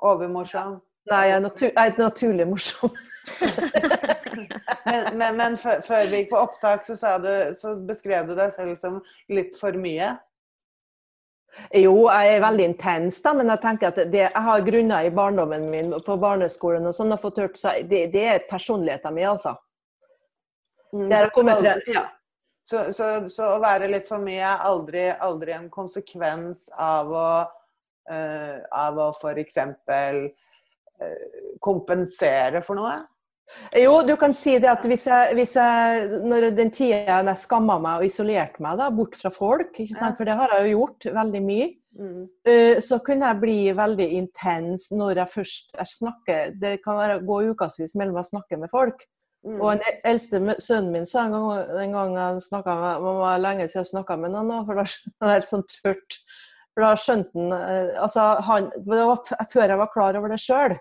Overmorsom? 0.01 0.79
Nei, 1.11 1.21
jeg 1.27 1.35
er, 1.35 1.43
natur 1.43 1.67
jeg 1.71 1.91
er 1.91 1.97
naturlig 1.99 2.47
morsom. 2.47 2.91
Men, 4.85 5.17
men, 5.17 5.37
men 5.37 5.55
før, 5.59 6.09
vi 6.11 6.23
gikk 6.23 6.31
på 6.33 6.41
opptak, 6.41 6.85
så, 6.87 7.15
du, 7.21 7.31
så 7.59 7.75
beskrev 7.87 8.29
du 8.29 8.35
deg 8.37 8.53
selv 8.55 8.77
som 8.81 8.99
litt 9.31 9.57
for 9.59 9.77
mye. 9.79 10.13
Jo, 11.75 11.93
jeg 12.07 12.37
er 12.37 12.43
veldig 12.45 12.65
intens, 12.69 13.19
da, 13.23 13.33
men 13.35 13.51
jeg 13.51 13.61
tenker 13.63 13.91
at 13.91 13.99
det, 14.13 14.23
jeg 14.23 14.43
har 14.45 14.63
grunner 14.63 15.07
i 15.07 15.11
barndommen 15.13 15.67
min 15.71 15.91
på 16.05 16.15
barneskolen 16.19 16.87
og 16.87 16.95
sånn, 16.95 17.11
og 17.11 17.19
fått 17.21 17.41
hørt, 17.43 17.59
så 17.59 17.75
det, 17.87 18.05
det 18.13 18.23
er 18.37 18.47
personligheten 18.49 19.15
min, 19.15 19.27
altså. 19.33 19.57
Det 20.91 21.15
har 21.15 21.31
kommet 21.35 21.59
frem. 21.59 21.83
Ja. 21.91 22.07
Så, 22.63 22.93
så, 22.93 23.05
så 23.27 23.55
å 23.55 23.61
være 23.63 23.89
litt 23.89 24.07
for 24.07 24.21
mye 24.21 24.43
er 24.45 24.63
aldri, 24.67 25.07
aldri 25.23 25.55
en 25.55 25.69
konsekvens 25.73 26.67
av 26.77 27.09
å, 27.09 27.29
uh, 28.11 28.57
av 28.77 28.99
å 29.01 29.07
f.eks. 29.17 29.57
Uh, 29.91 30.27
kompensere 31.63 32.61
for 32.63 32.77
noe? 32.77 32.99
Jo, 33.77 34.01
du 34.07 34.15
kan 34.19 34.33
si 34.35 34.57
det 34.59 34.69
at 34.71 34.83
hvis 34.87 35.05
jeg, 35.07 35.35
hvis 35.37 35.53
jeg 35.55 36.07
når 36.27 36.49
den 36.57 36.71
tida 36.75 37.21
jeg 37.23 37.37
skamma 37.39 37.77
meg 37.83 38.01
og 38.01 38.07
isolerte 38.09 38.63
meg 38.63 38.79
da, 38.79 38.89
bort 38.91 39.15
fra 39.19 39.31
folk, 39.33 39.71
ikke 39.79 39.95
sant? 39.97 40.17
For 40.19 40.27
det 40.27 40.35
har 40.39 40.51
jeg 40.55 40.71
jo 40.71 40.81
gjort 40.81 41.13
veldig 41.21 41.43
mye, 41.45 41.69
Mm. 41.91 42.23
eh, 42.47 42.77
så 42.79 43.01
kunne 43.03 43.27
jeg 43.27 43.39
bli 43.41 43.55
veldig 43.75 44.05
intens 44.15 44.85
når 44.95 45.17
jeg 45.19 45.27
først 45.33 45.73
jeg 45.75 45.87
snakker 45.91 46.53
Det 46.55 46.77
kan 46.85 46.95
være 46.95 47.17
gå 47.27 47.39
ukevis 47.51 47.95
mellom 47.99 48.15
jeg 48.15 48.29
snakker 48.29 48.61
med 48.61 48.71
folk. 48.71 49.03
Mm. 49.43 49.57
Og 49.59 49.73
den 49.81 49.97
eldste 50.05 50.39
sønnen 50.63 50.91
min 50.93 51.05
sa 51.05 51.25
en 51.25 51.33
gang, 51.35 51.49
en 51.83 51.91
gang 51.97 52.15
jeg 52.15 52.45
snakket 52.47 52.79
med 52.79 53.03
det 53.03 53.15
var 53.19 53.43
lenge 53.43 53.67
siden 53.67 53.81
jeg 53.83 53.89
snakka 53.91 54.17
med 54.21 54.31
noen, 54.31 54.65
for 54.65 54.79
da 54.79 54.85
skjønte 54.87 55.19
det 55.25 55.33
helt 55.33 55.49
sånn 55.49 55.67
tørt. 55.67 56.17
For 56.71 56.85
da 56.85 56.93
skjønte 56.95 57.35
han 57.35 57.53
eh, 57.59 58.01
Altså, 58.05 58.27
han 58.47 58.71
Det 58.77 59.03
var 59.11 59.23
før 59.51 59.67
jeg 59.75 59.81
var 59.83 59.91
klar 59.91 60.19
over 60.21 60.31
det 60.31 60.39
sjøl. 60.39 60.77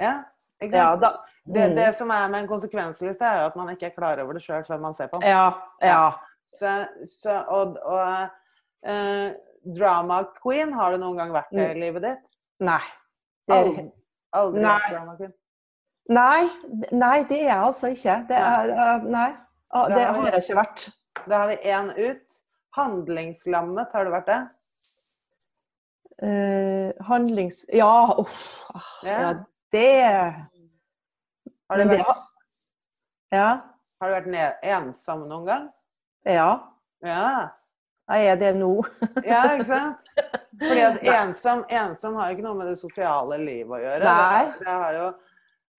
Ja, 0.00 0.14
ikke 0.58 0.74
Ja, 0.74 0.96
da, 0.98 1.12
det, 1.54 1.66
mm. 1.70 1.76
det 1.78 1.88
som 1.96 2.10
er 2.12 2.28
med 2.30 2.42
en 2.42 2.50
konsekvensliste, 2.50 3.24
er 3.24 3.42
jo 3.42 3.50
at 3.50 3.58
man 3.58 3.72
ikke 3.72 3.88
er 3.90 3.96
klar 3.96 4.20
over 4.22 4.36
det 4.36 4.42
sjøl 4.44 4.64
før 4.66 4.80
man 4.82 4.96
ser 4.96 5.10
på 5.12 5.20
den. 5.22 5.28
ja, 5.30 5.52
ja. 5.84 6.10
Så, 6.48 6.70
så, 7.04 7.42
og 7.52 7.76
og 7.84 8.28
uh, 8.88 9.28
drama 9.76 10.22
queen, 10.42 10.72
har 10.72 10.94
du 10.94 11.02
noen 11.02 11.18
gang 11.20 11.34
vært 11.34 11.52
det 11.52 11.66
i 11.74 11.80
livet 11.82 12.06
ditt? 12.06 12.22
Nei. 12.64 12.80
Det 13.48 13.56
er, 13.56 13.66
Aldri, 13.66 13.84
aldri 14.40 14.62
Nei. 14.64 14.72
vært 14.72 14.94
drama 14.96 15.16
queen? 15.20 15.34
nei, 16.08 16.48
nei, 16.96 17.16
det 17.28 17.42
er 17.42 17.50
jeg 17.50 17.64
altså 17.68 17.90
ikke. 17.92 18.14
Det 18.30 18.36
er, 18.40 18.72
uh, 18.72 19.08
nei, 19.12 19.28
uh, 19.76 19.88
det 19.92 20.04
har 20.06 20.30
jeg 20.30 20.46
ikke 20.46 20.60
vært. 20.62 20.86
Da 21.26 21.42
har 21.42 21.50
vi 21.52 21.58
én 21.68 21.92
ut. 21.98 22.38
Handlingslammet, 22.78 23.92
har 23.92 24.06
du 24.06 24.12
vært 24.14 24.28
det? 24.30 24.40
Eh, 26.22 27.04
handlings... 27.06 27.64
Ja, 27.68 28.14
uff. 28.18 28.64
ah, 28.74 28.82
Ja. 29.02 29.20
ja, 29.20 29.34
det 29.72 30.04
Har 31.68 31.78
du 31.80 31.84
vært, 31.90 32.26
Ja. 33.32 33.48
har 34.00 34.08
du 34.08 34.14
vært 34.14 34.64
ensom 34.64 35.26
noen 35.28 35.46
gang? 35.46 35.70
Ja. 36.24 36.50
Ja. 37.04 37.50
Jeg 38.08 38.26
er 38.32 38.36
det 38.40 38.54
nå. 38.56 38.70
ja, 39.24 39.42
ikke 39.52 39.66
sant? 39.68 40.12
Fordi 40.58 40.80
at 40.80 41.02
ensom, 41.12 41.64
ensom 41.68 42.16
har 42.16 42.30
jo 42.30 42.38
ikke 42.38 42.46
noe 42.46 42.56
med 42.58 42.70
det 42.72 42.78
sosiale 42.80 43.36
livet 43.42 43.74
å 43.76 43.80
gjøre. 43.82 44.04
Nei. 44.08 44.44
Det, 44.48 44.64
det 44.64 44.76
har, 44.82 44.96
jo, 44.96 45.08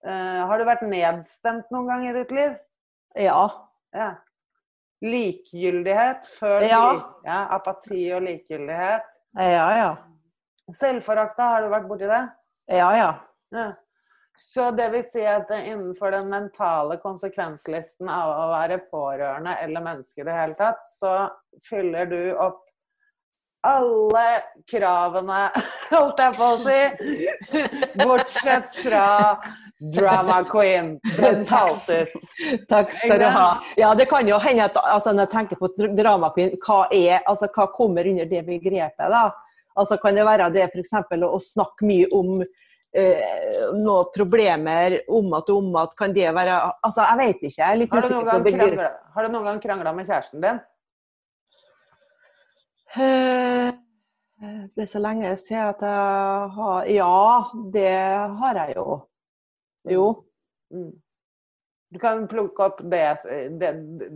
uh, 0.05 0.41
har 0.51 0.61
du 0.61 0.65
vært 0.69 0.85
nedstemt 0.91 1.73
noen 1.73 1.89
gang 1.89 2.05
i 2.07 2.13
ditt 2.19 2.33
liv? 2.37 2.53
Ja. 3.17 3.41
Ja. 3.97 4.11
Likegyldighet 5.01 6.27
før 6.37 6.67
Ja. 6.67 6.83
ja, 7.25 7.39
Apati 7.55 8.03
og 8.13 8.21
likegyldighet. 8.27 9.09
Ja, 9.39 9.67
ja. 9.79 9.89
Selvforakta, 10.75 11.49
har 11.55 11.65
du 11.65 11.73
vært 11.73 11.89
borti 11.89 12.09
det? 12.09 12.21
Ja, 12.69 12.91
ja. 12.93 13.11
Ja. 13.55 13.71
Så 14.39 14.71
det 14.71 14.85
vil 14.89 15.03
si 15.11 15.25
at 15.27 15.49
innenfor 15.51 16.13
den 16.15 16.29
mentale 16.31 16.95
konsekvenslisten 17.03 18.07
av 18.07 18.29
å 18.31 18.45
være 18.53 18.77
pårørende 18.87 19.57
eller 19.65 19.83
menneske 19.83 20.23
i 20.23 20.27
det 20.29 20.35
hele 20.37 20.55
tatt, 20.55 20.85
så 20.87 21.15
fyller 21.65 22.07
du 22.07 22.21
opp 22.39 22.61
alle 23.67 24.23
kravene, 24.71 25.41
holdt 25.91 26.23
jeg 26.23 26.37
på 26.37 26.47
å 26.47 26.61
si. 26.63 26.77
Bortsett 27.99 28.79
fra 28.85 29.03
drama 29.97 30.39
queen. 30.47 30.95
Den 31.17 31.43
taltes. 31.49 32.15
Takk 32.71 32.95
skal 32.95 33.19
du 33.19 33.27
ha. 33.27 33.49
Ja, 33.75 33.91
det 33.95 34.07
kan 34.07 34.27
jo 34.27 34.39
hende 34.39 34.69
at 34.69 34.79
altså, 34.79 35.11
når 35.11 35.27
jeg 35.27 35.33
tenker 35.35 35.59
på 35.59 35.73
drama 35.99 36.31
queen, 36.35 36.55
hva 36.63 36.85
er, 36.95 37.19
altså 37.27 37.51
hva 37.51 37.67
kommer 37.75 38.07
under 38.07 38.31
det 38.31 38.45
begrepet, 38.47 39.11
da? 39.11 39.27
Altså 39.79 39.99
Kan 39.99 40.15
det 40.15 40.25
være 40.27 40.49
det 40.55 40.65
f.eks. 40.71 40.95
Å, 40.95 41.39
snakke 41.43 41.87
mye 41.87 42.07
om 42.15 42.39
eh, 42.95 43.67
noen 43.75 44.09
problemer 44.15 44.99
om 45.07 45.33
at 45.37 45.49
og 45.49 45.61
om 45.63 45.75
at 45.81 45.95
Kan 45.97 46.13
det 46.15 46.29
være 46.35 46.55
Altså, 46.83 47.03
jeg 47.03 47.17
vet 47.21 47.43
ikke. 47.43 47.61
Jeg 47.61 47.67
er 47.69 47.81
litt 47.81 47.93
usikker 47.93 48.29
på 48.29 48.39
det 48.77 48.89
har 49.15 49.25
du 49.25 49.33
noen 49.33 49.49
gang 49.49 49.61
krangla 49.61 49.93
med 49.93 50.07
kjæresten 50.07 50.41
din? 50.43 50.61
Eh, 52.95 53.73
Det 54.75 54.85
er 54.85 54.87
så 54.87 55.01
lenge 55.03 55.35
siden 55.37 55.73
at 55.73 55.81
jeg 55.83 56.49
har 56.55 56.85
Ja, 56.87 57.43
det 57.73 57.91
har 58.39 58.55
jeg 58.63 58.75
jo. 58.75 58.99
Jo. 59.89 60.05
Mm. 60.71 60.91
Du 61.89 61.99
kan 61.99 62.27
plukke 62.29 62.63
opp 62.63 62.81
det, 62.85 63.17
det, 63.59 63.71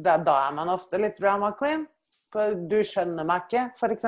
det 0.06 0.18
Da 0.26 0.36
er 0.48 0.54
man 0.56 0.70
ofte 0.70 1.00
litt 1.02 1.18
drama 1.20 1.52
queen. 1.60 1.88
For 2.34 2.56
du 2.70 2.80
skjønner 2.86 3.26
meg 3.28 3.46
ikke, 3.46 3.68
f.eks. 3.78 4.06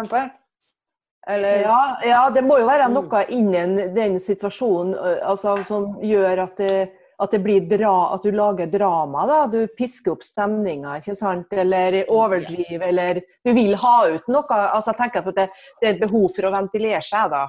Eller 1.27 1.61
Ja, 1.61 1.97
ja, 2.05 2.29
det 2.29 2.43
må 2.45 2.59
jo 2.59 2.67
være 2.67 2.87
Mm. 2.89 2.93
noe 2.93 3.25
innen 3.29 3.93
den 3.95 4.19
situasjonen 4.19 4.93
altså, 5.23 5.63
som 5.65 5.95
gjør 6.01 6.43
at 6.43 6.55
det, 6.57 6.91
at 7.19 7.31
det 7.31 7.39
blir 7.43 7.61
dra, 7.69 8.13
at 8.13 8.23
du 8.23 8.31
lager 8.31 8.67
drama. 8.67 9.25
da, 9.25 9.47
Du 9.47 9.67
pisker 9.67 10.11
opp 10.11 10.21
stemninga, 10.23 10.97
ikke 10.99 11.15
sant? 11.15 11.47
Eller 11.51 12.03
overdriver, 12.09 12.87
eller 12.87 13.21
du 13.43 13.53
vil 13.53 13.73
ha 13.75 14.07
ut 14.07 14.27
noe. 14.27 14.43
altså 14.49 14.91
jeg 14.93 14.97
tenker 14.97 15.19
at 15.27 15.35
det, 15.35 15.49
det 15.81 15.87
er 15.89 15.93
et 15.95 16.01
behov 16.01 16.29
for 16.35 16.43
å 16.43 16.51
ventilere 16.51 17.01
seg, 17.01 17.29
da. 17.31 17.47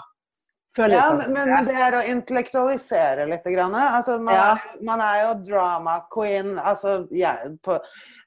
Føler 0.77 0.95
Ja, 0.97 1.01
Følelser. 1.11 1.29
men, 1.33 1.49
men 1.51 1.65
det 1.67 1.75
er 1.75 1.93
å 1.97 2.05
intellektualisere 2.05 3.27
litt. 3.29 3.45
Grann. 3.45 3.75
Altså, 3.75 4.19
man, 4.23 4.35
Ja. 4.35 4.57
man 4.85 5.01
er 5.01 5.23
jo 5.23 5.35
drama 5.53 6.03
queen. 6.13 6.59
Altså, 6.59 7.09
jeg, 7.11 7.59
på, 7.65 7.79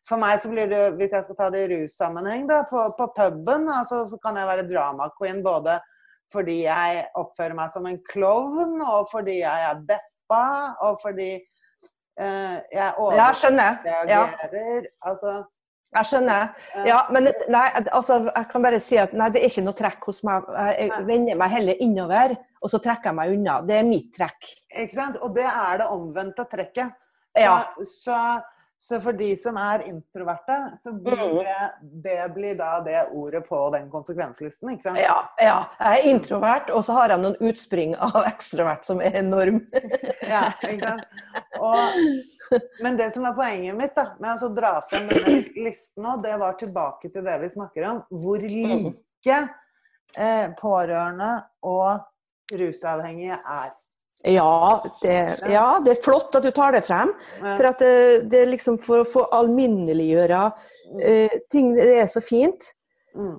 for 0.10 0.22
meg 0.22 0.42
så 0.42 0.50
blir 0.52 0.70
det, 0.72 0.82
hvis 0.98 1.14
jeg 1.14 1.26
skal 1.28 1.38
ta 1.38 1.50
det 1.54 1.62
i 1.66 1.70
russammenheng, 1.76 2.48
da, 2.50 2.64
på, 2.70 2.82
på 2.98 3.08
puben, 3.16 3.70
altså, 3.70 4.04
så 4.10 4.18
kan 4.24 4.40
jeg 4.40 4.50
være 4.50 4.68
drama 4.72 5.12
queen 5.20 5.44
både 5.46 5.78
fordi 6.34 6.60
jeg 6.68 7.06
oppfører 7.18 7.56
meg 7.58 7.72
som 7.74 7.88
en 7.90 7.98
klovn, 8.06 8.76
og 8.86 9.08
fordi 9.10 9.40
jeg 9.40 9.64
er 9.70 9.80
deppa, 9.90 10.42
og 10.86 11.00
fordi 11.02 11.32
uh, 12.22 12.58
jeg 12.70 12.92
Ja, 13.18 13.30
skjønner. 13.34 13.80
Ja, 13.86 14.04
overreagerer. 14.04 14.86
Altså, 15.10 15.34
jeg 15.90 16.06
skjønner. 16.06 16.52
Ja, 16.86 17.00
men 17.10 17.32
nei, 17.50 17.64
altså, 17.90 18.20
jeg 18.28 18.46
kan 18.52 18.66
bare 18.68 18.82
si 18.84 19.00
at 19.02 19.16
nei, 19.18 19.32
det 19.34 19.42
er 19.42 19.50
ikke 19.50 19.66
noe 19.66 19.78
trekk 19.80 20.06
hos 20.06 20.22
meg. 20.28 20.46
Jeg 20.78 21.02
vender 21.08 21.40
meg 21.42 21.54
heller 21.56 21.82
innover, 21.82 22.36
og 22.62 22.70
så 22.70 22.78
trekker 22.84 23.10
jeg 23.10 23.18
meg 23.24 23.34
unna. 23.34 23.56
Det 23.66 23.80
er 23.80 23.90
mitt 23.90 24.12
trekk. 24.14 24.52
Ikke 24.70 25.00
sant? 25.00 25.18
Og 25.26 25.34
det 25.34 25.48
er 25.50 25.82
det 25.82 25.90
omvendte 25.96 26.46
trekket. 26.52 26.94
Så, 26.94 27.42
Ja. 27.42 27.58
så, 27.86 28.20
så 28.80 29.02
for 29.04 29.12
de 29.14 29.34
som 29.40 29.58
er 29.60 29.82
introverte, 29.90 30.56
så 30.80 30.94
blir 30.96 31.18
Mhm. 31.20 31.38
det, 31.44 31.72
det 32.04 32.34
blir 32.36 32.56
da 32.58 32.80
det 32.86 33.02
ordet 33.12 33.42
på 33.50 33.60
den 33.76 33.90
konsekvenslisten. 33.92 34.70
Ikke 34.72 34.84
sant? 34.88 35.00
Ja, 35.04 35.18
ja, 35.38 35.58
jeg 35.80 36.00
er 36.00 36.10
introvert, 36.14 36.70
og 36.72 36.84
så 36.88 36.94
har 36.96 37.10
jeg 37.10 37.20
noen 37.20 37.36
utspring 37.50 37.96
av 38.00 38.24
ekstrovert 38.34 38.86
som 38.88 39.02
er 39.02 39.20
enorm. 39.20 39.62
Ja, 40.30 40.52
ikke 40.64 40.86
sant? 40.86 41.02
Og, 41.60 42.60
men 42.84 42.98
det 43.00 43.12
som 43.16 43.26
er 43.26 43.34
poenget 43.34 43.76
mitt 43.76 43.96
da, 43.98 44.12
med 44.22 44.44
å 44.46 44.50
dra 44.56 44.76
frem 44.90 45.08
denne 45.10 45.40
listen 45.58 46.04
nå, 46.06 46.18
det 46.24 46.36
var 46.40 46.54
tilbake 46.60 47.10
til 47.12 47.26
det 47.26 47.40
vi 47.42 47.50
snakker 47.50 47.88
om. 47.90 48.02
Hvor 48.14 48.40
like 48.46 49.40
eh, 50.16 50.48
pårørende 50.60 51.32
og 51.66 52.06
rusavhengige 52.54 53.38
er. 53.42 53.74
Ja 54.28 54.82
det, 55.02 55.20
ja, 55.48 55.80
det 55.80 55.94
er 55.94 56.04
flott 56.04 56.36
at 56.36 56.44
du 56.44 56.52
tar 56.52 56.74
det 56.76 56.84
frem. 56.88 57.14
For 57.40 57.70
at 57.70 57.80
det, 57.80 58.26
det 58.32 58.48
liksom 58.50 58.80
for 58.84 59.04
å 59.04 59.08
få 59.08 59.24
alminneliggjøre 59.36 60.42
uh, 60.50 61.38
ting 61.52 61.72
Det 61.78 61.94
er 62.02 62.10
så 62.12 62.24
fint. 62.24 62.74
Mm. 63.16 63.38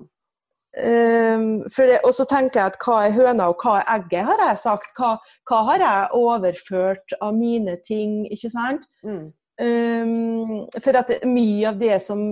Um, 0.71 1.65
og 1.67 2.13
så 2.15 2.23
tenker 2.31 2.61
jeg 2.61 2.71
at 2.71 2.77
hva 2.79 3.01
er 3.03 3.15
høna 3.15 3.49
og 3.51 3.59
hva 3.61 3.81
er 3.81 3.89
egget, 3.97 4.23
har 4.29 4.43
jeg 4.45 4.61
sagt. 4.63 4.93
Hva, 4.97 5.17
hva 5.49 5.59
har 5.67 5.83
jeg 5.83 6.11
overført 6.17 7.15
av 7.19 7.35
mine 7.35 7.75
ting, 7.85 8.23
ikke 8.31 8.53
sant? 8.53 8.85
Mm. 9.03 9.25
Um, 9.61 10.53
for 10.79 10.97
at 10.97 11.11
mye 11.27 11.67
av 11.69 11.81
det 11.81 11.99
som, 12.01 12.31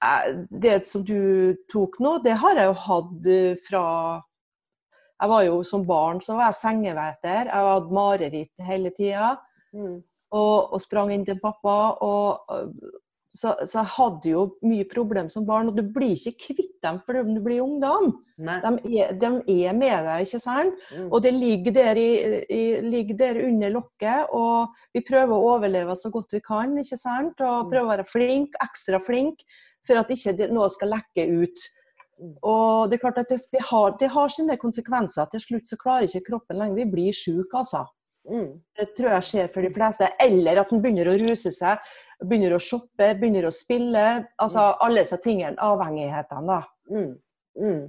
er- 0.00 0.36
det 0.62 0.78
som 0.88 1.02
du 1.04 1.58
tok 1.72 1.98
nå, 2.00 2.20
det 2.24 2.38
har 2.40 2.56
jeg 2.56 2.70
jo 2.70 2.78
hatt 2.86 3.26
eh, 3.28 3.58
fra 3.66 3.84
Jeg 5.22 5.30
var 5.30 5.44
jo 5.46 5.60
som 5.66 5.84
barn 5.86 6.18
så 6.24 6.34
var 6.34 6.50
jeg 6.50 6.58
sengeveter. 6.58 7.46
Jeg 7.46 7.70
hadde 7.70 7.94
mareritt 7.94 8.66
hele 8.66 8.90
tida. 8.96 9.36
Mm. 9.70 10.00
Og, 10.32 10.72
og 10.74 10.82
sprang 10.82 11.12
inn 11.14 11.26
til 11.28 11.38
pappa. 11.38 11.76
Og, 12.02 12.56
så, 13.32 13.54
så 13.64 13.78
jeg 13.78 13.90
hadde 13.94 14.32
jo 14.32 14.42
mye 14.66 14.84
problem 14.90 15.30
som 15.32 15.46
barn. 15.48 15.70
Og 15.70 15.78
du 15.78 15.84
blir 15.94 16.16
ikke 16.16 16.48
kvitt 16.48 16.74
dem 16.84 16.98
fordi 17.06 17.36
du 17.36 17.40
blir 17.44 17.62
ungdom. 17.64 18.10
De 18.36 18.98
er, 18.98 19.14
de 19.20 19.30
er 19.62 19.76
med 19.78 20.08
deg, 20.08 20.26
ikke 20.26 20.42
sant? 20.42 20.80
Mm. 20.90 21.06
Og 21.08 21.22
det 21.24 21.32
ligger 21.36 21.76
der, 21.78 22.00
i, 22.00 22.10
i, 22.42 22.62
ligger 22.84 23.20
der 23.20 23.42
under 23.46 23.76
lokket, 23.78 24.34
og 24.34 24.74
vi 24.96 25.04
prøver 25.06 25.36
å 25.36 25.52
overleve 25.54 25.96
så 25.98 26.10
godt 26.12 26.34
vi 26.34 26.42
kan. 26.44 26.74
ikke 26.82 26.98
sant? 27.00 27.38
Og 27.38 27.70
prøver 27.70 27.86
å 27.86 27.92
være 27.94 28.08
flink, 28.10 28.58
ekstra 28.64 29.00
flink, 29.06 29.46
for 29.86 30.02
at 30.02 30.10
ikke 30.14 30.50
noe 30.50 30.68
skal 30.74 30.92
lekke 30.96 31.30
ut. 31.30 31.64
Mm. 32.20 32.34
Og 32.48 32.90
det 32.90 32.96
er 32.96 33.02
klart 33.02 33.20
at 33.22 33.32
det, 33.32 33.40
det, 33.54 33.62
har, 33.70 33.96
det 34.00 34.10
har 34.12 34.32
sine 34.32 34.56
konsekvenser. 34.60 35.30
Til 35.32 35.42
slutt 35.42 35.68
så 35.70 35.78
klarer 35.80 36.08
ikke 36.08 36.28
kroppen 36.30 36.60
lenger. 36.60 36.78
Vi 36.82 36.88
blir 36.92 37.16
syke, 37.16 37.62
altså. 37.62 37.84
Mm. 38.30 38.52
Det 38.78 38.88
tror 38.96 39.16
jeg 39.16 39.28
skjer 39.28 39.50
for 39.54 39.66
de 39.66 39.72
fleste. 39.74 40.10
Eller 40.22 40.62
at 40.62 40.72
en 40.72 40.82
begynner 40.84 41.10
å 41.10 41.16
ruse 41.18 41.52
seg, 41.54 41.82
begynner 42.22 42.54
å 42.56 42.62
shoppe, 42.62 43.12
begynner 43.18 43.48
å 43.48 43.54
spille. 43.54 44.06
Altså 44.42 44.68
alle 44.84 45.02
disse 45.02 45.18
tingene, 45.24 45.58
avhengighetene, 45.62 46.46
da. 46.46 46.60
Mm. 46.92 47.12
Mm. 47.62 47.82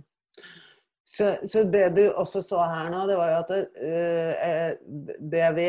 Så, 1.13 1.35
så 1.45 1.61
det 1.69 1.91
du 1.93 2.07
også 2.09 2.41
så 2.41 2.63
her 2.65 2.87
nå, 2.89 3.03
det 3.05 3.19
var 3.19 3.29
jo 3.29 3.41
at 3.43 3.51
det, 3.51 3.59
uh, 3.83 5.19
det 5.29 5.49
vi 5.59 5.67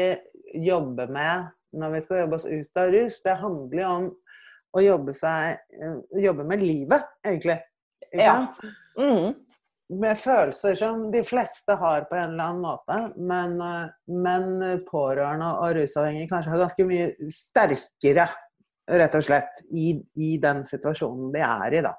jobber 0.64 1.10
med 1.12 1.50
når 1.74 1.94
vi 1.96 2.02
skal 2.04 2.22
jobbe 2.22 2.38
oss 2.38 2.46
ut 2.46 2.80
av 2.80 2.92
rus, 2.94 3.20
det 3.24 3.36
handler 3.40 3.80
jo 3.80 3.88
om 3.90 4.06
å 4.74 4.82
jobbe, 4.82 5.14
seg, 5.14 5.58
eh, 5.74 5.96
jobbe 6.24 6.46
med 6.46 6.62
livet, 6.62 7.06
egentlig. 7.26 7.58
Ja. 8.14 8.54
Mm. 8.98 9.34
Med 10.00 10.18
følelser 10.18 10.78
som 10.78 11.10
de 11.12 11.20
fleste 11.26 11.76
har 11.76 12.06
på 12.08 12.16
en 12.16 12.32
eller 12.32 12.44
annen 12.44 12.62
måte, 12.64 13.00
men, 13.20 13.58
eh, 13.60 13.90
men 14.08 14.78
pårørende 14.88 15.50
og 15.60 15.74
rusavhengige 15.76 16.30
kanskje 16.30 16.54
har 16.54 16.62
ganske 16.64 16.86
mye 16.88 17.32
sterkere, 17.34 18.28
rett 18.90 19.18
og 19.18 19.26
slett, 19.26 19.60
i, 19.72 19.98
i 20.16 20.36
den 20.40 20.64
situasjonen 20.68 21.30
de 21.34 21.44
er 21.44 21.78
i, 21.80 21.84
da. 21.84 21.92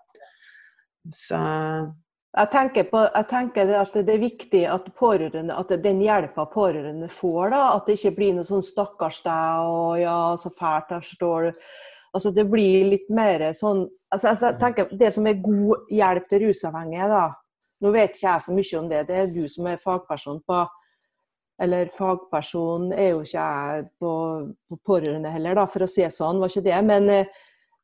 Så 1.14 1.38
Jeg 2.36 2.50
tenker, 2.52 2.84
på, 2.90 3.00
jeg 3.06 3.28
tenker 3.32 3.70
at 3.80 3.94
det 3.96 4.12
er 4.12 4.20
viktig 4.20 4.66
at 4.68 4.90
at 4.92 5.70
den 5.84 6.02
hjelpa 6.02 6.46
pårørende 6.52 7.08
får, 7.08 7.50
da, 7.54 7.62
at 7.76 7.86
det 7.86 7.96
ikke 7.96 8.16
blir 8.18 8.34
noe 8.36 8.44
sånn 8.44 8.66
'stakkars 8.66 9.22
deg', 9.24 9.62
og 9.64 10.00
'ja, 10.00 10.36
så 10.36 10.50
fælt 10.52 10.90
her 10.90 11.02
står 11.02 11.44
du'. 11.44 11.54
Altså, 12.16 12.32
det 12.32 12.46
blir 12.48 12.88
litt 12.94 13.10
mer 13.12 13.44
sånn 13.58 13.84
altså, 14.14 14.30
altså, 14.32 14.46
jeg 14.48 14.60
tenker 14.62 14.92
Det 14.96 15.12
som 15.12 15.28
er 15.28 15.42
god 15.44 15.90
hjelp 15.92 16.30
til 16.32 16.46
rusavhengige, 16.48 17.10
da 17.12 17.26
Nå 17.84 17.92
vet 17.92 18.16
ikke 18.16 18.30
jeg 18.30 18.44
så 18.46 18.56
mye 18.56 18.80
om 18.80 18.90
det, 18.92 19.02
det 19.10 19.18
er 19.20 19.34
du 19.34 19.44
som 19.52 19.68
er 19.68 19.82
fagperson 19.82 20.40
på 20.48 20.62
Eller 21.66 21.92
fagperson 21.96 22.94
er 22.96 23.12
jo 23.12 23.26
ikke 23.26 23.42
jeg 23.42 23.84
på, 24.00 24.14
på 24.70 24.80
pårørende 24.88 25.34
heller, 25.34 25.60
da, 25.60 25.68
for 25.72 25.86
å 25.86 25.92
si 25.92 26.08
sånn, 26.12 26.40
var 26.42 26.52
ikke 26.52 26.66
det. 26.66 26.80
Men, 26.84 27.08
eh, 27.12 27.30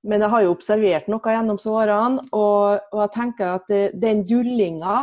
men 0.03 0.25
jeg 0.25 0.33
har 0.33 0.43
jo 0.43 0.51
observert 0.51 1.07
noe 1.11 1.35
gjennom 1.35 1.59
årene, 1.71 2.25
og, 2.35 2.81
og 2.91 2.99
jeg 3.05 3.13
tenker 3.15 3.53
at 3.53 3.71
eh, 3.71 3.93
den 3.95 4.25
dullinga, 4.27 4.97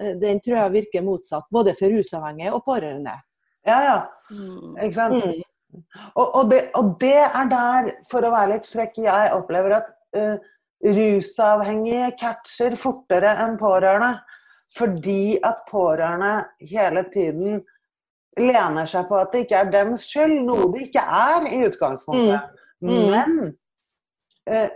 eh, 0.00 0.16
den 0.18 0.42
tror 0.42 0.58
jeg 0.64 0.74
virker 0.80 1.06
motsatt. 1.06 1.46
Både 1.54 1.76
for 1.78 1.94
rusavhengige 1.94 2.50
og 2.56 2.64
pårørende. 2.66 3.14
ja, 3.70 3.78
ja. 3.86 3.96
Mm. 4.34 4.74
Ikke 4.82 4.96
sant? 4.98 5.22
Mm. 5.22 5.46
Og, 5.72 6.26
og, 6.26 6.50
det, 6.50 6.62
og 6.78 6.96
det 7.00 7.18
er 7.24 7.48
der, 7.50 7.90
for 8.10 8.24
å 8.24 8.32
være 8.34 8.56
litt 8.56 8.68
frekk, 8.68 8.98
jeg 9.04 9.32
opplever 9.36 9.78
at 9.78 9.90
uh, 10.18 10.36
rusavhengige 10.82 12.12
catcher 12.20 12.76
fortere 12.80 13.32
enn 13.44 13.58
pårørende. 13.60 14.14
Fordi 14.72 15.36
at 15.44 15.66
pårørende 15.68 16.46
hele 16.64 17.04
tiden 17.12 17.58
lener 18.40 18.86
seg 18.88 19.04
på 19.10 19.18
at 19.20 19.34
det 19.34 19.42
ikke 19.44 19.58
er 19.60 19.72
dems 19.72 20.06
skyld, 20.08 20.38
noe 20.46 20.70
det 20.72 20.86
ikke 20.86 21.02
er 21.04 21.48
i 21.50 21.58
utgangspunktet. 21.66 22.62
Mm. 22.82 23.02
Men, 23.12 23.34
uh, 24.48 24.70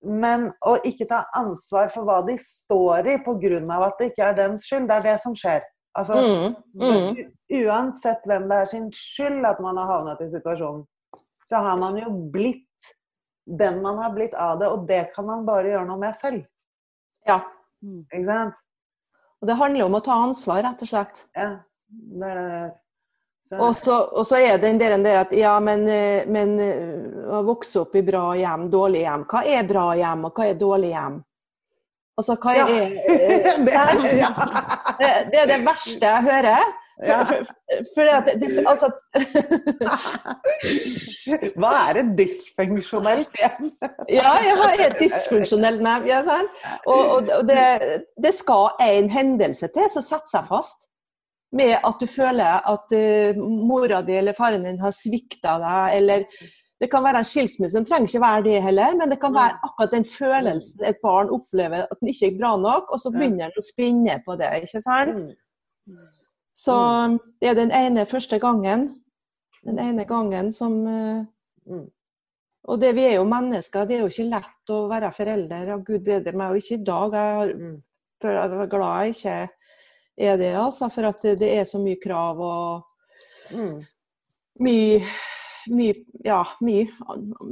men 0.00 0.48
å 0.66 0.76
ikke 0.86 1.06
ta 1.10 1.24
ansvar 1.38 1.92
for 1.94 2.08
hva 2.08 2.20
de 2.26 2.34
står 2.42 3.12
i 3.14 3.20
pga. 3.22 3.60
at 3.86 4.00
det 4.00 4.10
ikke 4.10 4.26
er 4.32 4.40
dems 4.42 4.66
skyld, 4.66 4.88
det 4.90 4.98
er 4.98 5.06
det 5.10 5.18
som 5.22 5.36
skjer. 5.38 5.62
Altså, 5.98 6.14
Mm. 6.14 6.54
Mm. 6.74 7.16
Uansett 7.66 8.26
hvem 8.26 8.48
det 8.48 8.56
er 8.62 8.66
sin 8.70 8.90
skyld 8.94 9.44
at 9.46 9.58
man 9.60 9.76
har 9.76 9.88
havnet 9.90 10.20
i 10.22 10.30
situasjonen, 10.30 10.84
så 11.48 11.56
har 11.64 11.76
man 11.76 11.96
jo 11.98 12.10
blitt 12.30 12.66
den 13.58 13.82
man 13.82 13.98
har 13.98 14.12
blitt 14.14 14.34
av 14.34 14.58
det, 14.60 14.68
og 14.68 14.86
det 14.86 15.08
kan 15.14 15.26
man 15.26 15.46
bare 15.46 15.72
gjøre 15.72 15.86
noe 15.88 15.98
med 15.98 16.14
selv. 16.20 16.44
Ja. 17.26 17.40
Ikke 17.82 18.26
sant? 18.28 18.60
Og 19.40 19.48
det 19.48 19.56
handler 19.56 19.88
om 19.88 19.96
å 19.96 20.02
ta 20.04 20.18
ansvar, 20.26 20.62
rett 20.62 20.82
og 20.84 20.90
slett. 20.90 21.24
Ja, 21.34 21.48
det 21.88 22.30
er 22.30 22.40
det. 22.40 22.70
Så, 23.50 23.56
Og 23.58 23.74
så, 23.74 23.94
og 24.14 24.26
så 24.28 24.38
er 24.38 24.60
den 24.62 24.78
der, 24.78 24.94
der 25.02 25.24
at 25.24 25.32
ja, 25.34 25.56
men, 25.58 25.88
eh, 25.88 26.26
men 26.30 26.52
eh, 26.62 27.24
å 27.34 27.40
vokse 27.48 27.80
opp 27.80 27.96
i 27.98 28.02
bra 28.06 28.28
hjem, 28.38 28.68
dårlig 28.70 29.00
hjem. 29.02 29.24
Hva 29.26 29.40
er 29.42 29.66
bra 29.66 29.88
hjem, 29.98 30.28
og 30.28 30.38
hva 30.38 30.46
er 30.46 30.60
dårlig 30.60 30.92
hjem? 30.92 31.16
Altså, 32.20 32.34
hva 32.42 32.52
Ja. 32.58 32.66
er 32.68 32.86
eh, 33.14 33.56
det, 33.66 33.74
er, 33.74 33.80
ja. 34.20 34.30
det, 35.00 35.10
det 35.32 35.38
er 35.44 35.48
det 35.54 35.60
verste 35.66 36.06
jeg 36.06 36.22
hører. 36.28 36.62
Ja. 37.00 37.20
For, 37.94 38.04
at 38.12 38.26
altså, 38.68 38.90
Hva 41.60 41.70
er 41.88 41.94
et 42.02 42.10
dysfunksjonelt 42.18 43.32
hjem? 43.40 43.70
Ja, 44.12 44.34
jeg 44.44 44.54
har 44.60 44.72
et 44.84 44.98
dysfunksjonelt 45.00 45.80
nev. 45.84 46.04
Ja, 46.10 46.20
og, 46.84 46.98
og, 46.98 47.32
og 47.38 47.42
det, 47.48 47.64
det 48.20 48.34
skal 48.36 48.68
en 48.84 49.08
hendelse 49.12 49.66
til 49.72 49.88
som 49.94 50.04
setter 50.04 50.30
seg 50.34 50.44
fast. 50.52 50.80
Med 51.56 51.72
at 51.82 51.96
du 51.98 52.06
føler 52.06 52.60
at 52.70 52.92
uh, 52.94 53.34
mora 53.42 54.04
di 54.06 54.14
eller 54.20 54.36
faren 54.38 54.62
din 54.68 54.76
har 54.78 54.92
svikta 54.94 55.56
deg, 55.58 55.96
eller 55.98 56.20
det 56.80 56.88
kan 56.90 57.04
være 57.04 57.18
en 57.18 57.28
skilsmisse. 57.28 57.76
den 57.78 57.84
trenger 57.84 58.08
ikke 58.08 58.20
være 58.20 58.42
det 58.44 58.62
heller, 58.62 58.96
men 58.96 59.10
det 59.10 59.20
kan 59.20 59.34
være 59.34 59.58
akkurat 59.66 59.90
den 59.92 60.04
følelsen 60.04 60.84
et 60.88 60.96
barn 61.02 61.28
opplever 61.30 61.82
at 61.84 62.00
den 62.00 62.08
ikke 62.08 62.26
er 62.30 62.38
bra 62.38 62.56
nok, 62.56 62.88
og 62.92 63.00
så 63.00 63.10
begynner 63.12 63.50
den 63.52 63.60
å 63.60 63.66
spinne 63.66 64.16
på 64.24 64.36
det. 64.40 64.48
ikke 64.62 64.80
sant? 64.80 65.34
Mm. 65.86 65.98
Så 66.54 66.76
det 67.40 67.50
er 67.50 67.54
den 67.54 67.70
ene 67.72 68.06
første 68.06 68.38
gangen. 68.38 68.88
Den 69.64 69.78
ene 69.78 70.04
gangen 70.04 70.52
som 70.52 70.86
eh, 70.86 71.24
Mm. 71.70 71.86
Og 72.68 72.80
det, 72.80 72.94
vi 72.96 73.04
er 73.04 73.14
jo 73.14 73.24
mennesker, 73.28 73.84
det 73.88 73.96
er 73.96 74.02
jo 74.04 74.10
ikke 74.10 74.28
lett 74.30 74.72
å 74.74 74.80
være 74.90 75.12
forelder. 75.14 75.72
Og 75.76 75.84
Gud 75.86 76.04
bedre 76.04 76.32
meg, 76.36 76.50
og 76.50 76.56
ikke 76.60 76.76
i 76.80 76.84
dag. 76.84 77.12
Jeg 77.12 77.54
Mm. 77.56 77.82
er 78.22 78.66
glad 78.66 79.04
jeg 79.04 79.14
ikke 79.14 79.48
er 80.18 80.36
det, 80.36 80.54
altså. 80.56 80.88
For 80.92 81.02
at 81.08 81.22
det, 81.22 81.58
er 81.58 81.64
så 81.64 81.78
mye 81.78 81.96
krav 82.02 82.40
og 82.40 82.82
Mm. 83.52 83.80
mye 84.60 85.00
mye, 85.68 85.94
ja, 86.24 86.42
mye 86.62 86.86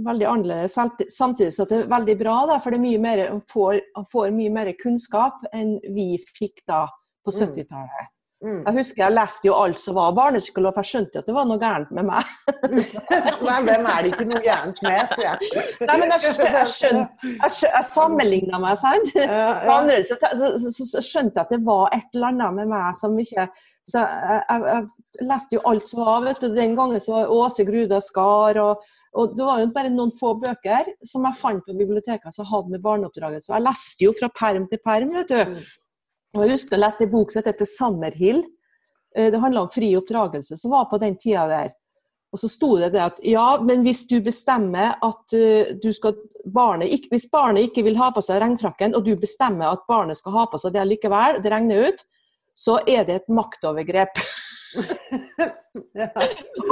veldig 0.06 0.26
annerledes. 0.26 0.74
Samtidig- 0.74 1.52
så 1.54 1.66
det 1.68 1.84
er 1.84 1.88
veldig 1.88 2.18
bra, 2.18 2.46
da, 2.46 2.59
for 2.59 2.70
det 2.70 2.78
er 2.78 2.86
mye 2.86 2.98
mer, 2.98 3.26
han 3.28 3.42
får, 3.52 3.80
får 4.12 4.30
mye 4.32 4.50
mer 4.50 4.72
kunnskap 4.82 5.34
enn 5.52 5.78
vi 5.94 6.16
fikk 6.38 6.62
da 6.66 6.86
på 7.26 7.32
Mm. 7.34 7.40
70-tallet. 7.40 8.14
Mm. 8.38 8.62
Jeg 8.66 8.74
husker 8.76 9.02
jeg 9.02 9.12
leste 9.16 9.48
jo 9.48 9.54
alt 9.59 9.80
som 9.82 9.96
var 9.96 10.12
barnepsykolog, 10.14 10.72
for 10.72 10.82
jeg 10.86 10.92
skjønte 10.92 11.18
at 11.18 11.26
det 11.26 11.34
var 11.34 11.44
noe 11.44 11.59
gærent 11.59 11.90
med 11.90 12.04
meg. 12.06 12.24
Nei, 12.70 13.56
hvem 13.66 13.88
er 13.90 14.02
det 14.04 14.12
ikke 14.12 14.26
noe 14.30 14.42
gærent 14.44 14.78
med, 14.86 15.11
sier 15.16 15.26
jeg. 15.42 15.64
Nei, 15.82 15.96
men 15.98 16.12
jeg 16.14 16.20
skjønte, 16.22 16.52
jeg 16.54 16.70
skjønte- 16.76 17.32
Jeg, 17.64 17.84
sammenligna 17.90 18.61
meg, 18.62 18.78
sant? 18.78 19.11
Ja, 19.16 19.48
ja. 19.66 20.04
så, 20.06 20.20
så, 20.38 20.70
så, 20.70 20.86
så 20.92 21.02
skjønte 21.02 21.34
jeg 21.34 21.44
at 21.48 21.50
det 21.56 21.61
var 21.66 21.88
et 21.98 22.14
eller 22.14 22.30
annet 22.30 22.54
med 22.61 22.68
meg 22.68 22.94
som 22.94 23.18
ikke 23.18 23.48
så 23.89 24.03
jeg, 24.05 24.43
jeg, 24.49 24.62
jeg 25.18 25.26
leste 25.30 25.57
jo 25.57 25.64
alt 25.70 25.89
som 25.89 26.05
var. 26.05 26.22
vet 26.26 26.43
du, 26.45 26.49
Den 26.55 26.76
gangen 26.76 27.01
så 27.01 27.14
var 27.14 27.32
Åse 27.32 27.64
Gruda 27.64 28.01
Skar. 28.05 28.61
Og, 28.61 28.84
og 29.18 29.34
det 29.39 29.47
var 29.49 29.62
jo 29.62 29.70
bare 29.74 29.93
noen 29.95 30.12
få 30.18 30.34
bøker 30.43 30.93
som 31.09 31.24
jeg 31.28 31.41
fant 31.41 31.64
på 31.64 31.76
biblioteket 31.78 32.36
som 32.36 32.49
hadde 32.51 32.74
med 32.74 32.84
barneoppdragelse. 32.84 33.53
Jeg 33.55 33.64
leste 33.64 34.05
jo 34.05 34.14
fra 34.18 34.28
perm 34.36 34.68
til 34.68 34.82
perm. 34.84 35.14
vet 35.16 35.32
du. 35.32 35.41
Mm. 35.55 35.59
Og 36.36 36.45
Jeg 36.45 36.59
husker 36.59 36.76
jeg 36.76 36.84
leste 36.84 37.07
en 37.07 37.12
bok 37.16 37.32
som 37.32 37.47
heter 37.47 37.70
Summerhill. 37.72 38.45
Eh, 39.16 39.30
Det 39.32 39.41
handla 39.41 39.64
om 39.64 39.72
fri 39.72 39.95
oppdragelse, 39.97 40.61
som 40.61 40.76
var 40.76 40.91
på 40.91 41.01
den 41.01 41.16
tida 41.16 41.47
der. 41.49 41.72
Og 42.28 42.43
så 42.43 42.49
sto 42.53 42.74
det 42.76 42.91
det 42.93 43.01
at 43.01 43.20
ja, 43.24 43.57
men 43.64 43.80
hvis 43.86 44.03
du 44.11 44.18
bestemmer 44.20 44.99
at 45.01 45.32
eh, 45.32 45.72
du 45.80 45.89
skal 45.97 46.18
barnet, 46.45 47.09
Hvis 47.11 47.28
barnet 47.32 47.70
ikke 47.70 47.84
vil 47.84 47.97
ha 47.97 48.11
på 48.12 48.20
seg 48.24 48.43
regnfrakken, 48.43 48.95
og 48.95 49.05
du 49.05 49.16
bestemmer 49.16 49.72
at 49.72 49.89
barnet 49.89 50.16
skal 50.20 50.32
ha 50.36 50.45
på 50.47 50.61
seg 50.61 50.76
det 50.76 50.84
likevel, 50.86 51.41
det 51.43 51.53
regner 51.53 51.89
ut, 51.89 52.05
så 52.59 52.80
er 52.90 53.06
det 53.09 53.22
et 53.22 53.32
maktovergrep. 53.40 54.18
Ja. 55.94 56.09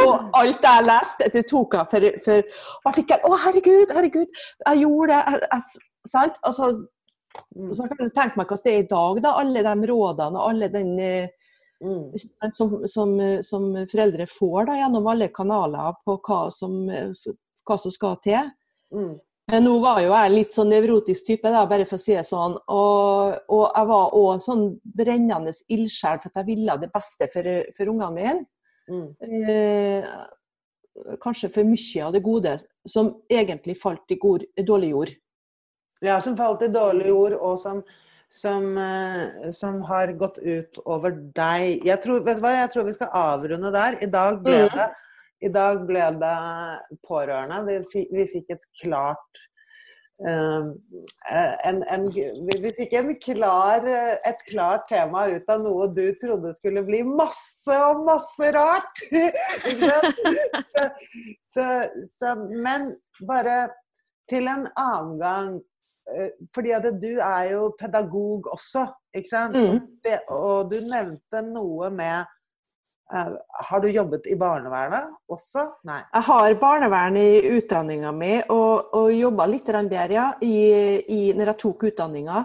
Og 0.02 0.32
alt 0.36 0.64
jeg 0.66 0.84
leste, 0.84 1.28
det 1.32 1.44
tok 1.48 1.76
jeg 1.76 1.86
for, 1.92 2.06
for 2.24 2.42
Og 2.42 2.88
jeg 2.88 2.96
fikk 2.96 3.12
en 3.14 3.24
Å, 3.28 3.36
herregud, 3.44 3.92
herregud, 3.94 4.40
jeg 4.66 4.80
gjorde 4.82 5.14
det. 5.14 5.20
Jeg, 5.30 5.48
jeg, 5.52 6.10
sant? 6.12 6.38
Altså, 6.46 6.68
Mm. 7.52 7.68
så 7.76 7.84
kan 7.84 7.98
du 8.00 8.12
tenke 8.16 8.38
meg 8.40 8.48
hvordan 8.48 8.64
det 8.64 8.72
er 8.72 8.82
i 8.82 8.88
dag, 8.88 9.18
da. 9.20 9.30
Alle 9.42 9.62
de 9.66 9.88
rådene 9.90 10.40
og 10.40 10.50
alle 10.50 10.68
den 10.72 10.94
eh, 11.04 11.28
Mm. 11.84 12.14
som, 12.56 12.70
som, 12.88 13.10
som 13.44 13.66
foreldre 13.90 14.24
får 14.32 14.64
da, 14.70 14.78
gjennom 14.80 15.06
alle 15.12 15.28
kanaler 15.28 15.92
på 16.08 16.14
hva 16.24 16.38
som, 16.50 16.72
hva 16.88 17.76
som 17.76 17.92
skal 17.92 18.16
til. 18.24 18.48
Mm. 18.96 19.18
Men 19.52 19.62
nå 19.62 19.76
var 19.78 20.00
jo 20.02 20.10
jeg 20.10 20.32
litt 20.32 20.56
sånn 20.56 20.72
nevrotisk 20.74 21.28
type, 21.28 21.50
da, 21.54 21.62
bare 21.70 21.86
for 21.86 22.00
å 22.00 22.02
si 22.02 22.16
det 22.16 22.24
sånn. 22.26 22.56
Og, 22.66 23.36
og 23.54 23.66
jeg 23.68 23.88
var 23.92 24.16
òg 24.18 24.40
sånn 24.42 24.64
brennende 24.98 25.52
ildsjel 25.70 26.18
for 26.22 26.32
at 26.32 26.40
jeg 26.40 26.48
ville 26.48 26.78
det 26.82 26.90
beste 26.94 27.28
for, 27.30 27.50
for 27.76 27.92
ungene 27.92 28.10
mine. 28.16 28.40
Mm. 28.90 29.06
Eh, 29.22 30.08
kanskje 31.22 31.52
for 31.54 31.68
mye 31.68 32.08
av 32.08 32.16
det 32.16 32.24
gode 32.26 32.56
som 32.88 33.12
egentlig 33.30 33.78
falt 33.78 34.10
i 34.10 34.18
god, 34.18 34.48
dårlig 34.66 34.90
jord. 34.90 35.14
Ja, 36.02 36.18
som 36.20 36.36
falt 36.38 36.66
i 36.66 36.72
dårlig 36.72 37.08
jord, 37.12 37.38
og 37.38 37.62
som, 37.62 37.80
som, 38.32 38.68
eh, 38.82 39.50
som 39.54 39.78
har 39.86 40.10
gått 40.18 40.42
ut 40.42 40.82
over 40.84 41.14
deg. 41.38 41.86
Jeg 41.86 42.02
tror, 42.02 42.26
vet 42.26 42.42
du 42.42 42.44
hva, 42.44 42.56
jeg 42.64 42.74
tror 42.74 42.90
vi 42.90 42.98
skal 42.98 43.14
avrunde 43.14 43.70
der. 43.78 44.02
I 44.02 44.10
dag 44.10 44.42
ble 44.42 44.64
Mm. 44.66 45.02
I 45.44 45.50
dag 45.52 45.82
ble 45.88 46.06
det 46.20 46.36
pårørende. 47.06 47.82
Vi, 47.92 48.06
vi 48.12 48.24
fikk 48.32 48.56
et 48.56 48.66
klart 48.82 49.46
Uh, 50.24 50.72
en, 51.68 51.82
en, 51.92 52.06
vi, 52.08 52.54
vi 52.62 52.70
fikk 52.72 52.94
en 52.96 53.10
klar, 53.20 53.84
et 54.24 54.38
klart 54.48 54.86
tema 54.88 55.26
ut 55.28 55.50
av 55.52 55.60
noe 55.60 55.90
du 55.92 56.06
trodde 56.16 56.54
skulle 56.56 56.80
bli 56.86 57.02
masse 57.04 57.76
og 57.90 58.00
masse 58.06 58.48
rart. 58.56 59.02
Så, 60.72 60.84
så, 61.52 61.64
så, 62.16 62.32
men 62.48 62.94
bare 63.28 63.66
til 64.28 64.48
en 64.50 64.66
annen 64.76 65.12
gang 65.20 65.52
eh, 66.12 66.32
Fordi 66.54 66.72
at 66.76 66.88
du 67.00 67.16
er 67.22 67.52
jo 67.52 67.70
pedagog 67.80 68.48
også, 68.52 68.86
ikke 69.16 69.30
sant? 69.30 69.56
Mm. 69.56 69.78
Det, 70.04 70.18
og 70.32 70.72
du 70.72 70.76
nevnte 70.84 71.42
noe 71.46 71.88
med 71.94 72.35
Har 73.06 73.80
du 73.80 73.86
jobbet 73.90 74.26
i 74.26 74.34
barnevernet 74.38 75.12
også? 75.30 75.62
Nei. 75.86 76.00
Jeg 76.10 76.26
har 76.26 76.56
barnevern 76.58 77.18
i 77.20 77.28
utdanninga 77.54 78.10
mi, 78.12 78.32
og, 78.50 78.88
og 78.98 79.12
jobba 79.14 79.46
litt 79.46 79.70
der, 79.70 80.10
ja, 80.10 80.26
i, 80.42 80.56
i, 81.06 81.20
når 81.36 81.52
jeg 81.52 81.60
tok 81.62 81.86
utdanninga. 81.92 82.42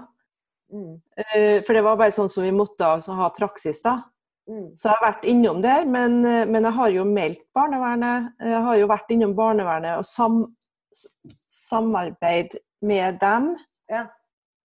Mm. 0.72 0.94
Eh, 1.18 1.58
For 1.66 1.74
det 1.74 1.84
var 1.86 1.98
bare 2.00 2.14
sånn 2.16 2.30
som 2.32 2.46
vi 2.46 2.54
måtte 2.56 2.86
altså, 2.86 3.18
ha 3.18 3.32
praksis, 3.34 3.82
da. 3.82 3.98
Mm. 4.50 4.72
Så 4.78 4.88
jeg 4.88 4.96
har 4.96 5.06
vært 5.06 5.28
innom 5.30 5.62
der, 5.64 5.86
men, 5.90 6.22
eh, 6.26 6.46
men 6.46 6.70
jeg 6.70 6.78
har 6.78 6.96
jo 6.96 7.06
meldt 7.10 7.44
barnevernet. 7.58 8.32
Jeg 8.40 8.64
har 8.68 8.80
jo 8.80 8.90
vært 8.92 9.14
innom 9.14 9.36
barnevernet 9.38 10.02
og 10.02 10.08
sam, 10.08 10.42
samarbeid 11.50 12.56
med 12.86 13.20
dem. 13.22 13.54
Ja. 13.92 14.08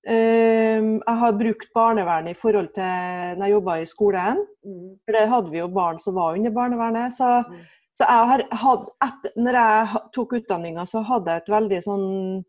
Eh, 0.06 0.80
Jeg 1.06 1.16
har 1.20 1.32
brukt 1.32 1.72
barnevernet 1.74 2.30
i 2.30 2.38
forhold 2.40 2.68
til 2.74 3.38
når 3.38 3.44
jeg 3.46 3.52
jobba 3.56 3.74
i 3.82 3.86
skolen. 3.90 4.42
Mm. 4.64 4.90
For 5.04 5.12
der 5.12 5.26
hadde 5.32 5.50
vi 5.50 5.58
jo 5.58 5.68
barn 5.68 5.98
som 5.98 6.14
var 6.14 6.36
under 6.36 6.50
barnevernet. 6.50 7.12
Så, 7.12 7.30
Mm. 7.48 7.56
så 7.98 8.04
jeg 8.08 8.28
har 8.30 8.42
hatt, 8.52 8.88
etter, 9.02 9.30
når 9.36 9.52
jeg 9.60 10.02
tok 10.14 10.32
utdanninga, 10.32 10.84
så 10.86 11.02
hadde 11.04 11.26
jeg 11.30 11.42
et 11.42 11.52
veldig 11.56 11.80
sånn 11.82 12.44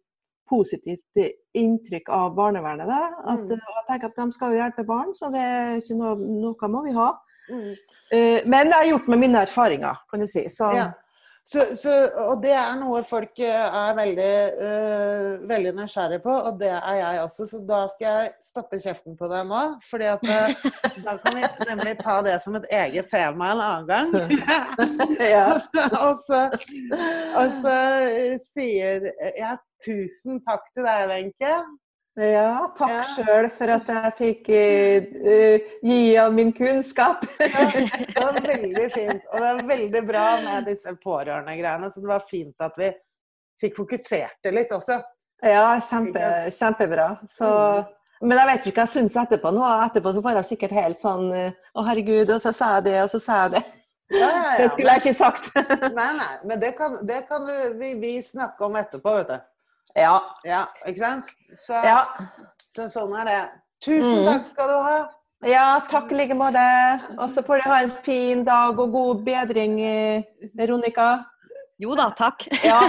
positivt 0.50 1.34
inntrykk 1.56 2.10
av 2.10 2.36
barnevernet. 2.36 2.88
Da. 2.88 3.10
At, 3.26 3.40
Mm. 3.40 3.50
Jeg 3.50 3.86
tenker 3.90 4.06
at 4.08 4.16
de 4.16 4.32
skal 4.32 4.52
jo 4.54 4.58
hjelpe 4.62 4.86
barn, 4.86 5.14
så 5.16 5.32
det 5.32 5.40
er 5.42 5.76
ikke 5.82 5.98
noe, 5.98 6.16
noe 6.16 6.70
må 6.70 6.84
vi 6.86 6.94
ha. 6.94 7.10
Eh, 8.12 8.42
Men 8.46 8.68
jeg 8.68 8.74
har 8.74 8.86
gjort 9.00 9.08
med 9.08 9.20
mine 9.20 9.42
erfaringer, 9.46 9.96
kan 10.12 10.20
du 10.20 10.28
si. 10.28 10.46
Så, 10.48 10.74
Ja. 10.74 10.92
Så, 11.48 11.62
så, 11.80 11.92
og 12.28 12.42
det 12.44 12.52
er 12.52 12.74
noe 12.76 13.00
folk 13.08 13.40
eh, 13.40 13.78
er 13.80 13.94
veldig, 13.96 14.32
uh, 14.60 15.46
veldig 15.48 15.72
nysgjerrig 15.78 16.18
på, 16.26 16.34
og 16.50 16.58
det 16.60 16.74
er 16.76 16.98
jeg 17.00 17.22
også. 17.22 17.48
Så 17.48 17.62
da 17.70 17.78
skal 17.94 18.08
jeg 18.08 18.34
stoppe 18.44 18.80
kjeften 18.84 19.16
på 19.16 19.30
deg 19.32 19.48
nå. 19.48 19.62
at 20.12 20.28
eh, 20.28 20.68
da 21.06 21.16
kan 21.24 21.40
vi 21.40 21.48
nemlig 21.70 21.96
ta 22.02 22.18
det 22.28 22.36
som 22.44 22.60
et 22.60 22.68
eget 22.82 23.08
tema 23.14 23.54
en 23.54 23.64
annen 23.64 23.88
gang. 23.88 24.12
og, 26.08 26.20
så, 26.28 26.44
og 27.40 27.58
så 27.64 27.80
sier 28.52 29.08
jeg 29.16 29.58
tusen 29.88 30.44
takk 30.44 30.68
til 30.74 30.84
deg, 30.84 31.08
Wenche. 31.14 31.58
Ja, 32.18 32.68
takk 32.78 32.90
Ja. 32.92 33.02
sjøl 33.14 33.50
for 33.54 33.70
at 33.76 33.90
jeg 33.94 34.14
fikk 34.18 34.50
eh, 34.50 35.68
gi 35.86 36.00
av 36.18 36.34
min 36.34 36.52
kunnskap. 36.54 37.26
Ja, 37.40 37.68
det 37.74 38.16
var 38.18 38.40
veldig 38.42 38.88
fint. 38.94 39.28
Og 39.32 39.38
det 39.38 39.44
var 39.52 39.62
veldig 39.70 40.02
bra 40.08 40.26
med 40.42 40.66
disse 40.72 40.96
pårørendegreiene. 41.04 41.92
Så 41.94 42.02
det 42.02 42.10
var 42.10 42.26
fint 42.30 42.56
at 42.66 42.74
vi 42.82 42.90
fikk 43.62 43.78
fokusert 43.78 44.38
det 44.44 44.54
litt 44.56 44.74
også. 44.74 44.98
Ja, 45.46 45.78
kjempe, 45.82 46.26
kjempebra. 46.54 47.12
Så, 47.30 47.48
Mm. 48.18 48.30
men 48.30 48.38
jeg 48.40 48.48
vet 48.50 48.64
ikke 48.66 48.82
hva 48.82 48.86
jeg 48.88 48.94
syns 48.96 49.16
etterpå. 49.22 49.52
Nå 49.54 49.62
etterpå 49.86 50.14
så 50.16 50.22
får 50.26 50.40
jeg 50.40 50.48
sikkert 50.52 50.72
helt 50.74 50.98
sånn 50.98 51.28
Å, 51.38 51.84
herregud, 51.86 52.30
og 52.34 52.42
så 52.42 52.50
sa 52.54 52.72
jeg 52.80 52.88
det, 52.90 52.96
og 53.04 53.10
så 53.14 53.20
sa 53.22 53.44
jeg 53.44 53.52
det. 53.60 53.64
Ja. 54.18 54.30
Det 54.58 54.72
skulle 54.74 54.96
jeg 54.96 55.04
ikke 55.04 55.14
sagt. 55.14 55.52
Nei, 55.94 56.08
nei, 56.18 56.34
men 56.50 56.60
det 56.64 56.72
kan, 56.78 56.98
det 57.06 57.28
kan 57.30 57.46
vi, 57.78 57.94
vi 58.02 58.16
snakke 58.26 58.66
om 58.66 58.76
etterpå, 58.80 59.14
vet 59.20 59.30
du. 59.36 59.38
Ja. 59.96 60.18
Ja, 60.46 60.66
ikke 60.88 61.00
sant? 61.04 61.26
Så, 61.56 61.74
ja. 61.86 62.02
så 62.68 62.90
sånn 62.92 63.14
er 63.22 63.26
det. 63.30 63.40
Tusen 63.86 64.24
Mm. 64.24 64.26
takk 64.28 64.46
skal 64.50 64.68
du 64.74 64.78
ha. 64.84 64.98
Ja, 65.46 65.80
takk 65.90 66.12
i 66.12 66.16
like 66.18 66.34
måte. 66.36 66.62
Og 67.20 67.30
så 67.30 67.44
får 67.46 67.62
du 67.62 67.70
ha 67.70 67.80
en 67.86 67.92
fin 68.04 68.44
dag 68.44 68.80
og 68.80 68.92
god 68.92 69.24
bedring, 69.26 69.78
Veronica. 70.58 71.26
Jo 71.78 71.94
da, 71.94 72.08
takk. 72.10 72.48
Ja, 72.66 72.80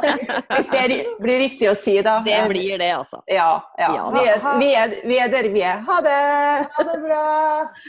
hvis 0.54 0.68
det 0.70 1.00
blir 1.18 1.40
riktig 1.42 1.66
å 1.66 1.74
si, 1.74 1.96
da. 2.06 2.20
Det 2.22 2.36
blir 2.46 2.78
det, 2.78 2.92
altså. 2.94 3.18
Ja. 3.26 3.58
ja. 3.76 3.88
Ja. 3.90 4.04
Vi, 4.14 4.22
er, 4.30 4.44
vi, 4.60 4.68
er, 4.78 4.94
vi 5.10 5.18
er 5.18 5.32
der 5.32 5.48
vi 5.50 5.64
er. 5.66 5.80
Ha 5.88 5.96
det! 6.06 6.20
Ha 6.76 6.84
det 6.86 6.98
bra! 7.02 7.24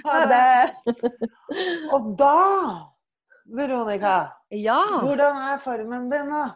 Ha 0.10 0.22
det! 0.34 1.22
Og 1.94 2.10
da, 2.18 2.34
Veronica, 3.54 4.16
Ja. 4.50 4.82
hvordan 5.04 5.38
er 5.54 5.62
formen 5.62 6.10
din 6.10 6.26
nå? 6.34 6.48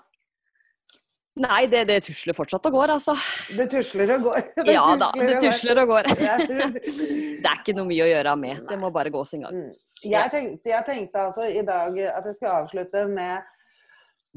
Nei, 1.39 1.61
det, 1.71 1.85
det 1.87 2.01
tusler 2.03 2.35
fortsatt 2.35 2.65
og 2.67 2.73
går, 2.75 2.91
altså. 2.97 3.13
Det 3.55 3.69
tusler 3.71 4.09
og 4.17 4.25
går. 4.25 4.41
Det 4.67 4.73
Ja 4.75 4.83
da, 4.99 5.11
det 5.15 5.37
tusler 5.45 5.79
og 5.79 5.93
går. 5.93 6.09
Det 6.17 7.47
er 7.47 7.61
ikke 7.61 7.75
noe 7.77 7.87
mye 7.87 8.03
å 8.03 8.09
gjøre 8.09 8.33
med. 8.41 8.65
Det 8.67 8.77
må 8.81 8.89
bare 8.91 9.13
gå 9.13 9.21
sin 9.25 9.45
gang. 9.45 9.55
Mm. 9.55 9.71
Jeg 10.01 10.33
tenkte, 10.33 10.69
jeg 10.73 10.83
tenkte 10.87 11.21
altså 11.27 11.45
i 11.47 11.61
dag 11.65 11.97
at 12.09 12.25
jeg 12.25 12.35
skulle 12.35 12.57
avslutte 12.63 13.05
med 13.07 13.35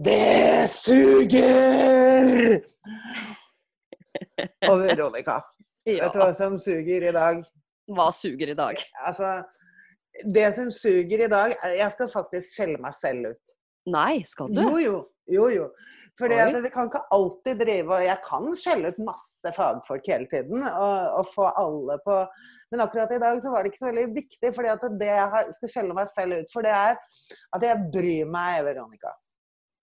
Det 0.07 0.70
suger! 0.70 2.61
Og 4.70 4.78
Veronica, 4.84 5.40
Ja. 5.86 6.05
vet 6.05 6.14
du 6.14 6.18
hva 6.20 6.30
som 6.36 6.59
suger 6.62 7.09
i 7.09 7.12
dag? 7.12 7.42
Hva 7.90 8.07
suger 8.14 8.53
i 8.55 8.57
dag? 8.57 8.78
Altså, 9.05 9.32
det 10.36 10.47
som 10.57 10.70
suger 10.72 11.26
i 11.26 11.28
dag 11.28 11.53
Jeg 11.76 11.90
skal 11.92 12.09
faktisk 12.12 12.55
skjelle 12.55 12.78
meg 12.80 12.95
selv 12.97 13.34
ut. 13.34 13.42
Nei, 13.90 14.22
skal 14.24 14.49
du? 14.53 14.62
Jo, 14.62 14.78
jo. 14.80 14.97
jo, 15.28 15.49
jo. 15.53 15.68
Fordi 16.20 16.36
det 16.62 16.70
kan 16.70 16.86
ikke 16.86 17.00
alltid 17.10 17.58
drive 17.58 17.90
og 17.96 18.02
Jeg 18.06 18.20
kan 18.22 18.44
skjelle 18.54 18.90
ut 18.94 18.98
masse 19.02 19.50
fagfolk 19.56 20.06
hele 20.06 20.28
tiden 20.30 20.62
og, 20.62 20.98
og 21.18 21.30
få 21.32 21.48
alle 21.58 21.96
på 22.04 22.18
Men 22.70 22.84
akkurat 22.84 23.10
i 23.16 23.18
dag 23.18 23.40
så 23.42 23.50
var 23.50 23.62
det 23.64 23.72
ikke 23.72 23.80
så 23.82 23.88
veldig 23.90 24.04
viktig, 24.14 24.52
fordi 24.54 24.70
at 24.72 24.84
det 25.00 25.08
jeg 25.10 25.56
skal 25.58 25.72
skjelle 25.72 25.94
meg 25.98 26.08
selv 26.10 26.38
ut 26.38 26.52
for, 26.54 26.62
det 26.66 26.70
er 26.74 26.96
at 27.54 27.66
jeg 27.66 27.82
bryr 27.94 28.30
meg, 28.30 28.60
Veronica. 28.66 29.12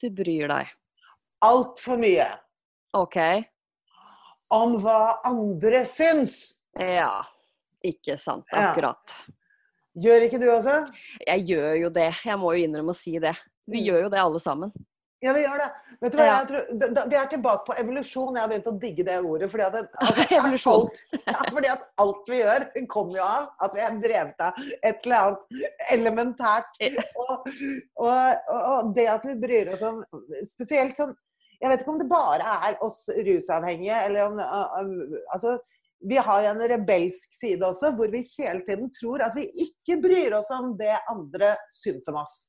Du 0.01 0.07
bryr 0.17 0.47
deg. 0.51 0.71
Altfor 1.45 1.99
mye 2.01 2.25
OK. 2.97 3.17
om 4.51 4.75
hva 4.84 4.97
andre 5.29 5.84
syns. 5.88 6.55
Ja. 6.75 7.21
Ikke 7.86 8.17
sant. 8.19 8.45
Ja. 8.51 8.71
Akkurat. 8.71 9.15
Gjør 10.01 10.25
ikke 10.27 10.39
du 10.41 10.47
også? 10.51 10.75
Jeg 11.27 11.45
gjør 11.49 11.71
jo 11.86 11.89
det. 11.95 12.09
Jeg 12.25 12.38
må 12.39 12.51
jo 12.55 12.65
innrømme 12.65 12.93
å 12.93 12.97
si 12.97 13.15
det. 13.19 13.34
Vi 13.67 13.79
Mm. 13.82 13.86
gjør 13.88 14.01
jo 14.03 14.09
det 14.13 14.19
alle 14.19 14.39
sammen. 14.39 14.71
Ja, 15.22 15.34
vi 15.38 15.43
gjør 15.43 15.59
det. 15.61 15.69
Vet 16.01 16.13
du 16.13 16.17
hva, 16.17 16.26
Ja. 16.26 16.38
jeg 16.39 16.47
tror, 16.49 17.09
Vi 17.09 17.15
er 17.15 17.28
tilbake 17.30 17.65
på 17.67 17.76
evolusjon. 17.78 18.36
Jeg 18.36 18.41
har 18.41 18.49
begynt 18.49 18.69
å 18.72 18.80
digge 18.82 19.03
det 19.05 19.17
ordet. 19.22 19.49
Fordi 19.51 19.65
at, 19.67 19.74
det, 19.74 20.26
Evolusjon. 20.39 20.88
Alt, 20.88 21.01
ja, 21.28 21.41
fordi 21.49 21.69
at 21.69 21.84
alt 22.01 22.32
vi 22.32 22.39
gjør, 22.39 22.65
kommer 22.89 23.17
jo 23.19 23.26
av 23.28 23.49
at 23.67 23.76
vi 23.78 23.84
er 23.86 23.99
drevet 24.05 24.41
av 24.47 24.61
et 24.82 25.05
eller 25.05 25.17
annet 25.19 25.67
elementært. 25.97 26.82
Og, 27.22 27.45
og, 28.01 28.49
og, 28.49 28.95
det 28.97 29.07
at 29.13 29.28
vi 29.30 29.38
bryr 29.43 29.76
oss 29.76 29.86
om 29.86 30.01
Spesielt 30.49 30.97
sånn 30.97 31.13
Jeg 31.61 31.69
vet 31.69 31.84
ikke 31.84 31.93
om 31.93 31.99
det 32.01 32.09
bare 32.09 32.55
er 32.69 32.80
oss 32.82 33.03
rusavhengige, 33.13 34.01
eller 34.07 34.26
om 34.26 34.41
Altså, 34.41 35.59
vi 36.09 36.17
har 36.17 36.41
jo 36.41 36.53
en 36.55 36.67
rebelsk 36.72 37.36
side 37.38 37.61
også, 37.61 37.91
hvor 37.93 38.09
vi 38.09 38.24
hele 38.39 38.65
tiden 38.65 38.89
tror 38.97 39.22
at 39.22 39.38
vi 39.38 39.45
ikke 39.67 40.01
bryr 40.01 40.34
oss 40.39 40.49
om 40.55 40.74
det 40.80 40.95
andre 41.13 41.53
syns 41.69 42.09
om 42.09 42.17
oss. 42.24 42.47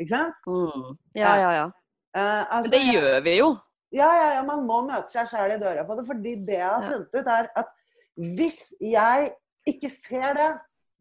Ikke 0.00 0.12
sant? 0.12 0.36
Mm. 0.48 0.98
Ja, 1.16 1.32
ja, 1.40 1.52
ja. 1.62 1.68
Eh, 2.16 2.44
altså, 2.50 2.70
det 2.72 2.80
gjør 2.92 3.20
vi 3.22 3.36
jo. 3.38 3.50
ja, 3.94 4.08
ja, 4.14 4.26
ja, 4.36 4.42
man 4.46 4.64
må 4.66 4.80
møte 4.86 5.10
seg 5.14 5.28
sjæl 5.30 5.52
i 5.54 5.60
døra 5.62 5.84
på 5.86 5.96
det. 5.98 6.06
Fordi 6.08 6.34
det 6.46 6.56
jeg 6.58 6.66
har 6.66 6.82
funnet 6.88 7.14
ut, 7.14 7.26
er 7.36 7.48
at 7.56 7.70
hvis 8.16 8.74
jeg 8.80 9.30
ikke 9.66 9.90
ser 9.90 10.34
det, 10.34 10.50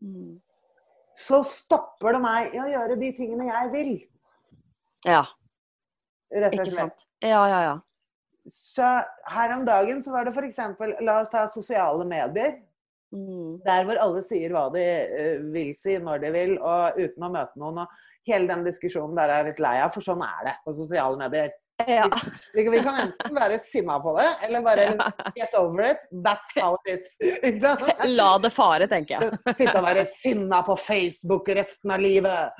Mm. 0.01 0.37
så 1.11 1.41
stopper 1.43 2.13
det 2.15 2.21
meg 2.23 2.53
i 2.55 2.59
å 2.63 2.67
gjøre 2.71 2.95
de 3.01 3.09
tingene 3.17 3.49
jeg 3.49 3.71
vil. 3.73 3.89
Ja, 5.03 5.25
Rett 6.31 6.53
og 6.55 6.65
slett. 6.69 6.77
sant. 6.77 7.03
Ja, 7.21 7.41
ja, 7.51 7.59
ja. 7.65 7.73
Så 8.47 8.85
her 9.27 9.53
om 9.57 9.65
dagen 9.67 9.99
så 10.01 10.11
var 10.13 10.23
det 10.23 10.31
f.eks. 10.37 10.57
La 11.01 11.17
oss 11.19 11.29
ta 11.33 11.43
sosiale 11.51 12.05
medier. 12.07 12.61
Mm. 13.15 13.57
Der 13.65 13.87
hvor 13.87 13.99
alle 14.03 14.21
sier 14.27 14.53
hva 14.53 14.67
de 14.73 14.83
eh, 14.83 15.39
vil 15.53 15.71
si 15.77 15.97
når 16.01 16.21
de 16.23 16.33
vil, 16.35 16.55
og 16.61 16.99
uten 16.99 17.25
å 17.25 17.31
møte 17.33 17.61
noen. 17.61 17.81
Og 17.83 18.29
hele 18.29 18.49
den 18.51 18.67
diskusjonen 18.67 19.17
der 19.17 19.33
er 19.33 19.41
jeg 19.41 19.53
litt 19.53 19.63
lei 19.65 19.77
av, 19.81 19.93
for 19.95 20.05
sånn 20.05 20.21
er 20.25 20.45
det 20.49 20.55
på 20.65 20.75
sosiale 20.77 21.17
medier. 21.19 21.53
Ja. 21.87 22.09
Vi, 22.53 22.69
vi 22.69 22.79
kan 22.83 22.95
enten 22.95 23.35
være 23.35 23.59
sinna 23.59 23.99
på 23.99 24.17
det, 24.17 24.27
eller 24.41 24.61
bare 24.61 24.85
get 25.35 25.53
over 25.55 25.91
it. 25.91 25.97
That's 26.11 26.61
how 26.61 26.77
it 26.85 26.99
is. 26.99 27.15
La 28.19 28.37
det 28.37 28.51
fare, 28.51 28.87
tenker 28.87 29.15
jeg. 29.15 29.39
Sitte 29.61 29.75
og 29.79 29.85
være 29.87 30.05
sinna 30.11 30.59
på 30.67 30.75
Facebook 30.75 31.49
resten 31.55 31.95
av 31.95 32.03
livet. 32.03 32.51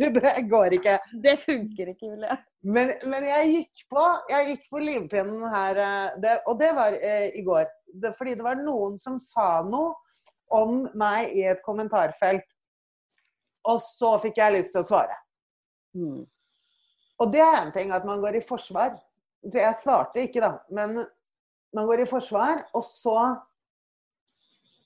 Det, 0.00 0.08
det 0.16 0.42
går 0.48 0.74
ikke. 0.78 0.96
Det 1.22 1.36
funker 1.42 1.90
ikke, 1.92 2.06
Julie. 2.06 2.36
Men, 2.62 2.92
men 3.08 3.24
jeg 3.24 3.50
gikk 3.50 3.84
på 3.92 4.02
jeg 4.30 4.48
gikk 4.50 4.64
på 4.72 4.80
livpinnen 4.84 5.44
her, 5.52 5.80
eh, 5.80 6.18
det, 6.22 6.34
og 6.48 6.58
det 6.60 6.70
var 6.76 6.96
eh, 6.96 7.28
i 7.36 7.44
går. 7.44 7.68
Det, 8.00 8.12
fordi 8.18 8.34
det 8.38 8.46
var 8.46 8.60
noen 8.60 8.98
som 9.00 9.20
sa 9.22 9.60
noe 9.66 9.94
om 10.56 10.82
meg 10.98 11.32
i 11.36 11.44
et 11.52 11.62
kommentarfelt. 11.64 12.46
Og 13.68 13.80
så 13.84 14.16
fikk 14.22 14.40
jeg 14.40 14.56
lyst 14.56 14.74
til 14.74 14.84
å 14.84 14.88
svare. 14.88 15.16
Mm. 15.96 16.22
Og 17.20 17.32
det 17.32 17.42
er 17.44 17.60
en 17.60 17.72
ting 17.74 17.92
at 17.92 18.06
man 18.08 18.20
går 18.22 18.38
i 18.38 18.44
forsvar. 18.44 18.96
Jeg 19.44 19.76
svarte 19.82 20.24
ikke, 20.24 20.42
da. 20.42 20.54
Men 20.72 21.02
man 21.76 21.86
går 21.88 22.04
i 22.04 22.10
forsvar, 22.10 22.66
og 22.74 22.84
så 22.84 23.20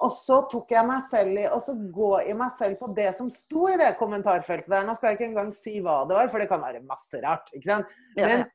Og 0.05 0.11
så 0.11 0.41
tok 0.51 0.72
jeg 0.74 0.85
meg 0.85 1.05
selv 1.07 1.39
i 1.39 1.45
Og 1.47 1.61
så 1.62 1.72
gå 1.95 2.09
i 2.26 2.32
meg 2.37 2.57
selv 2.59 2.74
på 2.80 2.89
det 2.97 3.12
som 3.16 3.28
sto 3.30 3.68
i 3.70 3.76
det 3.78 3.93
kommentarfeltet 3.97 4.68
der. 4.68 4.82
Nå 4.85 4.97
skal 4.97 5.12
jeg 5.12 5.20
ikke 5.20 5.28
engang 5.30 5.53
si 5.55 5.78
hva 5.80 6.01
det 6.09 6.16
var, 6.18 6.30
for 6.32 6.43
det 6.43 6.49
kan 6.51 6.61
være 6.62 6.82
masse 6.82 7.20
rart. 7.22 7.53
ikke 7.55 7.70
sant? 7.70 7.95
Men, 8.16 8.43
ja. 8.43 8.49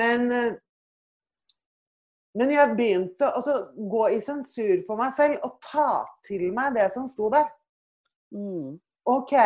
men, 0.00 0.56
men 2.34 2.54
jeg 2.56 2.74
begynte 2.80 3.28
å 3.28 3.58
gå 3.76 4.08
i 4.16 4.22
sensur 4.24 4.82
på 4.88 4.96
meg 4.98 5.12
selv 5.20 5.44
og 5.44 5.60
ta 5.68 6.04
til 6.26 6.48
meg 6.56 6.74
det 6.80 6.88
som 6.96 7.06
sto 7.12 7.28
der. 7.36 7.52
Mm. 8.32 8.80
OK, 9.06 9.36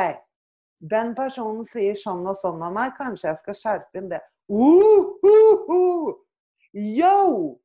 den 0.80 1.14
personen 1.14 1.64
sier 1.68 1.96
sånn 1.98 2.24
og 2.28 2.36
sånn 2.40 2.62
om 2.64 2.74
meg, 2.74 2.94
kanskje 2.98 3.28
jeg 3.30 3.40
skal 3.42 3.58
skjerpe 3.58 4.00
inn 4.00 4.10
det. 4.12 4.20
Uh, 4.50 5.16
uh, 5.24 5.72
uh. 5.74 6.12
Yo! 6.72 7.58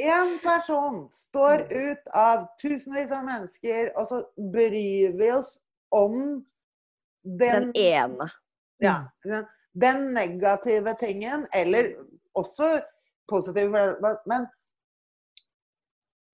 Én 0.00 0.38
person 0.40 1.02
står 1.12 1.66
ut 1.68 2.12
av 2.16 2.46
tusenvis 2.62 3.12
av 3.12 3.26
mennesker, 3.26 3.90
og 4.00 4.08
så 4.08 4.22
bryr 4.52 5.12
vi 5.18 5.32
oss 5.34 5.58
om 5.92 6.40
den, 7.22 7.68
Den 7.68 7.76
ene. 7.76 8.30
ja, 8.80 9.02
den, 9.26 9.44
den 9.76 10.06
negative 10.16 10.94
tingen, 11.02 11.44
eller 11.52 11.92
også 12.38 12.78
positive, 13.28 13.68
men 14.26 14.48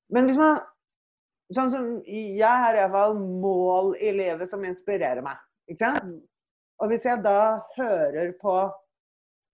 Men 0.09 0.24
hvis 0.24 0.37
man 0.39 0.61
Sånn 1.55 1.70
som 1.70 1.84
jeg 2.11 2.42
har 2.42 2.74
iallfall 2.74 3.20
mål 3.22 3.92
i 4.03 4.11
livet 4.16 4.51
som 4.51 4.64
inspirerer 4.66 5.22
meg. 5.22 5.38
Ikke 5.70 5.84
sant? 5.84 6.16
Og 6.82 6.90
hvis 6.90 7.07
jeg 7.07 7.22
da 7.24 7.62
hører 7.76 8.32
på 8.40 8.57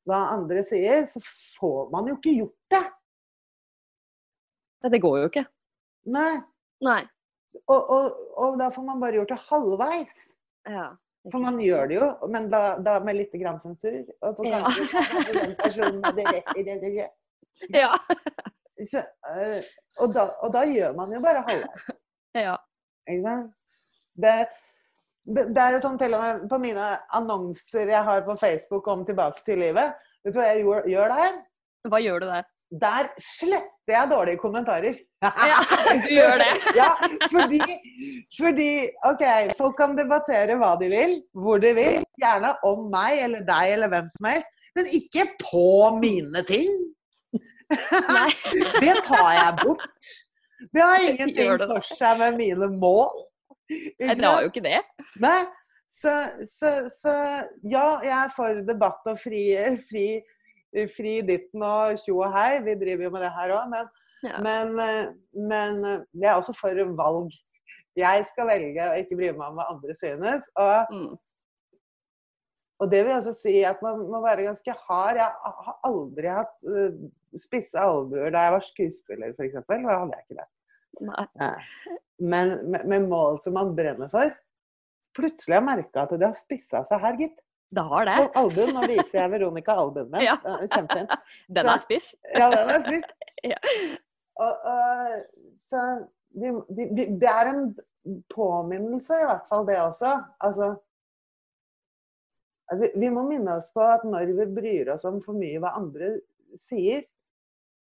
hva 0.09 0.21
andre 0.33 0.65
sier, 0.67 1.05
så 1.07 1.21
får 1.59 1.91
man 1.93 2.09
jo 2.11 2.17
ikke 2.17 2.33
gjort 2.41 2.75
det. 2.75 2.83
Det 4.91 5.01
går 5.05 5.19
jo 5.21 5.29
ikke. 5.31 5.45
Nei. 6.11 6.33
Nei. 6.83 7.03
Og, 7.71 7.79
og, 7.93 8.17
og 8.41 8.57
da 8.59 8.71
får 8.75 8.87
man 8.89 9.03
bare 9.03 9.21
gjort 9.21 9.31
det 9.35 9.41
halvveis. 9.51 10.17
Ja. 10.67 10.89
For 11.31 11.39
man 11.45 11.61
gjør 11.63 11.87
det 11.87 11.99
jo, 12.01 12.07
men 12.33 12.49
da, 12.51 12.63
da 12.83 12.97
med 13.05 13.21
litt 13.21 13.35
grann 13.39 13.61
sensur. 13.63 14.01
Og 14.27 14.35
så 14.35 14.49
Ja. 14.49 14.65
kanskje 14.67 15.37
den 15.37 15.55
personen 15.61 16.03
hadde 16.09 16.25
rett 16.33 16.51
i 16.59 16.65
det. 16.67 16.81
det, 16.83 16.91
det. 16.97 17.79
Ja. 17.79 17.93
Så, 18.91 19.05
øh, 19.31 19.61
og, 20.01 20.15
da, 20.15 20.27
og 20.43 20.53
da 20.55 20.65
gjør 20.69 20.97
man 20.97 21.13
jo 21.15 21.21
bare 21.25 21.45
halvveis. 21.49 21.91
ja. 22.47 22.57
Ikke 23.11 23.23
sant? 23.27 23.55
Det, 24.23 24.35
det, 25.27 25.47
det 25.55 25.63
er 25.63 25.77
jo 25.77 25.83
sånn 25.85 25.99
til 26.01 26.17
og 26.17 26.23
med 26.25 26.49
på 26.51 26.61
mine 26.63 26.89
annonser 27.17 27.93
jeg 27.93 28.09
har 28.09 28.25
på 28.27 28.37
Facebook 28.41 28.89
om 28.93 29.05
tilbake 29.09 29.45
til 29.47 29.63
livet. 29.63 29.97
Vet 30.23 30.35
du 30.35 30.39
hva 30.39 30.49
jeg 30.51 30.65
gjør, 30.65 30.89
gjør 30.93 31.15
der? 31.17 31.39
Hva 31.91 32.03
gjør 32.03 32.23
du 32.23 32.29
der? 32.31 32.49
Der 32.83 33.09
sletter 33.21 33.93
jeg 33.93 34.11
dårlige 34.13 34.41
kommentarer. 34.41 35.01
Ja, 35.23 35.61
du 36.03 36.09
gjør 36.11 36.41
det. 36.41 36.53
ja, 36.81 36.89
fordi, 37.31 37.61
fordi 38.35 38.71
OK, 39.07 39.21
folk 39.59 39.77
kan 39.79 39.93
debattere 39.95 40.57
hva 40.59 40.73
de 40.81 40.89
vil, 40.91 41.13
hvor 41.45 41.61
de 41.63 41.71
vil. 41.77 42.01
Gjerne 42.19 42.51
om 42.67 42.89
meg 42.91 43.21
eller 43.29 43.45
deg 43.47 43.77
eller 43.77 43.93
hvem 43.93 44.09
som 44.11 44.27
helst. 44.33 44.49
Men 44.75 44.89
ikke 44.99 45.29
på 45.39 45.69
mine 46.01 46.43
ting. 46.49 46.75
Nei. 48.09 48.29
Det 48.85 48.95
tar 49.07 49.31
jeg 49.37 49.57
bort. 49.63 50.13
Det 50.73 50.83
har 50.83 51.03
ingenting 51.09 51.57
det 51.59 51.69
for 51.71 51.89
seg 51.97 52.21
med 52.21 52.37
mine 52.39 52.69
mål. 52.79 53.11
Nei, 53.73 54.15
det 54.15 54.27
har 54.29 54.45
jo 54.45 54.51
ikke 54.53 54.63
det. 54.65 54.79
Nei. 55.23 55.41
Så, 55.93 56.13
så, 56.49 56.71
så 56.97 57.13
ja, 57.69 57.87
jeg 58.05 58.15
er 58.17 58.31
for 58.33 58.63
debatt 58.65 59.05
og 59.11 59.19
fri, 59.21 59.43
fri, 59.91 60.07
fri 60.95 61.19
ditten 61.29 61.65
og 61.67 61.99
tjo 62.01 62.23
og 62.25 62.33
hei. 62.33 62.63
Vi 62.65 62.77
driver 62.81 63.09
jo 63.09 63.13
med 63.17 63.27
det 63.27 63.33
her 63.39 63.57
òg. 63.59 63.69
Men, 63.75 63.91
Ja. 64.23 64.39
Men, 64.39 64.77
eh, 64.79 65.09
men 65.35 65.81
eh, 65.85 66.03
jeg 66.23 66.29
er 66.31 66.37
også 66.39 66.53
for 66.55 66.79
valg. 66.95 67.33
Jeg 67.99 68.23
skal 68.29 68.47
velge 68.47 68.85
å 68.87 69.01
ikke 69.01 69.17
bry 69.19 69.33
meg 69.35 69.49
om 69.49 69.57
hva 69.59 69.65
andre 69.73 69.97
synes. 69.99 70.47
Og, 70.63 70.93
Mm. 70.95 71.17
Og 72.83 72.91
det 72.91 73.03
vil 73.07 73.15
også 73.15 73.35
si 73.39 73.61
at 73.67 73.83
man 73.85 74.01
må 74.11 74.21
være 74.25 74.49
ganske 74.49 74.75
hard. 74.89 75.21
Jeg 75.21 75.55
har 75.69 75.77
aldri 75.87 76.33
hatt 76.33 76.65
uh, 76.67 76.97
spisse 77.39 77.79
albuer 77.79 78.35
da 78.35 78.47
jeg 78.49 78.55
var 78.57 78.67
skuespiller, 78.67 79.37
f.eks. 79.37 79.61
Da 79.69 79.79
hadde 79.79 80.17
jeg 80.17 80.27
ikke 80.27 80.41
det. 80.41 80.49
Nei. 81.09 81.53
Men 82.23 82.57
med, 82.71 82.89
med 82.91 83.07
mål 83.09 83.39
som 83.43 83.55
man 83.57 83.73
brenner 83.77 84.11
for. 84.13 84.35
Plutselig 85.17 85.57
har 85.57 85.63
jeg 85.63 85.69
merka 85.69 86.07
at 86.07 86.15
det 86.17 86.29
har 86.29 86.39
spissa 86.39 86.83
seg 86.89 87.03
her, 87.05 87.19
gitt. 87.21 87.39
Det 87.73 87.85
har 87.89 88.09
det. 88.09 88.17
På 88.19 88.43
albuen. 88.43 88.75
Nå 88.77 88.85
viser 88.91 89.19
jeg 89.23 89.33
Veronica 89.33 89.77
albuen 89.81 90.11
min. 90.13 90.25
Ja. 90.29 90.37
Kjempefin. 90.75 91.09
Den 91.57 91.71
er 91.73 91.85
spiss. 91.85 92.13
Ja, 92.35 92.49
den 92.53 92.75
er 92.77 92.89
spiss. 92.89 93.13
Ja. 93.43 93.57
Og, 94.39 94.67
og, 94.71 95.15
så 95.59 95.81
vi, 96.39 96.53
vi, 96.77 96.85
vi, 96.95 97.07
det 97.19 97.27
er 97.27 97.49
en 97.51 97.65
påminnelse, 98.31 99.17
i 99.19 99.27
hvert 99.27 99.49
fall 99.51 99.67
det 99.67 99.81
også. 99.83 100.13
Altså, 100.47 100.69
altså 102.73 102.91
vi, 102.99 103.09
må 103.13 103.25
minne 103.29 103.57
oss 103.61 103.71
på 103.75 103.85
at 103.85 104.05
når 104.09 104.33
vi 104.39 104.49
bryr 104.57 104.93
oss 104.95 105.07
om 105.09 105.21
for 105.25 105.39
mye 105.39 105.61
hva 105.63 105.75
andre 105.79 106.15
sier 106.61 107.05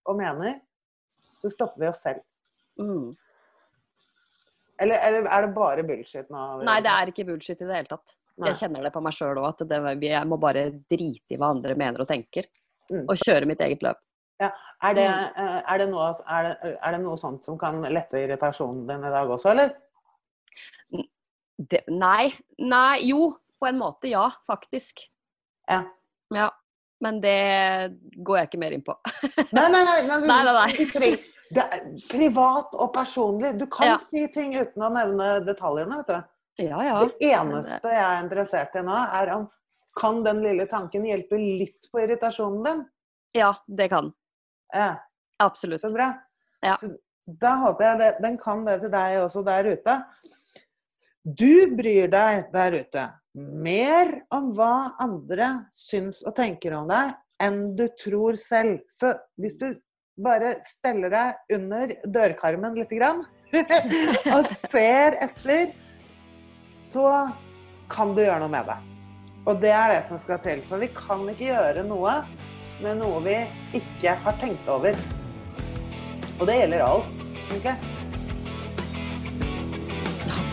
og 0.08 0.18
mener, 0.18 0.60
så 1.40 1.50
stopper 1.52 1.84
vi 1.84 1.90
oss 1.90 2.02
selv. 2.04 2.22
Mm. 2.80 3.10
Eller, 4.80 5.02
eller 5.06 5.28
er 5.28 5.44
det 5.44 5.52
bare 5.56 5.84
bullshit 5.86 6.30
nå? 6.32 6.44
Nei, 6.64 6.78
det 6.84 6.92
er 6.92 7.12
ikke 7.12 7.26
bullshit 7.28 7.60
i 7.60 7.68
det 7.68 7.82
hele 7.82 7.90
tatt. 7.90 8.14
Nei. 8.40 8.50
Jeg 8.50 8.60
kjenner 8.62 8.86
det 8.86 8.92
på 8.94 9.02
meg 9.04 9.12
sjøl 9.12 9.40
òg, 9.42 9.50
at 9.50 9.66
det, 9.68 9.80
jeg 10.06 10.28
må 10.28 10.38
bare 10.40 10.70
drite 10.88 11.36
i 11.36 11.40
hva 11.40 11.50
andre 11.52 11.76
mener 11.78 12.04
og 12.04 12.08
tenker. 12.08 12.48
Mm. 12.90 13.04
Og 13.04 13.18
kjøre 13.20 13.48
mitt 13.50 13.60
eget 13.64 13.84
løp. 13.84 14.00
Er 14.40 14.94
det, 14.96 15.04
eh, 15.04 15.58
er, 15.68 15.82
det 15.82 15.86
noe, 15.90 16.06
er, 16.24 16.46
det, 16.48 16.72
er 16.80 16.94
det 16.96 17.00
noe 17.02 17.18
sånt 17.20 17.44
som 17.44 17.58
kan 17.60 17.82
lette 17.92 18.22
irritasjonen 18.22 18.86
din 18.88 19.04
i 19.04 19.12
dag 19.12 19.32
også, 19.34 19.52
eller? 19.52 19.74
Det, 21.60 21.82
nei. 21.92 22.30
Nei. 22.64 23.02
Jo, 23.04 23.34
på 23.60 23.68
en 23.68 23.78
måte 23.78 24.08
ja, 24.10 24.30
faktisk. 24.48 25.02
Ja. 25.68 25.82
Ja. 26.34 26.50
Men 27.00 27.20
det 27.22 27.36
går 28.24 28.38
jeg 28.38 28.48
ikke 28.50 28.58
mer 28.60 28.74
inn 28.76 28.82
på. 28.84 28.94
Nei, 29.56 29.68
nei, 29.72 29.84
nei. 29.84 30.00
nei, 30.08 30.18
Nei, 30.28 30.40
nei, 30.44 30.64
nei. 31.00 31.12
Det 31.50 31.62
er 31.64 31.86
privat 32.10 32.74
og 32.76 32.92
personlig. 32.94 33.54
Du 33.58 33.64
kan 33.72 33.88
Ja. 33.94 33.96
si 33.98 34.26
ting 34.32 34.52
uten 34.54 34.84
å 34.86 34.90
nevne 34.94 35.30
detaljene. 35.46 35.96
vet 36.02 36.10
du. 36.12 36.66
Ja, 36.66 36.82
ja. 36.84 36.98
Det 37.08 37.30
eneste 37.32 37.88
jeg 37.94 38.04
er 38.04 38.20
interessert 38.22 38.76
i 38.76 38.82
nå, 38.84 38.98
er 39.16 39.32
om 39.34 39.48
kan 39.98 40.20
den 40.22 40.42
lille 40.44 40.66
tanken 40.70 41.04
hjelpe 41.08 41.38
litt 41.40 41.88
på 41.90 42.02
irritasjonen 42.04 42.62
din? 42.68 42.84
Ja, 43.34 43.54
det 43.66 43.88
kan. 43.90 44.12
Ja, 44.74 44.92
Absolutt. 45.42 45.80
så 45.82 45.90
bra. 45.94 46.12
Ja. 46.62 46.76
Så 46.76 46.92
da 47.40 47.56
håper 47.64 47.84
jeg 47.88 47.98
det, 47.98 48.10
den 48.22 48.36
kan 48.38 48.62
det 48.68 48.80
til 48.84 48.92
deg 48.92 49.16
også 49.24 49.42
der 49.46 49.66
ute. 49.72 49.96
Du 51.24 51.76
bryr 51.76 52.08
deg 52.08 52.46
der 52.52 52.74
ute 52.80 53.02
mer 53.36 54.08
om 54.32 54.50
hva 54.56 54.96
andre 55.04 55.50
syns 55.74 56.22
og 56.24 56.32
tenker 56.38 56.72
om 56.78 56.88
deg, 56.88 57.12
enn 57.42 57.74
du 57.76 57.84
tror 58.00 58.38
selv. 58.40 58.80
Så 58.88 59.12
hvis 59.36 59.58
du 59.60 59.68
bare 60.20 60.56
steller 60.68 61.12
deg 61.12 61.58
under 61.58 61.92
dørkarmen 62.08 62.76
lite 62.76 62.96
grann 62.96 63.22
og 64.34 64.48
ser 64.72 65.20
etter, 65.20 65.76
så 66.64 67.28
kan 67.92 68.16
du 68.16 68.24
gjøre 68.24 68.40
noe 68.40 68.54
med 68.56 68.72
det. 68.72 68.80
Og 69.44 69.60
det 69.60 69.76
er 69.76 69.92
det 69.92 70.02
som 70.08 70.20
skal 70.24 70.40
til. 70.44 70.64
For 70.64 70.80
vi 70.80 70.88
kan 70.96 71.28
ikke 71.28 71.52
gjøre 71.52 71.84
noe 71.84 72.20
med 72.80 73.00
noe 73.04 73.20
vi 73.28 73.38
ikke 73.76 74.16
har 74.24 74.40
tenkt 74.40 74.68
over. 74.72 74.96
Og 76.40 76.46
det 76.48 76.62
gjelder 76.62 76.88
alt, 76.88 77.24
egentlig. 77.50 77.99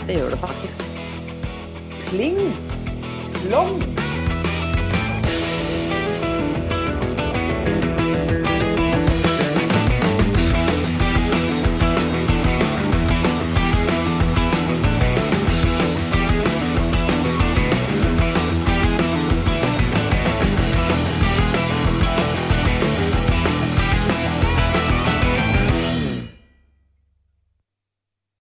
Det 0.07 0.15
gjør 0.15 0.29
det 0.29 0.37
faktisk. 0.39 0.77
Pling 2.07 2.39
plong! 3.33 3.83